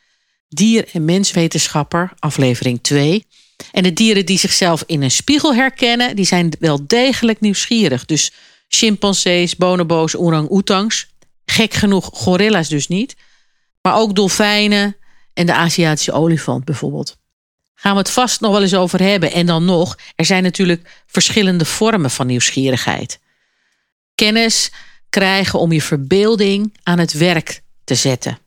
dier- 0.48 0.90
en 0.94 1.06
menswetenschapper, 1.06 2.14
aflevering 2.20 2.80
2. 2.82 3.26
En 3.72 3.84
de 3.84 3.94
dieren 3.94 4.26
die 4.26 4.40
zichzelf 4.40 4.84
in 4.86 5.02
een 5.02 5.12
spiegel 5.12 5.56
herkennen, 5.56 6.16
die 6.16 6.26
zijn 6.26 6.52
wel 6.60 6.88
degelijk 6.88 7.40
nieuwsgierig. 7.40 8.06
Dus 8.06 8.32
chimpansees, 8.68 9.56
bonobo's, 9.56 10.16
orang-oetangs. 10.16 11.08
Gek 11.54 11.74
genoeg 11.74 12.10
gorilla's 12.14 12.68
dus 12.70 12.88
niet. 12.88 13.16
Maar 13.82 13.96
ook 13.96 14.16
dolfijnen 14.16 14.98
en 15.34 15.46
de 15.46 15.54
Aziatische 15.54 16.12
olifant 16.12 16.66
bijvoorbeeld. 16.66 17.18
Gaan 17.74 17.92
we 17.92 17.98
het 17.98 18.10
vast 18.10 18.42
nog 18.42 18.52
wel 18.52 18.62
eens 18.62 18.76
over 18.76 19.02
hebben. 19.02 19.32
En 19.32 19.46
dan 19.46 19.66
nog, 19.66 19.98
er 20.16 20.26
zijn 20.26 20.44
natuurlijk 20.44 21.04
verschillende 21.06 21.66
vormen 21.66 22.12
van 22.12 22.28
nieuwsgierigheid. 22.28 23.20
Kennis 24.16 24.72
krijgen 25.10 25.60
om 25.60 25.72
je 25.72 25.82
verbeelding 25.82 26.78
aan 26.84 27.00
het 27.00 27.14
werk 27.14 27.62
te 27.84 27.96
zetten. 27.96 28.38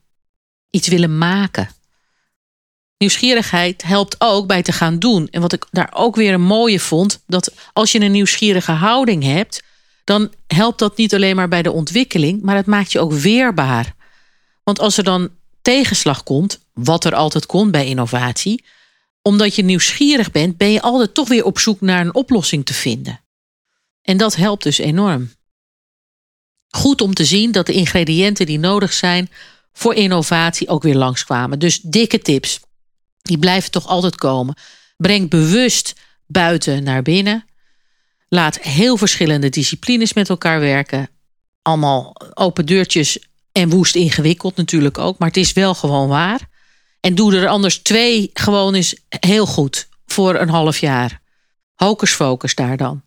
Iets 0.69 0.87
willen 0.87 1.17
maken. 1.17 1.69
Nieuwsgierigheid 2.97 3.83
helpt 3.83 4.15
ook 4.17 4.47
bij 4.47 4.61
te 4.61 4.71
gaan 4.71 4.99
doen. 4.99 5.27
En 5.27 5.41
wat 5.41 5.53
ik 5.53 5.65
daar 5.71 5.91
ook 5.93 6.15
weer 6.15 6.33
een 6.33 6.41
mooie 6.41 6.79
vond, 6.79 7.23
dat 7.27 7.53
als 7.73 7.91
je 7.91 7.99
een 7.99 8.11
nieuwsgierige 8.11 8.71
houding 8.71 9.23
hebt, 9.23 9.63
dan 10.07 10.33
helpt 10.47 10.79
dat 10.79 10.97
niet 10.97 11.13
alleen 11.13 11.35
maar 11.35 11.47
bij 11.47 11.61
de 11.61 11.71
ontwikkeling, 11.71 12.41
maar 12.41 12.55
het 12.55 12.65
maakt 12.65 12.91
je 12.91 12.99
ook 12.99 13.11
weerbaar. 13.11 13.95
Want 14.63 14.79
als 14.79 14.97
er 14.97 15.03
dan 15.03 15.29
tegenslag 15.61 16.23
komt, 16.23 16.59
wat 16.73 17.05
er 17.05 17.15
altijd 17.15 17.45
komt 17.45 17.71
bij 17.71 17.85
innovatie, 17.85 18.63
omdat 19.21 19.55
je 19.55 19.63
nieuwsgierig 19.63 20.31
bent, 20.31 20.57
ben 20.57 20.71
je 20.71 20.81
altijd 20.81 21.13
toch 21.13 21.27
weer 21.27 21.45
op 21.45 21.59
zoek 21.59 21.81
naar 21.81 22.01
een 22.01 22.15
oplossing 22.15 22.65
te 22.65 22.73
vinden. 22.73 23.21
En 24.01 24.17
dat 24.17 24.35
helpt 24.35 24.63
dus 24.63 24.77
enorm. 24.77 25.31
Goed 26.67 27.01
om 27.01 27.13
te 27.13 27.25
zien 27.25 27.51
dat 27.51 27.65
de 27.65 27.73
ingrediënten 27.73 28.45
die 28.45 28.59
nodig 28.59 28.93
zijn 28.93 29.29
voor 29.73 29.93
innovatie 29.93 30.67
ook 30.67 30.83
weer 30.83 30.95
langskwamen. 30.95 31.59
Dus 31.59 31.81
dikke 31.81 32.19
tips. 32.19 32.59
Die 33.21 33.39
blijven 33.39 33.71
toch 33.71 33.87
altijd 33.87 34.15
komen. 34.15 34.55
Breng 34.97 35.29
bewust 35.29 35.93
buiten 36.27 36.83
naar 36.83 37.01
binnen. 37.01 37.46
Laat 38.29 38.59
heel 38.59 38.97
verschillende 38.97 39.49
disciplines 39.49 40.13
met 40.13 40.29
elkaar 40.29 40.59
werken. 40.59 41.09
Allemaal 41.61 42.15
open 42.33 42.65
deurtjes 42.65 43.19
En 43.51 43.69
woest 43.69 43.95
ingewikkeld 43.95 44.55
natuurlijk 44.55 44.97
ook, 44.97 45.17
maar 45.17 45.27
het 45.27 45.37
is 45.37 45.53
wel 45.53 45.73
gewoon 45.73 46.07
waar. 46.07 46.39
En 46.99 47.15
doe 47.15 47.35
er 47.35 47.47
anders 47.47 47.77
twee 47.77 48.29
gewoon 48.33 48.73
eens 48.73 48.95
heel 49.07 49.45
goed 49.45 49.87
voor 50.05 50.35
een 50.35 50.49
half 50.49 50.77
jaar. 50.77 51.21
Hocus 51.75 52.11
focus 52.11 52.55
daar 52.55 52.77
dan. 52.77 53.03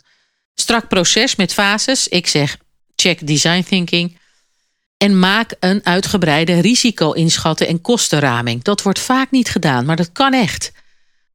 Strak 0.53 0.87
proces 0.87 1.35
met 1.35 1.53
fases. 1.53 2.07
Ik 2.07 2.27
zeg 2.27 2.57
check 2.95 3.27
design 3.27 3.63
thinking. 3.63 4.17
En 4.97 5.19
maak 5.19 5.55
een 5.59 5.85
uitgebreide 5.85 6.59
risico-inschatten 6.59 7.67
en 7.67 7.81
kostenraming. 7.81 8.63
Dat 8.63 8.81
wordt 8.81 8.99
vaak 8.99 9.31
niet 9.31 9.49
gedaan, 9.49 9.85
maar 9.85 9.95
dat 9.95 10.11
kan 10.11 10.33
echt. 10.33 10.71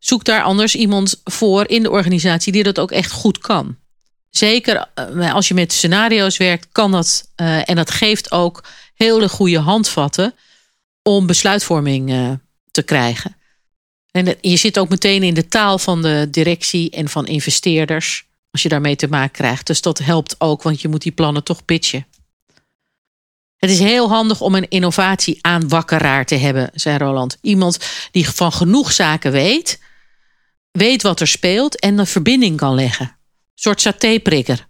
Zoek 0.06 0.24
daar 0.24 0.42
anders 0.42 0.74
iemand 0.74 1.20
voor 1.24 1.68
in 1.68 1.82
de 1.82 1.90
organisatie 1.90 2.52
die 2.52 2.62
dat 2.62 2.78
ook 2.78 2.90
echt 2.90 3.10
goed 3.10 3.38
kan. 3.38 3.76
Zeker 4.30 4.88
eh, 4.94 5.34
als 5.34 5.48
je 5.48 5.54
met 5.54 5.72
scenario's 5.72 6.36
werkt, 6.36 6.68
kan 6.72 6.92
dat. 6.92 7.30
Uh, 7.36 7.68
en 7.68 7.76
dat 7.76 7.90
geeft 7.90 8.30
ook 8.30 8.64
hele 8.94 9.28
goede 9.28 9.58
handvatten 9.58 10.34
om 11.02 11.26
besluitvorming 11.26 12.10
uh, 12.10 12.32
te 12.70 12.82
krijgen. 12.82 13.36
En 14.10 14.36
je 14.40 14.56
zit 14.56 14.78
ook 14.78 14.88
meteen 14.88 15.22
in 15.22 15.34
de 15.34 15.48
taal 15.48 15.78
van 15.78 16.02
de 16.02 16.28
directie 16.30 16.90
en 16.90 17.08
van 17.08 17.26
investeerders. 17.26 18.26
Als 18.50 18.62
je 18.62 18.68
daarmee 18.68 18.96
te 18.96 19.08
maken 19.08 19.30
krijgt. 19.30 19.66
Dus 19.66 19.80
dat 19.80 19.98
helpt 19.98 20.34
ook, 20.38 20.62
want 20.62 20.80
je 20.80 20.88
moet 20.88 21.02
die 21.02 21.12
plannen 21.12 21.44
toch 21.44 21.64
pitchen. 21.64 22.06
Het 23.56 23.70
is 23.70 23.78
heel 23.78 24.08
handig 24.08 24.40
om 24.40 24.54
een 24.54 24.68
innovatie 24.68 25.38
aanwakkeraar 25.40 26.26
te 26.26 26.34
hebben, 26.34 26.70
zei 26.74 26.98
Roland. 26.98 27.38
Iemand 27.40 27.78
die 28.10 28.28
van 28.30 28.52
genoeg 28.52 28.92
zaken 28.92 29.32
weet, 29.32 29.84
weet 30.76 31.02
wat 31.02 31.20
er 31.20 31.26
speelt 31.26 31.80
en 31.80 31.98
een 31.98 32.06
verbinding 32.06 32.56
kan 32.56 32.74
leggen. 32.74 33.06
Een 33.06 33.52
soort 33.54 33.80
satéprikker. 33.80 34.68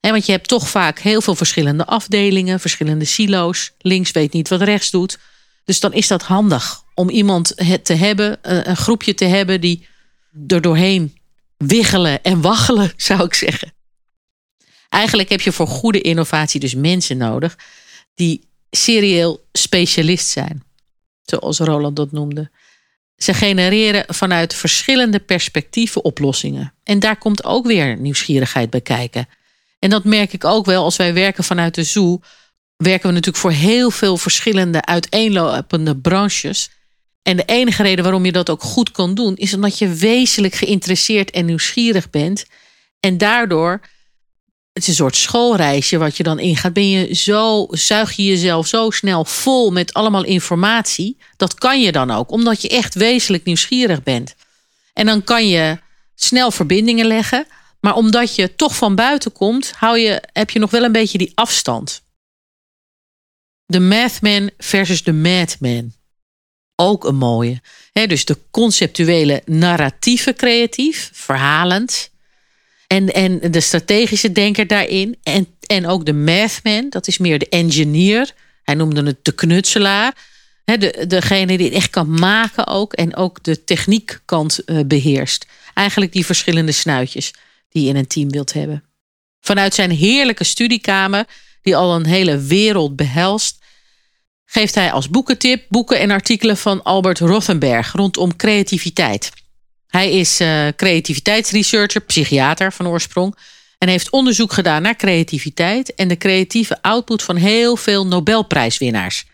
want 0.00 0.26
je 0.26 0.32
hebt 0.32 0.48
toch 0.48 0.68
vaak 0.68 0.98
heel 0.98 1.20
veel 1.20 1.34
verschillende 1.34 1.86
afdelingen, 1.86 2.60
verschillende 2.60 3.04
silo's. 3.04 3.72
Links 3.78 4.10
weet 4.10 4.32
niet 4.32 4.48
wat 4.48 4.62
rechts 4.62 4.90
doet. 4.90 5.18
Dus 5.64 5.80
dan 5.80 5.92
is 5.92 6.06
dat 6.06 6.22
handig 6.22 6.82
om 6.94 7.08
iemand 7.10 7.56
te 7.82 7.94
hebben, 7.94 8.38
een 8.42 8.76
groepje 8.76 9.14
te 9.14 9.24
hebben 9.24 9.60
die 9.60 9.86
er 10.46 10.60
doorheen 10.60 11.18
wiggelen 11.56 12.22
en 12.22 12.40
waggelen, 12.40 12.92
zou 13.08 13.24
ik 13.24 13.34
zeggen. 13.34 13.72
Eigenlijk 14.88 15.28
heb 15.28 15.40
je 15.40 15.52
voor 15.52 15.66
goede 15.66 16.00
innovatie 16.00 16.60
dus 16.60 16.74
mensen 16.74 17.16
nodig 17.16 17.58
die 18.14 18.48
serieel 18.70 19.44
specialist 19.52 20.28
zijn, 20.28 20.62
zoals 21.22 21.58
Roland 21.58 21.96
dat 21.96 22.12
noemde. 22.12 22.50
Ze 23.22 23.34
genereren 23.34 24.04
vanuit 24.14 24.54
verschillende 24.54 25.18
perspectieven 25.18 26.04
oplossingen. 26.04 26.74
En 26.84 26.98
daar 26.98 27.16
komt 27.16 27.44
ook 27.44 27.66
weer 27.66 27.96
nieuwsgierigheid 27.96 28.70
bij 28.70 28.80
kijken. 28.80 29.28
En 29.78 29.90
dat 29.90 30.04
merk 30.04 30.32
ik 30.32 30.44
ook 30.44 30.66
wel 30.66 30.84
als 30.84 30.96
wij 30.96 31.14
werken 31.14 31.44
vanuit 31.44 31.74
de 31.74 31.84
zoo. 31.84 32.20
Werken 32.76 33.08
we 33.08 33.14
natuurlijk 33.14 33.42
voor 33.42 33.52
heel 33.52 33.90
veel 33.90 34.16
verschillende 34.16 34.84
uiteenlopende 34.84 35.96
branches. 35.96 36.70
En 37.22 37.36
de 37.36 37.44
enige 37.44 37.82
reden 37.82 38.04
waarom 38.04 38.24
je 38.24 38.32
dat 38.32 38.50
ook 38.50 38.62
goed 38.62 38.90
kan 38.90 39.14
doen, 39.14 39.36
is 39.36 39.54
omdat 39.54 39.78
je 39.78 39.88
wezenlijk 39.88 40.54
geïnteresseerd 40.54 41.30
en 41.30 41.44
nieuwsgierig 41.44 42.10
bent. 42.10 42.46
En 43.00 43.18
daardoor 43.18 43.80
het 44.72 44.82
is 44.82 44.88
een 44.88 44.94
soort 44.94 45.16
schoolreisje 45.16 45.98
wat 45.98 46.16
je 46.16 46.22
dan 46.22 46.38
ingaat. 46.38 46.72
Ben 46.72 46.88
je 46.88 47.14
zo, 47.14 47.66
zuig 47.70 48.12
je 48.12 48.24
jezelf 48.24 48.66
zo 48.66 48.90
snel 48.90 49.24
vol 49.24 49.70
met 49.70 49.92
allemaal 49.92 50.24
informatie. 50.24 51.16
Dat 51.36 51.54
kan 51.54 51.80
je 51.80 51.92
dan 51.92 52.10
ook, 52.10 52.30
omdat 52.30 52.62
je 52.62 52.68
echt 52.68 52.94
wezenlijk 52.94 53.44
nieuwsgierig 53.44 54.02
bent. 54.02 54.34
En 54.92 55.06
dan 55.06 55.24
kan 55.24 55.48
je 55.48 55.78
snel 56.14 56.50
verbindingen 56.50 57.06
leggen. 57.06 57.46
Maar 57.80 57.94
omdat 57.94 58.34
je 58.34 58.54
toch 58.56 58.76
van 58.76 58.94
buiten 58.94 59.32
komt, 59.32 59.72
hou 59.76 59.98
je, 59.98 60.22
heb 60.32 60.50
je 60.50 60.58
nog 60.58 60.70
wel 60.70 60.84
een 60.84 60.92
beetje 60.92 61.18
die 61.18 61.32
afstand. 61.34 62.02
De 63.66 63.80
mathman 63.80 64.50
versus 64.58 65.02
de 65.02 65.12
madman. 65.12 65.92
Ook 66.76 67.04
een 67.04 67.16
mooie. 67.16 67.60
dus 67.92 68.24
de 68.24 68.38
conceptuele 68.50 69.42
narratieve 69.44 70.32
creatief, 70.32 71.10
verhalend. 71.12 72.11
En, 72.92 73.12
en 73.12 73.50
de 73.50 73.60
strategische 73.60 74.32
denker 74.32 74.66
daarin. 74.66 75.16
En, 75.22 75.46
en 75.66 75.86
ook 75.86 76.06
de 76.06 76.12
mathman, 76.12 76.90
dat 76.90 77.06
is 77.06 77.18
meer 77.18 77.38
de 77.38 77.48
engineer. 77.48 78.32
Hij 78.62 78.74
noemde 78.74 79.02
het 79.02 79.24
de 79.24 79.32
knutselaar. 79.32 80.14
de, 80.64 81.04
degene 81.08 81.56
die 81.56 81.66
het 81.66 81.76
echt 81.76 81.90
kan 81.90 82.10
maken 82.10 82.66
ook. 82.66 82.92
En 82.92 83.16
ook 83.16 83.42
de 83.42 83.64
techniekkant 83.64 84.60
uh, 84.66 84.80
beheerst. 84.86 85.46
Eigenlijk 85.74 86.12
die 86.12 86.26
verschillende 86.26 86.72
snuitjes 86.72 87.34
die 87.68 87.82
je 87.82 87.88
in 87.88 87.96
een 87.96 88.06
team 88.06 88.30
wilt 88.30 88.52
hebben. 88.52 88.84
Vanuit 89.40 89.74
zijn 89.74 89.90
heerlijke 89.90 90.44
studiekamer, 90.44 91.24
die 91.62 91.76
al 91.76 91.94
een 91.94 92.06
hele 92.06 92.38
wereld 92.38 92.96
behelst, 92.96 93.58
geeft 94.44 94.74
hij 94.74 94.92
als 94.92 95.08
boekentip 95.08 95.64
boeken 95.68 95.98
en 95.98 96.10
artikelen 96.10 96.56
van 96.56 96.82
Albert 96.82 97.18
Rothenberg 97.18 97.92
rondom 97.92 98.36
creativiteit. 98.36 99.30
Hij 99.92 100.12
is 100.12 100.40
uh, 100.40 100.68
creativiteitsresearcher, 100.76 102.00
psychiater 102.00 102.72
van 102.72 102.88
oorsprong. 102.88 103.36
En 103.78 103.88
heeft 103.88 104.10
onderzoek 104.10 104.52
gedaan 104.52 104.82
naar 104.82 104.96
creativiteit 104.96 105.94
en 105.94 106.08
de 106.08 106.16
creatieve 106.16 106.82
output 106.82 107.22
van 107.22 107.36
heel 107.36 107.76
veel 107.76 108.06
Nobelprijswinnaars. 108.06 109.24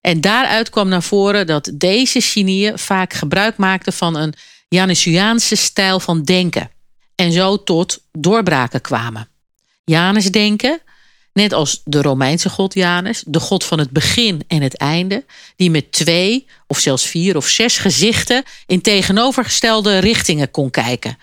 En 0.00 0.20
daaruit 0.20 0.70
kwam 0.70 0.88
naar 0.88 1.02
voren 1.02 1.46
dat 1.46 1.70
deze 1.74 2.20
genieën 2.20 2.78
vaak 2.78 3.12
gebruik 3.12 3.56
maakten 3.56 3.92
van 3.92 4.16
een 4.16 4.34
Janesiaanse 4.68 5.54
stijl 5.56 6.00
van 6.00 6.22
denken. 6.22 6.70
En 7.14 7.32
zo 7.32 7.62
tot 7.62 7.98
doorbraken 8.12 8.80
kwamen. 8.80 9.28
Janus 9.84 10.30
denken 10.30 10.80
Net 11.36 11.52
als 11.52 11.80
de 11.84 12.02
Romeinse 12.02 12.48
god 12.48 12.74
Janus, 12.74 13.22
de 13.26 13.40
god 13.40 13.64
van 13.64 13.78
het 13.78 13.90
begin 13.90 14.42
en 14.48 14.62
het 14.62 14.76
einde, 14.76 15.24
die 15.56 15.70
met 15.70 15.92
twee 15.92 16.46
of 16.66 16.78
zelfs 16.78 17.06
vier 17.06 17.36
of 17.36 17.46
zes 17.46 17.78
gezichten 17.78 18.42
in 18.66 18.80
tegenovergestelde 18.80 19.98
richtingen 19.98 20.50
kon 20.50 20.70
kijken. 20.70 21.18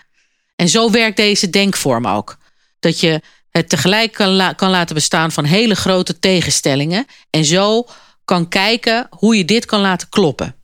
En 0.56 0.68
zo 0.68 0.90
werkt 0.90 1.16
deze 1.16 1.50
denkvorm 1.50 2.06
ook. 2.06 2.38
Dat 2.80 3.00
je 3.00 3.20
het 3.50 3.68
tegelijk 3.68 4.12
kan, 4.12 4.54
kan 4.56 4.70
laten 4.70 4.94
bestaan 4.94 5.32
van 5.32 5.44
hele 5.44 5.74
grote 5.74 6.18
tegenstellingen 6.18 7.06
en 7.30 7.44
zo 7.44 7.86
kan 8.24 8.48
kijken 8.48 9.06
hoe 9.10 9.36
je 9.36 9.44
dit 9.44 9.64
kan 9.64 9.80
laten 9.80 10.08
kloppen. 10.08 10.54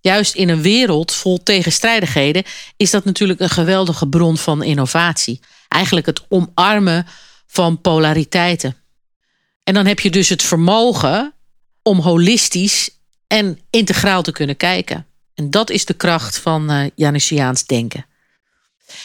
Juist 0.00 0.34
in 0.34 0.48
een 0.48 0.62
wereld 0.62 1.12
vol 1.12 1.42
tegenstrijdigheden 1.42 2.44
is 2.76 2.90
dat 2.90 3.04
natuurlijk 3.04 3.40
een 3.40 3.50
geweldige 3.50 4.08
bron 4.08 4.36
van 4.36 4.62
innovatie. 4.62 5.40
Eigenlijk 5.68 6.06
het 6.06 6.22
omarmen 6.28 7.06
van 7.46 7.80
polariteiten. 7.80 8.79
En 9.70 9.76
dan 9.76 9.86
heb 9.86 10.00
je 10.00 10.10
dus 10.10 10.28
het 10.28 10.42
vermogen 10.42 11.32
om 11.82 11.98
holistisch 11.98 12.90
en 13.26 13.60
integraal 13.70 14.22
te 14.22 14.32
kunnen 14.32 14.56
kijken. 14.56 15.06
En 15.34 15.50
dat 15.50 15.70
is 15.70 15.84
de 15.84 15.94
kracht 15.94 16.38
van 16.38 16.72
uh, 16.72 16.86
Janusiaans 16.94 17.64
denken. 17.64 18.06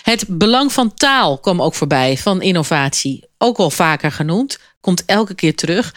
Het 0.03 0.25
belang 0.27 0.73
van 0.73 0.93
taal 0.93 1.37
kwam 1.37 1.61
ook 1.61 1.73
voorbij, 1.75 2.17
van 2.17 2.41
innovatie. 2.41 3.27
Ook 3.37 3.57
al 3.57 3.69
vaker 3.69 4.11
genoemd, 4.11 4.59
komt 4.81 5.05
elke 5.05 5.33
keer 5.35 5.55
terug. 5.55 5.95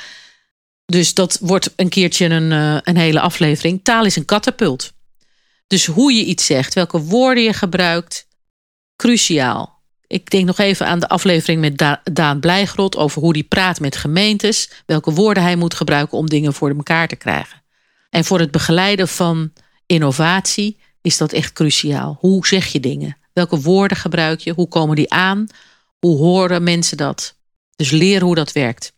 Dus 0.86 1.14
dat 1.14 1.38
wordt 1.40 1.72
een 1.76 1.88
keertje 1.88 2.26
een, 2.26 2.50
uh, 2.50 2.78
een 2.82 2.96
hele 2.96 3.20
aflevering. 3.20 3.80
Taal 3.82 4.04
is 4.04 4.16
een 4.16 4.24
katapult. 4.24 4.92
Dus 5.66 5.86
hoe 5.86 6.12
je 6.12 6.24
iets 6.24 6.46
zegt, 6.46 6.74
welke 6.74 7.00
woorden 7.00 7.42
je 7.42 7.52
gebruikt, 7.52 8.26
cruciaal. 8.96 9.77
Ik 10.08 10.30
denk 10.30 10.46
nog 10.46 10.58
even 10.58 10.86
aan 10.86 10.98
de 10.98 11.08
aflevering 11.08 11.60
met 11.60 11.98
Daan 12.12 12.40
Blijgrot 12.40 12.96
over 12.96 13.20
hoe 13.20 13.32
hij 13.32 13.42
praat 13.42 13.80
met 13.80 13.96
gemeentes, 13.96 14.70
welke 14.86 15.12
woorden 15.12 15.42
hij 15.42 15.56
moet 15.56 15.74
gebruiken 15.74 16.18
om 16.18 16.28
dingen 16.28 16.54
voor 16.54 16.70
elkaar 16.70 17.08
te 17.08 17.16
krijgen. 17.16 17.62
En 18.10 18.24
voor 18.24 18.38
het 18.38 18.50
begeleiden 18.50 19.08
van 19.08 19.52
innovatie 19.86 20.78
is 21.02 21.16
dat 21.16 21.32
echt 21.32 21.52
cruciaal. 21.52 22.16
Hoe 22.20 22.46
zeg 22.46 22.66
je 22.66 22.80
dingen? 22.80 23.16
Welke 23.32 23.60
woorden 23.60 23.96
gebruik 23.96 24.40
je? 24.40 24.52
Hoe 24.52 24.68
komen 24.68 24.96
die 24.96 25.12
aan? 25.12 25.46
Hoe 25.98 26.16
horen 26.16 26.62
mensen 26.62 26.96
dat? 26.96 27.36
Dus 27.76 27.90
leer 27.90 28.22
hoe 28.22 28.34
dat 28.34 28.52
werkt. 28.52 28.92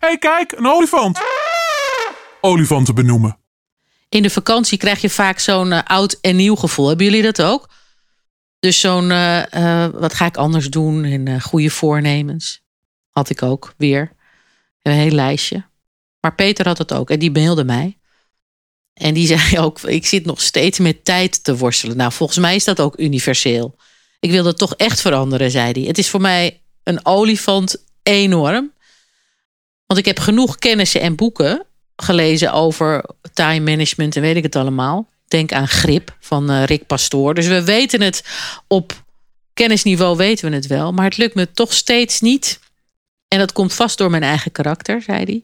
Hey, 0.00 0.18
kijk, 0.18 0.52
een 0.52 0.66
olifant. 0.66 1.20
Olifanten 2.40 2.94
benoemen. 2.94 3.38
In 4.08 4.22
de 4.22 4.30
vakantie 4.30 4.78
krijg 4.78 5.00
je 5.00 5.10
vaak 5.10 5.38
zo'n 5.38 5.72
eh, 5.72 5.82
oud 5.84 6.18
en 6.20 6.36
nieuw 6.36 6.56
gevoel. 6.56 6.88
Hebben 6.88 7.06
jullie 7.06 7.22
dat 7.22 7.42
ook? 7.42 7.68
Dus 8.62 8.80
zo'n, 8.80 9.10
uh, 9.10 9.86
wat 9.92 10.14
ga 10.14 10.26
ik 10.26 10.36
anders 10.36 10.70
doen? 10.70 11.04
En 11.04 11.26
uh, 11.26 11.40
goede 11.40 11.70
voornemens. 11.70 12.62
Had 13.10 13.30
ik 13.30 13.42
ook 13.42 13.74
weer. 13.76 14.12
Een 14.82 14.92
heel 14.92 15.10
lijstje. 15.10 15.64
Maar 16.20 16.34
Peter 16.34 16.66
had 16.66 16.78
het 16.78 16.92
ook. 16.92 17.10
En 17.10 17.18
die 17.18 17.30
mailde 17.30 17.64
mij. 17.64 17.98
En 18.94 19.14
die 19.14 19.26
zei 19.36 19.58
ook, 19.58 19.80
ik 19.80 20.06
zit 20.06 20.24
nog 20.24 20.40
steeds 20.40 20.78
met 20.78 21.04
tijd 21.04 21.44
te 21.44 21.56
worstelen. 21.56 21.96
Nou, 21.96 22.12
volgens 22.12 22.38
mij 22.38 22.54
is 22.54 22.64
dat 22.64 22.80
ook 22.80 22.98
universeel. 22.98 23.76
Ik 24.20 24.30
wil 24.30 24.44
dat 24.44 24.58
toch 24.58 24.74
echt 24.74 25.00
veranderen, 25.00 25.50
zei 25.50 25.72
hij. 25.72 25.82
Het 25.82 25.98
is 25.98 26.08
voor 26.08 26.20
mij 26.20 26.60
een 26.82 27.06
olifant 27.06 27.84
enorm. 28.02 28.72
Want 29.86 30.00
ik 30.00 30.06
heb 30.06 30.18
genoeg 30.18 30.58
kennissen 30.58 31.00
en 31.00 31.16
boeken 31.16 31.66
gelezen 31.96 32.52
over 32.52 33.04
time 33.32 33.70
management 33.70 34.16
en 34.16 34.22
weet 34.22 34.36
ik 34.36 34.42
het 34.42 34.56
allemaal. 34.56 35.08
Denk 35.32 35.52
aan 35.52 35.68
Grip 35.68 36.16
van 36.20 36.50
uh, 36.50 36.64
Rick 36.64 36.86
Pastoor. 36.86 37.34
Dus 37.34 37.46
we 37.46 37.64
weten 37.64 38.00
het 38.00 38.24
op 38.66 39.04
kennisniveau 39.52 40.16
weten 40.16 40.50
we 40.50 40.56
het 40.56 40.66
wel. 40.66 40.92
Maar 40.92 41.04
het 41.04 41.16
lukt 41.16 41.34
me 41.34 41.52
toch 41.52 41.72
steeds 41.72 42.20
niet. 42.20 42.60
En 43.28 43.38
dat 43.38 43.52
komt 43.52 43.74
vast 43.74 43.98
door 43.98 44.10
mijn 44.10 44.22
eigen 44.22 44.52
karakter, 44.52 45.02
zei 45.02 45.24
hij. 45.24 45.42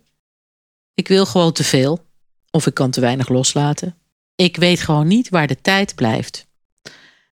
Ik 0.95 1.09
wil 1.09 1.27
gewoon 1.27 1.53
te 1.53 1.65
veel. 1.65 2.05
Of 2.51 2.67
ik 2.67 2.75
kan 2.75 2.91
te 2.91 3.01
weinig 3.01 3.29
loslaten. 3.29 3.97
Ik 4.35 4.57
weet 4.57 4.81
gewoon 4.81 5.07
niet 5.07 5.29
waar 5.29 5.47
de 5.47 5.61
tijd 5.61 5.95
blijft. 5.95 6.47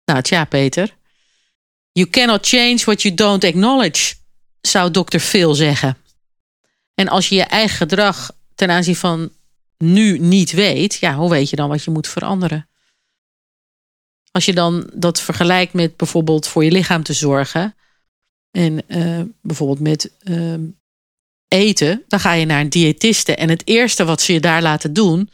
Nou, 0.05 0.21
tja, 0.21 0.45
Peter. 0.45 0.95
You 1.91 2.09
cannot 2.09 2.47
change 2.47 2.77
what 2.77 3.01
you 3.01 3.13
don't 3.13 3.43
acknowledge, 3.43 4.15
zou 4.61 4.91
dokter 4.91 5.19
Phil 5.19 5.53
zeggen. 5.53 5.97
En 6.93 7.07
als 7.07 7.29
je 7.29 7.35
je 7.35 7.43
eigen 7.43 7.77
gedrag 7.77 8.31
ten 8.55 8.69
aanzien 8.69 8.95
van 8.95 9.31
nu 9.77 10.19
niet 10.19 10.51
weet, 10.51 10.95
ja, 10.95 11.15
hoe 11.15 11.29
weet 11.29 11.49
je 11.49 11.55
dan 11.55 11.69
wat 11.69 11.83
je 11.83 11.91
moet 11.91 12.07
veranderen? 12.07 12.69
Als 14.31 14.45
je 14.45 14.53
dan 14.53 14.89
dat 14.93 15.21
vergelijkt 15.21 15.73
met 15.73 15.97
bijvoorbeeld 15.97 16.47
voor 16.47 16.63
je 16.63 16.71
lichaam 16.71 17.03
te 17.03 17.13
zorgen 17.13 17.75
en 18.51 18.81
uh, 18.87 19.21
bijvoorbeeld 19.41 19.79
met 19.79 20.11
uh, 20.23 20.53
eten, 21.47 22.03
dan 22.07 22.19
ga 22.19 22.33
je 22.33 22.45
naar 22.45 22.61
een 22.61 22.69
diëtiste 22.69 23.35
en 23.35 23.49
het 23.49 23.67
eerste 23.67 24.05
wat 24.05 24.21
ze 24.21 24.33
je 24.33 24.39
daar 24.39 24.61
laten 24.61 24.93
doen 24.93 25.29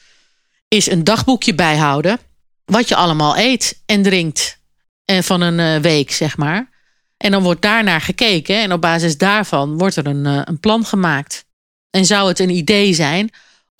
is 0.67 0.89
een 0.89 1.03
dagboekje 1.03 1.55
bijhouden 1.55 2.19
wat 2.65 2.87
je 2.87 2.95
allemaal 2.95 3.37
eet 3.37 3.81
en 3.85 4.01
drinkt 4.03 4.59
en 5.05 5.23
van 5.23 5.41
een 5.41 5.75
uh, 5.75 5.81
week, 5.81 6.11
zeg 6.11 6.37
maar. 6.37 6.69
En 7.17 7.31
dan 7.31 7.43
wordt 7.43 7.61
daarnaar 7.61 8.01
gekeken 8.01 8.61
en 8.61 8.73
op 8.73 8.81
basis 8.81 9.17
daarvan 9.17 9.77
wordt 9.77 9.95
er 9.95 10.07
een, 10.07 10.25
een 10.25 10.59
plan 10.59 10.85
gemaakt. 10.85 11.45
En 11.89 12.05
zou 12.05 12.27
het 12.27 12.39
een 12.39 12.49
idee 12.49 12.93
zijn 12.93 13.29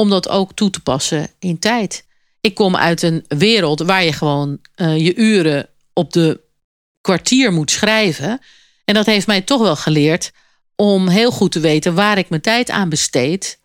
om 0.01 0.09
dat 0.09 0.29
ook 0.29 0.53
toe 0.53 0.69
te 0.69 0.79
passen 0.79 1.29
in 1.39 1.59
tijd? 1.59 2.05
Ik 2.41 2.55
kom 2.55 2.75
uit 2.75 3.01
een 3.01 3.25
wereld 3.27 3.79
waar 3.79 4.03
je 4.03 4.13
gewoon 4.13 4.59
uh, 4.75 4.97
je 4.97 5.15
uren 5.15 5.69
op 5.93 6.13
de 6.13 6.39
kwartier 7.01 7.53
moet 7.53 7.71
schrijven. 7.71 8.39
En 8.85 8.93
dat 8.93 9.05
heeft 9.05 9.27
mij 9.27 9.41
toch 9.41 9.61
wel 9.61 9.75
geleerd 9.75 10.31
om 10.75 11.07
heel 11.07 11.31
goed 11.31 11.51
te 11.51 11.59
weten 11.59 11.93
waar 11.93 12.17
ik 12.17 12.29
mijn 12.29 12.41
tijd 12.41 12.69
aan 12.69 12.89
besteed. 12.89 13.59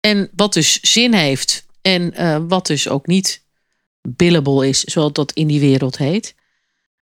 En 0.00 0.30
wat 0.36 0.52
dus 0.52 0.80
zin 0.80 1.12
heeft. 1.14 1.66
En 1.82 2.14
uh, 2.20 2.38
wat 2.48 2.66
dus 2.66 2.88
ook 2.88 3.06
niet 3.06 3.44
billable 4.02 4.68
is, 4.68 4.80
zoals 4.80 5.12
dat 5.12 5.32
in 5.32 5.46
die 5.46 5.60
wereld 5.60 5.98
heet. 5.98 6.34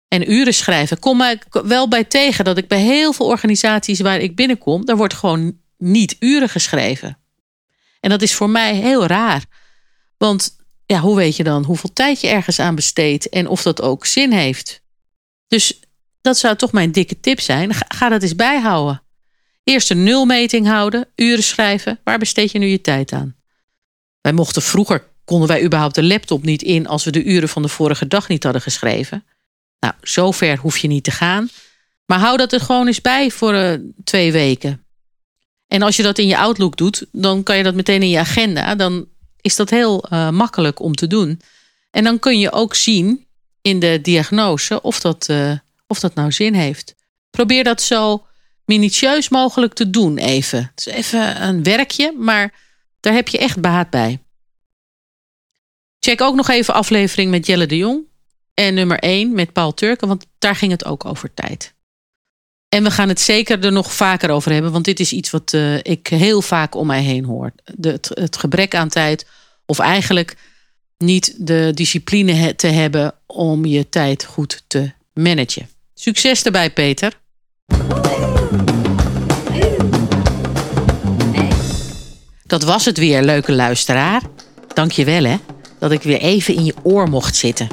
En 0.07 0.31
uren 0.31 0.53
schrijven. 0.53 0.99
Kom 0.99 1.21
ik 1.21 1.45
wel 1.49 1.87
bij 1.87 2.03
tegen 2.03 2.45
dat 2.45 2.57
ik 2.57 2.67
bij 2.67 2.81
heel 2.81 3.13
veel 3.13 3.25
organisaties 3.25 3.99
waar 3.99 4.19
ik 4.19 4.35
binnenkom, 4.35 4.85
daar 4.85 4.97
wordt 4.97 5.13
gewoon 5.13 5.57
niet 5.77 6.15
uren 6.19 6.49
geschreven. 6.49 7.17
En 8.05 8.11
dat 8.11 8.21
is 8.21 8.33
voor 8.33 8.49
mij 8.49 8.75
heel 8.75 9.05
raar. 9.05 9.45
Want 10.17 10.55
ja, 10.85 10.99
hoe 10.99 11.15
weet 11.15 11.35
je 11.35 11.43
dan 11.43 11.63
hoeveel 11.63 11.93
tijd 11.93 12.21
je 12.21 12.27
ergens 12.27 12.59
aan 12.59 12.75
besteedt 12.75 13.29
en 13.29 13.47
of 13.47 13.61
dat 13.61 13.81
ook 13.81 14.05
zin 14.05 14.31
heeft? 14.31 14.81
Dus 15.47 15.79
dat 16.21 16.37
zou 16.37 16.55
toch 16.55 16.71
mijn 16.71 16.91
dikke 16.91 17.19
tip 17.19 17.39
zijn. 17.39 17.73
Ga, 17.73 18.09
dat 18.09 18.21
eens 18.21 18.35
bijhouden. 18.35 19.03
Eerst 19.63 19.89
een 19.89 20.03
nulmeting 20.03 20.67
houden, 20.67 21.07
uren 21.15 21.43
schrijven. 21.43 21.99
Waar 22.03 22.17
besteed 22.17 22.51
je 22.51 22.59
nu 22.59 22.67
je 22.67 22.81
tijd 22.81 23.11
aan? 23.11 23.35
Wij 24.21 24.33
mochten 24.33 24.61
vroeger, 24.61 25.07
konden 25.23 25.47
wij 25.47 25.63
überhaupt 25.63 25.95
de 25.95 26.03
laptop 26.03 26.43
niet 26.43 26.61
in 26.61 26.87
als 26.87 27.03
we 27.03 27.11
de 27.11 27.23
uren 27.23 27.49
van 27.49 27.61
de 27.61 27.67
vorige 27.67 28.07
dag 28.07 28.27
niet 28.27 28.43
hadden 28.43 28.61
geschreven. 28.61 29.25
Nou, 29.79 29.93
zover 30.01 30.57
hoef 30.57 30.77
je 30.77 30.87
niet 30.87 31.03
te 31.03 31.11
gaan. 31.11 31.49
Maar 32.05 32.19
hou 32.19 32.37
dat 32.37 32.53
er 32.53 32.61
gewoon 32.61 32.87
eens 32.87 33.01
bij 33.01 33.31
voor 33.31 33.53
uh, 33.53 33.73
twee 34.03 34.31
weken. 34.31 34.84
En 35.67 35.81
als 35.81 35.95
je 35.95 36.03
dat 36.03 36.17
in 36.17 36.27
je 36.27 36.37
Outlook 36.37 36.77
doet, 36.77 37.05
dan 37.11 37.43
kan 37.43 37.57
je 37.57 37.63
dat 37.63 37.75
meteen 37.75 38.01
in 38.01 38.09
je 38.09 38.19
agenda. 38.19 38.75
Dan 38.75 39.07
is 39.41 39.55
dat 39.55 39.69
heel 39.69 40.05
uh, 40.09 40.29
makkelijk 40.29 40.79
om 40.79 40.95
te 40.95 41.07
doen. 41.07 41.41
En 41.91 42.03
dan 42.03 42.19
kun 42.19 42.39
je 42.39 42.51
ook 42.51 42.75
zien 42.75 43.25
in 43.61 43.79
de 43.79 43.99
diagnose 44.01 44.81
of 44.81 44.99
dat, 44.99 45.27
uh, 45.29 45.51
of 45.87 45.99
dat 45.99 46.15
nou 46.15 46.31
zin 46.31 46.53
heeft. 46.53 46.95
Probeer 47.29 47.63
dat 47.63 47.81
zo 47.81 48.25
minutieus 48.65 49.29
mogelijk 49.29 49.73
te 49.73 49.89
doen 49.89 50.17
even. 50.17 50.71
Het 50.75 50.87
is 50.87 50.93
even 50.93 51.43
een 51.43 51.63
werkje, 51.63 52.13
maar 52.17 52.53
daar 52.99 53.13
heb 53.13 53.27
je 53.27 53.37
echt 53.37 53.61
baat 53.61 53.89
bij. 53.89 54.19
Check 55.99 56.21
ook 56.21 56.35
nog 56.35 56.49
even 56.49 56.73
aflevering 56.73 57.31
met 57.31 57.45
Jelle 57.45 57.65
de 57.65 57.77
Jong. 57.77 58.03
En 58.53 58.73
nummer 58.73 58.99
1 58.99 59.33
met 59.33 59.53
Paul 59.53 59.73
Turken, 59.73 60.07
want 60.07 60.25
daar 60.39 60.55
ging 60.55 60.71
het 60.71 60.85
ook 60.85 61.05
over 61.05 61.33
tijd. 61.33 61.74
En 62.69 62.83
we 62.83 62.91
gaan 62.91 63.09
het 63.09 63.21
zeker 63.21 63.65
er 63.65 63.71
nog 63.71 63.93
vaker 63.93 64.29
over 64.29 64.51
hebben, 64.51 64.71
want 64.71 64.85
dit 64.85 64.99
is 64.99 65.11
iets 65.11 65.29
wat 65.29 65.53
uh, 65.53 65.77
ik 65.77 66.07
heel 66.07 66.41
vaak 66.41 66.75
om 66.75 66.87
mij 66.87 67.01
heen 67.01 67.25
hoor. 67.25 67.51
De, 67.75 67.89
het, 67.89 68.11
het, 68.13 68.37
gebrek 68.37 68.75
aan 68.75 68.89
tijd, 68.89 69.25
of 69.65 69.79
eigenlijk 69.79 70.37
niet 70.97 71.35
de 71.37 71.71
discipline 71.73 72.55
te 72.55 72.67
hebben 72.67 73.13
om 73.25 73.65
je 73.65 73.89
tijd 73.89 74.25
goed 74.25 74.63
te 74.67 74.91
managen. 75.13 75.69
Succes 75.93 76.43
erbij, 76.43 76.71
Peter. 76.71 77.19
Dat 82.43 82.63
was 82.63 82.85
het 82.85 82.97
weer, 82.97 83.23
leuke 83.23 83.51
luisteraar. 83.51 84.21
Dank 84.73 84.91
je 84.91 85.05
wel, 85.05 85.23
hè, 85.23 85.37
dat 85.79 85.91
ik 85.91 86.01
weer 86.01 86.19
even 86.19 86.55
in 86.55 86.65
je 86.65 86.73
oor 86.83 87.09
mocht 87.09 87.35
zitten. 87.35 87.67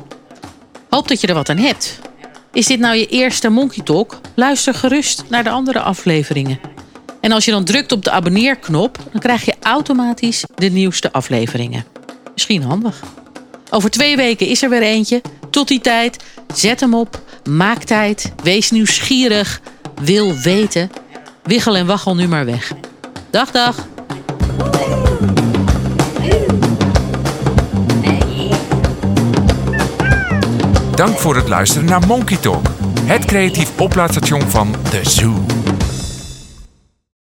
Hoop 0.88 1.08
dat 1.08 1.20
je 1.20 1.26
er 1.26 1.34
wat 1.34 1.48
aan 1.48 1.56
hebt. 1.56 1.98
Is 2.52 2.66
dit 2.66 2.78
nou 2.78 2.96
je 2.96 3.06
eerste 3.06 3.48
Monkey 3.48 3.84
Talk? 3.84 4.20
Luister 4.34 4.74
gerust 4.74 5.24
naar 5.28 5.44
de 5.44 5.50
andere 5.50 5.80
afleveringen. 5.80 6.60
En 7.20 7.32
als 7.32 7.44
je 7.44 7.50
dan 7.50 7.64
drukt 7.64 7.92
op 7.92 8.04
de 8.04 8.10
abonneerknop, 8.10 8.98
dan 9.12 9.20
krijg 9.20 9.44
je 9.44 9.54
automatisch 9.60 10.44
de 10.54 10.68
nieuwste 10.68 11.12
afleveringen. 11.12 11.84
Misschien 12.32 12.62
handig. 12.62 13.02
Over 13.70 13.90
twee 13.90 14.16
weken 14.16 14.46
is 14.46 14.62
er 14.62 14.68
weer 14.68 14.82
eentje. 14.82 15.20
Tot 15.50 15.68
die 15.68 15.80
tijd, 15.80 16.24
zet 16.54 16.80
hem 16.80 16.94
op, 16.94 17.20
maak 17.48 17.82
tijd, 17.82 18.32
wees 18.42 18.70
nieuwsgierig, 18.70 19.60
wil 20.02 20.34
weten. 20.34 20.90
Wiggel 21.42 21.76
en 21.76 21.86
waggel 21.86 22.14
nu 22.14 22.28
maar 22.28 22.44
weg. 22.44 22.72
Dag, 23.30 23.50
dag. 23.50 23.86
Dank 30.94 31.18
voor 31.18 31.36
het 31.36 31.48
luisteren 31.48 31.84
naar 31.84 32.06
Monkey 32.06 32.36
Talk, 32.36 32.66
het 33.04 33.24
creatief 33.24 33.80
oplaadstation 33.80 34.40
van 34.50 34.74
The 34.90 35.00
Zoo. 35.02 35.32